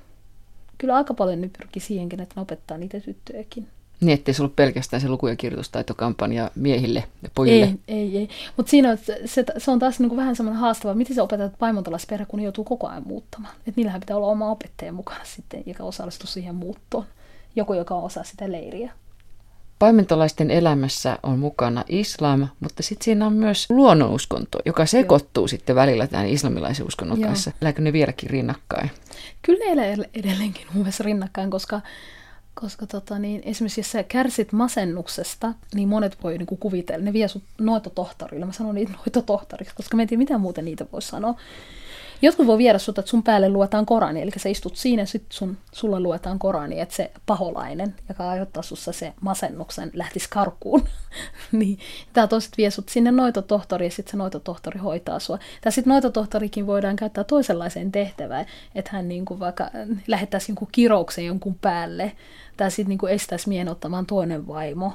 Kyllä 0.78 0.96
aika 0.96 1.14
paljon 1.14 1.42
nyt 1.42 1.54
pyrkii 1.54 1.82
siihenkin, 1.82 2.20
että 2.20 2.36
ne 2.36 2.42
opettaa 2.42 2.78
niitä 2.78 3.00
tyttöjäkin. 3.00 3.68
Niin, 4.02 4.14
ettei 4.14 4.34
se 4.34 4.42
ollut 4.42 4.56
pelkästään 4.56 5.02
se 5.02 5.10
luku- 5.10 5.28
ja 5.28 5.36
kirjoitustaitokampanja 5.36 6.52
miehille 6.56 7.04
ja 7.24 7.30
pojille. 7.36 7.66
Ei, 7.66 7.78
ei, 7.88 8.18
ei. 8.18 8.30
Mutta 8.58 8.70
siinä 8.70 8.92
on, 8.92 8.98
se, 9.26 9.46
se 9.58 9.72
on 9.72 9.80
taas 9.80 10.00
niin 10.00 10.10
kuin 10.10 10.18
vähän 10.18 10.36
semmoinen 10.36 10.62
haastava, 10.62 10.94
miten 10.94 11.16
sä 11.16 11.24
opetat 11.24 11.54
paimentolaisperhe, 11.60 12.26
kun 12.26 12.40
ne 12.40 12.44
joutuu 12.44 12.64
koko 12.64 12.88
ajan 12.88 13.04
muuttamaan. 13.08 13.54
Että 13.56 13.74
niillähän 13.76 14.00
pitää 14.02 14.18
olla 14.18 14.28
oma 14.28 14.52
opettaja 14.52 14.94
mukana 14.94 15.24
sitten, 15.24 15.64
joka 15.66 15.84
osallistuu 15.84 16.28
siihen 16.28 16.56
muuttoon. 16.56 17.06
Joku, 17.56 17.74
joka 17.74 17.96
on 17.96 18.04
osa 18.04 18.24
sitä 18.24 18.52
leiriä. 18.52 18.92
Paimentolaisten 19.82 20.52
elämässä 20.52 21.18
on 21.24 21.40
mukana 21.40 21.84
islam, 21.90 22.48
mutta 22.60 22.84
sitten 22.84 23.06
siinä 23.06 23.26
on 23.26 23.34
myös 23.34 23.70
luonnonuskonto, 23.70 24.60
joka 24.66 24.86
sekoittuu 24.86 25.42
Joo. 25.42 25.48
sitten 25.48 25.76
välillä 25.76 26.08
tämän 26.08 26.28
islamilaisen 26.28 26.88
uskonnon 26.88 27.20
Joo. 27.20 27.28
kanssa. 27.28 27.52
Elääkö 27.62 27.82
ne 27.82 27.94
vieläkin 27.94 28.30
rinnakkain? 28.30 28.92
Kyllä 29.42 29.66
ne 29.66 29.72
elää 29.72 30.06
edelleenkin 30.14 30.68
mun 30.74 30.84
mielestä 30.84 31.04
rinnakkain, 31.04 31.50
koska, 31.50 31.82
koska 32.54 32.88
tota, 32.88 33.20
niin, 33.20 33.42
esimerkiksi 33.46 33.80
jos 33.80 33.92
sä 33.92 34.04
kärsit 34.04 34.52
masennuksesta, 34.52 35.54
niin 35.76 35.90
monet 35.90 36.18
voi 36.24 36.38
niin 36.38 36.60
kuvitella, 36.60 37.06
ne 37.06 37.14
vie 37.14 37.28
sut 37.28 37.44
noitotohtorille. 37.60 38.46
Mä 38.46 38.52
sanon 38.52 38.76
niitä 38.76 38.92
noitotohtoriksi, 38.98 39.76
koska 39.76 39.98
mä 39.98 40.02
en 40.02 40.08
tiedä, 40.08 40.20
mitä 40.20 40.38
muuten 40.38 40.66
niitä 40.66 40.86
voi 40.92 41.02
sanoa. 41.02 41.36
Jotkut 42.22 42.48
voi 42.48 42.58
viedä 42.58 42.78
sut, 42.78 43.00
että 43.00 43.10
sun 43.10 43.24
päälle 43.24 43.50
luetaan 43.50 43.86
Korani, 43.86 44.22
eli 44.22 44.32
sä 44.38 44.50
istut 44.50 44.76
siinä, 44.76 45.06
sit 45.06 45.26
sun, 45.30 45.58
sulla 45.72 46.00
luetaan 46.00 46.40
Korani, 46.40 46.80
että 46.80 46.96
se 46.96 47.12
paholainen, 47.26 47.96
joka 48.10 48.30
aiheuttaa 48.30 48.64
sussa 48.64 48.92
se 48.92 49.14
masennuksen, 49.22 49.92
lähtisi 49.94 50.28
karkuun. 50.30 50.84
niin, 51.52 51.80
tää 52.14 52.28
toiset 52.28 52.58
vie 52.58 52.72
sut 52.72 52.90
sinne 52.90 53.12
noitotohtori, 53.12 53.86
ja 53.86 53.92
sitten 53.92 54.12
se 54.12 54.18
noitotohtori 54.18 54.80
hoitaa 54.80 55.20
sua. 55.20 55.40
Tai 55.62 55.72
sitten 55.72 55.92
noitotohtorikin 55.92 56.68
voidaan 56.68 56.96
käyttää 56.96 57.24
toisenlaiseen 57.24 57.92
tehtävään, 57.92 58.46
että 58.76 58.92
hän 58.94 59.08
niinku 59.08 59.40
vaikka 59.40 59.70
lähettäisi 60.08 60.52
jonkun 60.52 60.68
kirouksen 60.72 61.26
jonkun 61.26 61.56
päälle, 61.56 62.12
tai 62.58 62.72
sitten 62.72 62.90
niinku 62.90 63.08
estäisi 63.08 63.50
miehen 63.50 63.70
ottamaan 63.70 64.06
toinen 64.06 64.48
vaimo 64.48 64.94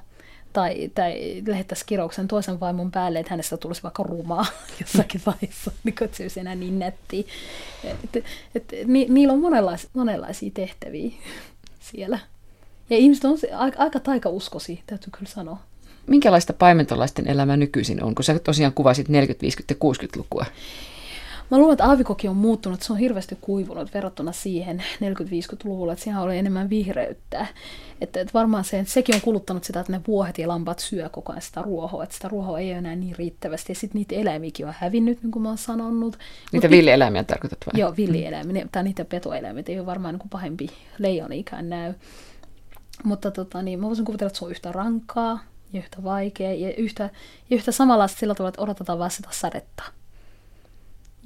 tai, 0.56 0.90
tai 0.94 1.42
lähettäisi 1.46 1.86
kirouksen 1.86 2.28
toisen 2.28 2.60
vaimon 2.60 2.90
päälle, 2.90 3.18
että 3.18 3.30
hänestä 3.30 3.56
tulisi 3.56 3.82
vaikka 3.82 4.02
rumaa 4.02 4.46
jossakin 4.80 5.20
vaiheessa, 5.26 5.70
niin 5.84 5.94
kuin, 5.98 6.10
se 6.12 6.22
olisi 6.24 6.40
enää 6.40 6.54
niin 6.54 6.78
netti. 6.78 7.26
Et, 7.84 8.24
et, 8.54 8.64
ni, 8.84 9.06
niillä 9.08 9.32
on 9.32 9.40
monenlaisia, 9.40 9.90
monenlaisia 9.94 10.50
tehtäviä 10.54 11.10
siellä. 11.80 12.18
Ja 12.90 12.96
ihmiset 12.96 13.24
on 13.24 13.38
aika, 13.56 13.82
aika 13.82 14.00
taikauskosi, 14.00 14.82
täytyy 14.86 15.08
kyllä 15.12 15.30
sanoa. 15.30 15.58
Minkälaista 16.06 16.52
paimentolaisten 16.52 17.28
elämä 17.28 17.56
nykyisin 17.56 18.02
on, 18.02 18.14
kun 18.14 18.24
sä 18.24 18.38
tosiaan 18.38 18.72
kuvasit 18.72 19.08
40-, 19.08 19.10
50- 19.10 19.12
ja 19.70 19.76
60-lukua? 19.76 20.46
Mä 21.50 21.58
luulen, 21.58 21.72
että 21.72 21.84
aavikoki 21.84 22.28
on 22.28 22.36
muuttunut, 22.36 22.82
se 22.82 22.92
on 22.92 22.98
hirveästi 22.98 23.38
kuivunut 23.40 23.94
verrattuna 23.94 24.32
siihen 24.32 24.84
40-50-luvulla, 24.94 25.92
että 25.92 26.04
siinä 26.04 26.22
oli 26.22 26.38
enemmän 26.38 26.70
vihreyttä. 26.70 27.46
Että, 28.00 28.20
että 28.20 28.32
varmaan 28.34 28.64
se, 28.64 28.78
että 28.78 28.92
sekin 28.92 29.14
on 29.14 29.20
kuluttanut 29.20 29.64
sitä, 29.64 29.80
että 29.80 29.92
ne 29.92 30.00
vuohet 30.06 30.38
ja 30.38 30.48
lampaat 30.48 30.78
syö 30.78 31.08
koko 31.08 31.32
ajan 31.32 31.42
sitä 31.42 31.62
ruohoa, 31.62 32.02
että 32.02 32.14
sitä 32.14 32.28
ruohoa 32.28 32.58
ei 32.58 32.70
ole 32.70 32.78
enää 32.78 32.96
niin 32.96 33.16
riittävästi. 33.16 33.72
Ja 33.72 33.76
sitten 33.76 33.98
niitä 33.98 34.14
eläimiäkin 34.14 34.66
on 34.66 34.74
hävinnyt, 34.78 35.22
niin 35.22 35.30
kuin 35.30 35.42
mä 35.42 35.48
oon 35.48 35.58
sanonut. 35.58 36.18
Niitä 36.52 36.68
Mut, 36.68 36.76
villieläimiä 36.76 37.24
tarkoitat 37.24 37.58
vai? 37.66 37.80
Joo, 37.80 37.94
villieläimiä, 37.96 38.66
tai 38.72 38.82
niitä 38.82 39.04
petoeläimiä, 39.04 39.64
ei 39.66 39.78
ole 39.78 39.86
varmaan 39.86 40.14
niin 40.14 40.20
kuin 40.20 40.30
pahempi 40.30 40.68
leijoniikään 40.98 41.68
näy. 41.68 41.94
Mutta 43.04 43.30
tota, 43.30 43.62
niin, 43.62 43.80
mä 43.80 43.86
voisin 43.86 44.04
kuvitella, 44.04 44.28
että 44.28 44.38
se 44.38 44.44
on 44.44 44.50
yhtä 44.50 44.72
rankkaa 44.72 45.40
ja 45.72 45.78
yhtä 45.78 46.04
vaikea 46.04 46.54
ja 46.54 46.74
yhtä, 46.76 47.10
ja 47.50 47.56
yhtä 47.56 47.72
samanlaista 47.72 48.18
sillä 48.18 48.34
tavalla, 48.34 48.48
että 48.48 48.62
odotetaan 48.62 48.98
vaan 48.98 49.10
sitä 49.10 49.28
sadetta. 49.32 49.82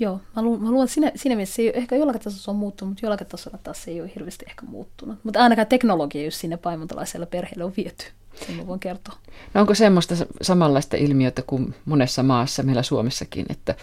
Joo, 0.01 0.21
mä, 0.37 0.43
lu- 0.43 0.59
mä 0.59 0.71
luulen, 0.71 0.85
että 0.85 0.95
siinä, 0.95 1.13
siinä 1.17 1.37
mielessä 1.37 1.55
se 1.55 1.63
ei, 1.63 1.79
ehkä 1.79 1.97
jollakin 1.97 2.23
tasolla 2.23 2.57
on 2.57 2.61
muuttunut, 2.61 2.91
mutta 2.91 3.07
jollakin 3.07 3.27
tasolla 3.27 3.59
taas 3.63 3.83
se 3.83 3.91
ei 3.91 4.01
ole 4.01 4.11
hirveästi 4.15 4.45
ehkä 4.49 4.67
muuttunut. 4.67 5.19
Mutta 5.25 5.41
ainakaan 5.43 5.67
teknologia 5.67 6.25
just 6.25 6.37
sinne 6.37 6.57
paimentolaisella 6.57 7.27
perheelle 7.27 7.65
on 7.65 7.73
viety. 7.77 8.05
Sen 8.47 8.55
mä 8.55 8.67
voin 8.67 8.81
kertoa. 8.81 9.15
No 9.55 9.61
onko 9.61 9.75
semmoista 9.75 10.15
samanlaista 10.43 10.97
ilmiötä 10.97 11.43
kuin 11.47 11.75
monessa 11.85 12.23
maassa, 12.23 12.63
meillä 12.63 12.83
Suomessakin, 12.83 13.47
että 13.49 13.75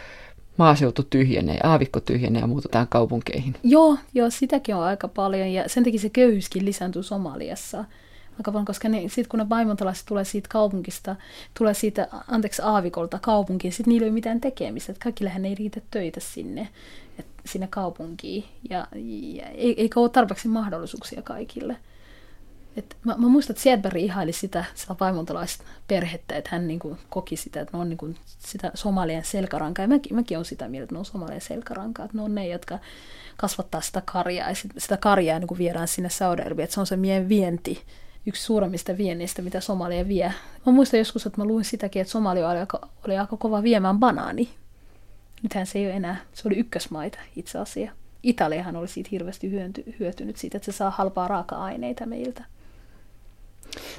maaseutu 0.58 1.04
tyhjenee, 1.04 1.60
aavikko 1.64 2.00
tyhjenee 2.00 2.42
ja 2.42 2.48
muutetaan 2.48 2.88
kaupunkeihin? 2.88 3.56
Joo, 3.64 3.98
joo, 4.14 4.30
sitäkin 4.30 4.76
on 4.76 4.84
aika 4.84 5.08
paljon 5.08 5.48
ja 5.48 5.70
sen 5.70 5.84
takia 5.84 6.00
se 6.00 6.10
köyhyyskin 6.10 6.66
lisääntyy 6.66 7.04
Somaliassa 7.04 7.86
aika 8.38 8.52
paljon, 8.52 8.66
koska 8.66 8.90
ne, 8.90 9.04
sit 9.08 9.28
kun 9.28 9.40
ne 9.40 9.50
vaimontalaiset 9.50 10.06
tulee 10.06 10.24
siitä 10.24 10.50
kaupungista, 10.52 11.16
tulee 11.58 11.74
siitä, 11.74 12.08
anteeksi, 12.28 12.62
aavikolta 12.66 13.20
kaupunkiin, 13.20 13.74
sitten 13.74 13.92
niillä 13.92 14.06
ei 14.06 14.10
ole 14.10 14.14
mitään 14.14 14.42
tekemistä, 14.42 14.92
että 14.92 15.04
kaikillehän 15.04 15.46
ei 15.46 15.56
riitä 15.56 15.82
töitä 15.92 16.20
sinne, 16.20 16.68
et, 17.20 17.26
sinne 17.46 17.68
kaupunkiin, 17.68 18.46
ja, 18.70 18.88
ja 19.36 19.46
eikä 19.56 20.00
ole 20.00 20.10
tarpeeksi 20.10 20.48
mahdollisuuksia 20.48 21.22
kaikille. 21.22 21.78
Et 22.78 22.98
mä, 23.04 23.16
mä 23.18 23.28
muistan, 23.28 23.54
että 23.54 23.64
Siedberg 23.64 23.98
ihaili 23.98 24.34
sitä, 24.34 24.66
sitä 24.76 24.96
vaimontalaista 25.00 25.64
perhettä, 25.88 26.36
että 26.36 26.50
hän 26.54 26.68
niin 26.68 26.80
kuin, 26.80 26.98
koki 27.10 27.36
sitä, 27.36 27.62
että 27.62 27.78
ne 27.78 27.82
on 27.82 27.90
niin 27.90 27.98
kuin, 27.98 28.16
sitä 28.26 28.72
somalien 28.74 29.26
selkärankaa. 29.26 29.84
Ja 29.84 29.88
mäkin, 29.88 30.16
mäkin 30.16 30.38
olen 30.38 30.46
sitä 30.46 30.68
mieltä, 30.68 30.84
että 30.84 30.96
ne 30.96 31.00
on 31.00 31.06
somalien 31.06 31.42
selkärankaa, 31.42 32.06
että 32.06 32.18
ne 32.18 32.24
on 32.24 32.36
ne, 32.36 32.48
jotka 32.48 32.80
kasvattaa 33.38 33.82
sitä 33.82 34.02
karjaa, 34.06 34.50
ja 34.50 34.56
sit, 34.56 34.72
sitä 34.78 34.98
karjaa 34.98 35.40
niin 35.40 35.48
kuin 35.48 35.58
viedään 35.58 35.88
sinne 35.88 36.10
saudi 36.10 36.42
että 36.42 36.74
se 36.74 36.80
on 36.80 36.88
se 36.88 36.98
meidän 36.98 37.30
vienti 37.30 37.84
yksi 38.28 38.44
suuremmista 38.44 38.98
viennistä, 38.98 39.42
mitä 39.42 39.60
Somalia 39.60 40.08
vie. 40.08 40.34
Mä 40.66 40.72
muistan 40.72 40.98
joskus, 40.98 41.26
että 41.26 41.42
mä 41.42 41.46
luin 41.46 41.66
sitäkin, 41.66 42.02
että 42.02 42.12
Somalia 42.12 42.50
oli 42.50 42.60
aika, 42.60 42.90
oli 43.06 43.18
aika 43.18 43.38
kova 43.38 43.64
viemään 43.64 44.00
banaani. 44.00 44.50
Nythän 45.44 45.68
se 45.68 45.80
ei 45.80 45.86
ole 45.86 45.94
enää, 45.94 46.18
se 46.34 46.48
oli 46.48 46.56
ykkösmaita 46.56 47.20
itse 47.36 47.60
asiassa. 47.60 47.96
Italiahan 48.24 48.76
oli 48.76 48.88
siitä 48.88 49.10
hirveästi 49.12 49.52
hyötynyt 50.00 50.38
siitä, 50.38 50.58
että 50.58 50.72
se 50.72 50.78
saa 50.78 50.90
halpaa 50.90 51.28
raaka-aineita 51.28 52.06
meiltä. 52.06 52.44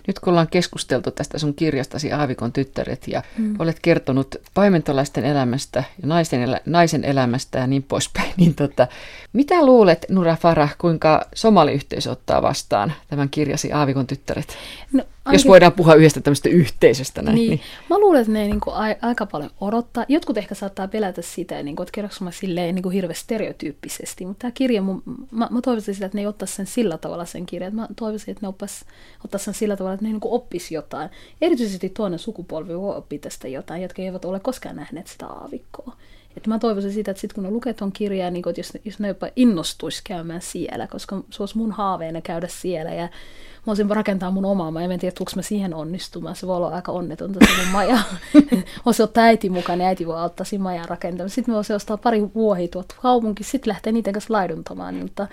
Nyt 0.07 0.19
kun 0.19 0.31
ollaan 0.31 0.49
keskusteltu 0.49 1.11
tästä 1.11 1.39
sun 1.39 1.55
kirjastasi 1.55 2.13
Aavikon 2.13 2.53
tyttäret 2.53 3.09
ja 3.09 3.23
mm. 3.39 3.55
olet 3.59 3.79
kertonut 3.83 4.37
paimentolaisten 4.55 5.25
elämästä 5.25 5.85
ja 6.03 6.09
naisen, 6.09 6.43
elä, 6.43 6.61
naisen 6.67 7.05
elämästä 7.05 7.59
ja 7.59 7.67
niin 7.67 7.83
poispäin, 7.83 8.33
niin 8.37 8.55
tota, 8.55 8.87
mitä 9.33 9.67
luulet 9.67 10.07
Nura 10.09 10.37
Farah, 10.37 10.79
kuinka 10.79 11.27
somaliyhteisö 11.35 12.11
ottaa 12.11 12.43
vastaan 12.43 12.93
tämän 13.09 13.29
kirjasi 13.29 13.73
Aavikon 13.73 14.07
tyttäret? 14.07 14.57
No, 14.93 15.05
Ainakin... 15.29 15.45
Jos 15.45 15.47
voidaan 15.47 15.73
puhua 15.73 15.95
yhdestä 15.95 16.21
tämmöistä 16.21 16.49
yhteisöstä 16.49 17.23
näin. 17.23 17.35
Niin. 17.35 17.51
niin. 17.51 17.61
Mä 17.91 17.99
luulen, 17.99 18.21
että 18.21 18.33
ne 18.33 18.47
niin 18.47 18.61
kuin, 18.61 18.77
aika 19.03 19.27
paljon 19.27 19.51
odottaa. 19.61 20.05
Jotkut 20.09 20.39
ehkä 20.39 20.55
saattaa 20.55 20.89
pelätä 20.89 21.23
sitä, 21.23 21.63
niin 21.63 21.77
kuin, 21.77 21.85
että 21.85 21.93
kerroks 21.93 22.21
mä 22.21 22.31
silleen 22.31 22.75
niin 22.75 22.83
kuin 22.83 22.93
hirveän 22.93 23.15
stereotyyppisesti. 23.15 24.27
Mutta 24.27 24.41
tämä 24.41 24.51
kirja, 24.51 24.83
mun, 24.83 25.03
mä, 25.31 25.49
mä 25.51 25.61
toivoisin 25.61 25.95
sitä, 25.95 26.07
että 26.07 26.19
ne 26.19 26.23
ei 26.23 26.27
ottaisi 26.27 26.55
sen 26.55 26.67
sillä 26.67 26.99
tavalla 26.99 27.25
sen 27.25 27.47
kirjan. 27.47 27.75
Mä 27.75 27.89
toivoisin, 27.97 28.33
että 28.33 28.45
ne 28.45 28.49
oppas, 28.49 28.85
ottaisi 29.25 29.45
sen 29.45 29.55
sillä 29.55 29.77
tavalla, 29.77 29.95
että 29.95 30.07
ne 30.07 30.11
niin 30.11 30.21
kuin 30.21 30.33
oppisi 30.33 30.75
jotain. 30.75 31.11
Erityisesti 31.41 31.89
toinen 31.89 32.19
sukupolvi 32.19 32.79
voi 32.79 32.97
oppia 32.97 33.19
tästä 33.19 33.49
jotain, 33.49 33.83
jotka 33.83 34.03
eivät 34.03 34.25
ole 34.25 34.41
koskaan 34.41 34.77
nähneet 34.77 35.07
sitä 35.07 35.27
aavikkoa. 35.27 35.97
Että 36.39 36.51
mä 36.51 36.59
toivoisin 36.59 36.93
sitä, 36.93 37.11
että 37.11 37.21
sit 37.21 37.33
kun 37.33 37.45
ne 37.45 37.51
lukee 37.51 37.75
ton 37.75 37.93
kirjaa, 37.93 38.31
niin 38.31 38.45
jos, 38.57 38.73
jos 38.85 38.99
ne 38.99 39.09
jopa 39.09 39.29
innostuisi 39.37 40.01
käymään 40.05 40.43
siellä, 40.43 40.87
koska 40.87 41.23
se 41.31 41.43
olisi 41.43 41.59
mun 41.59 41.73
haaveena 41.73 42.21
käydä 42.21 42.49
siellä 42.49 42.95
ja 42.95 43.03
mä 43.03 43.67
voisin 43.67 43.91
rakentaa 43.91 44.31
mun 44.31 44.45
omaa. 44.45 44.71
Mä 44.71 44.85
en 44.85 45.01
tiedä, 45.01 45.15
tuliko 45.19 45.33
mä 45.37 45.43
siihen 45.43 45.75
onnistumaan. 45.75 46.37
Se 46.37 46.47
voi 46.47 46.57
olla 46.57 46.69
aika 46.69 46.93
onnetonta 46.93 47.47
se 47.47 47.63
mun 47.63 47.73
maja. 47.73 47.99
voisi 48.87 49.03
ottaa 49.03 49.25
äiti 49.25 49.51
mukaan 49.51 49.81
ja 49.81 49.87
äiti 49.87 50.07
voi 50.07 50.19
auttaa 50.19 50.45
siinä 50.45 50.63
majan 50.63 50.89
rakentamaan. 50.89 51.31
Sitten 51.31 51.53
me 51.53 51.57
voisi 51.57 51.73
ostaa 51.73 51.97
pari 51.97 52.23
vuohi 52.35 52.69
tuolta 52.69 52.95
kaupunki, 53.03 53.45
sitten 53.45 53.71
lähtee 53.71 53.93
niiden 53.93 54.13
kanssa 54.13 54.35
laiduntamaan. 54.35 54.95
Mutta 54.95 55.27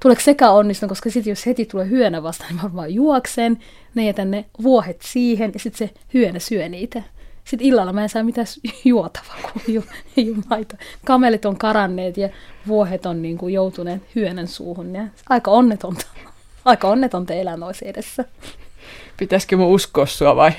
tuleeko 0.00 0.22
sekä 0.22 0.50
onnistunut, 0.50 0.90
koska 0.90 1.10
sitten 1.10 1.30
jos 1.30 1.46
heti 1.46 1.64
tulee 1.64 1.88
hyönä 1.88 2.22
vastaan, 2.22 2.50
niin 2.50 2.62
mä 2.62 2.74
vaan 2.74 2.94
juoksen, 2.94 3.58
ne 3.94 4.06
jätän 4.06 4.30
ne 4.30 4.44
vuohet 4.62 5.00
siihen 5.04 5.50
ja 5.54 5.60
sitten 5.60 5.88
se 5.88 5.94
hyönä 6.14 6.38
syö 6.38 6.68
niitä. 6.68 7.02
Sitten 7.44 7.66
illalla 7.68 7.92
mä 7.92 8.02
en 8.02 8.08
saa 8.08 8.22
mitään 8.22 8.46
juotavaa, 8.84 9.36
kun 9.52 9.62
ju, 9.74 9.84
ju 10.16 10.36
maito. 10.50 10.76
Kamelit 11.04 11.44
on 11.44 11.56
karanneet 11.56 12.16
ja 12.16 12.28
vuohet 12.66 13.06
on 13.06 13.22
niin 13.22 13.38
kuin 13.38 13.54
joutuneet 13.54 14.02
hyönän 14.14 14.48
suuhun. 14.48 14.94
Ja 14.94 15.06
aika 15.28 15.50
onnetonta. 15.50 16.06
Aika 16.64 16.88
onnetonta 16.88 17.34
elämä 17.34 17.66
olisi 17.66 17.88
edessä. 17.88 18.24
Pitäisikö 19.18 19.56
mun 19.56 19.66
uskoa 19.66 20.06
sua 20.06 20.36
vai? 20.36 20.52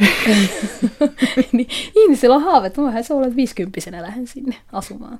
niin, 1.51 1.67
ihmisillä 1.95 2.35
on 2.35 2.43
haaveet. 2.43 2.77
Mähän 2.77 3.03
se 3.03 3.13
olet 3.13 3.35
50 3.35 4.01
lähden 4.01 4.27
sinne 4.27 4.55
asumaan. 4.71 5.19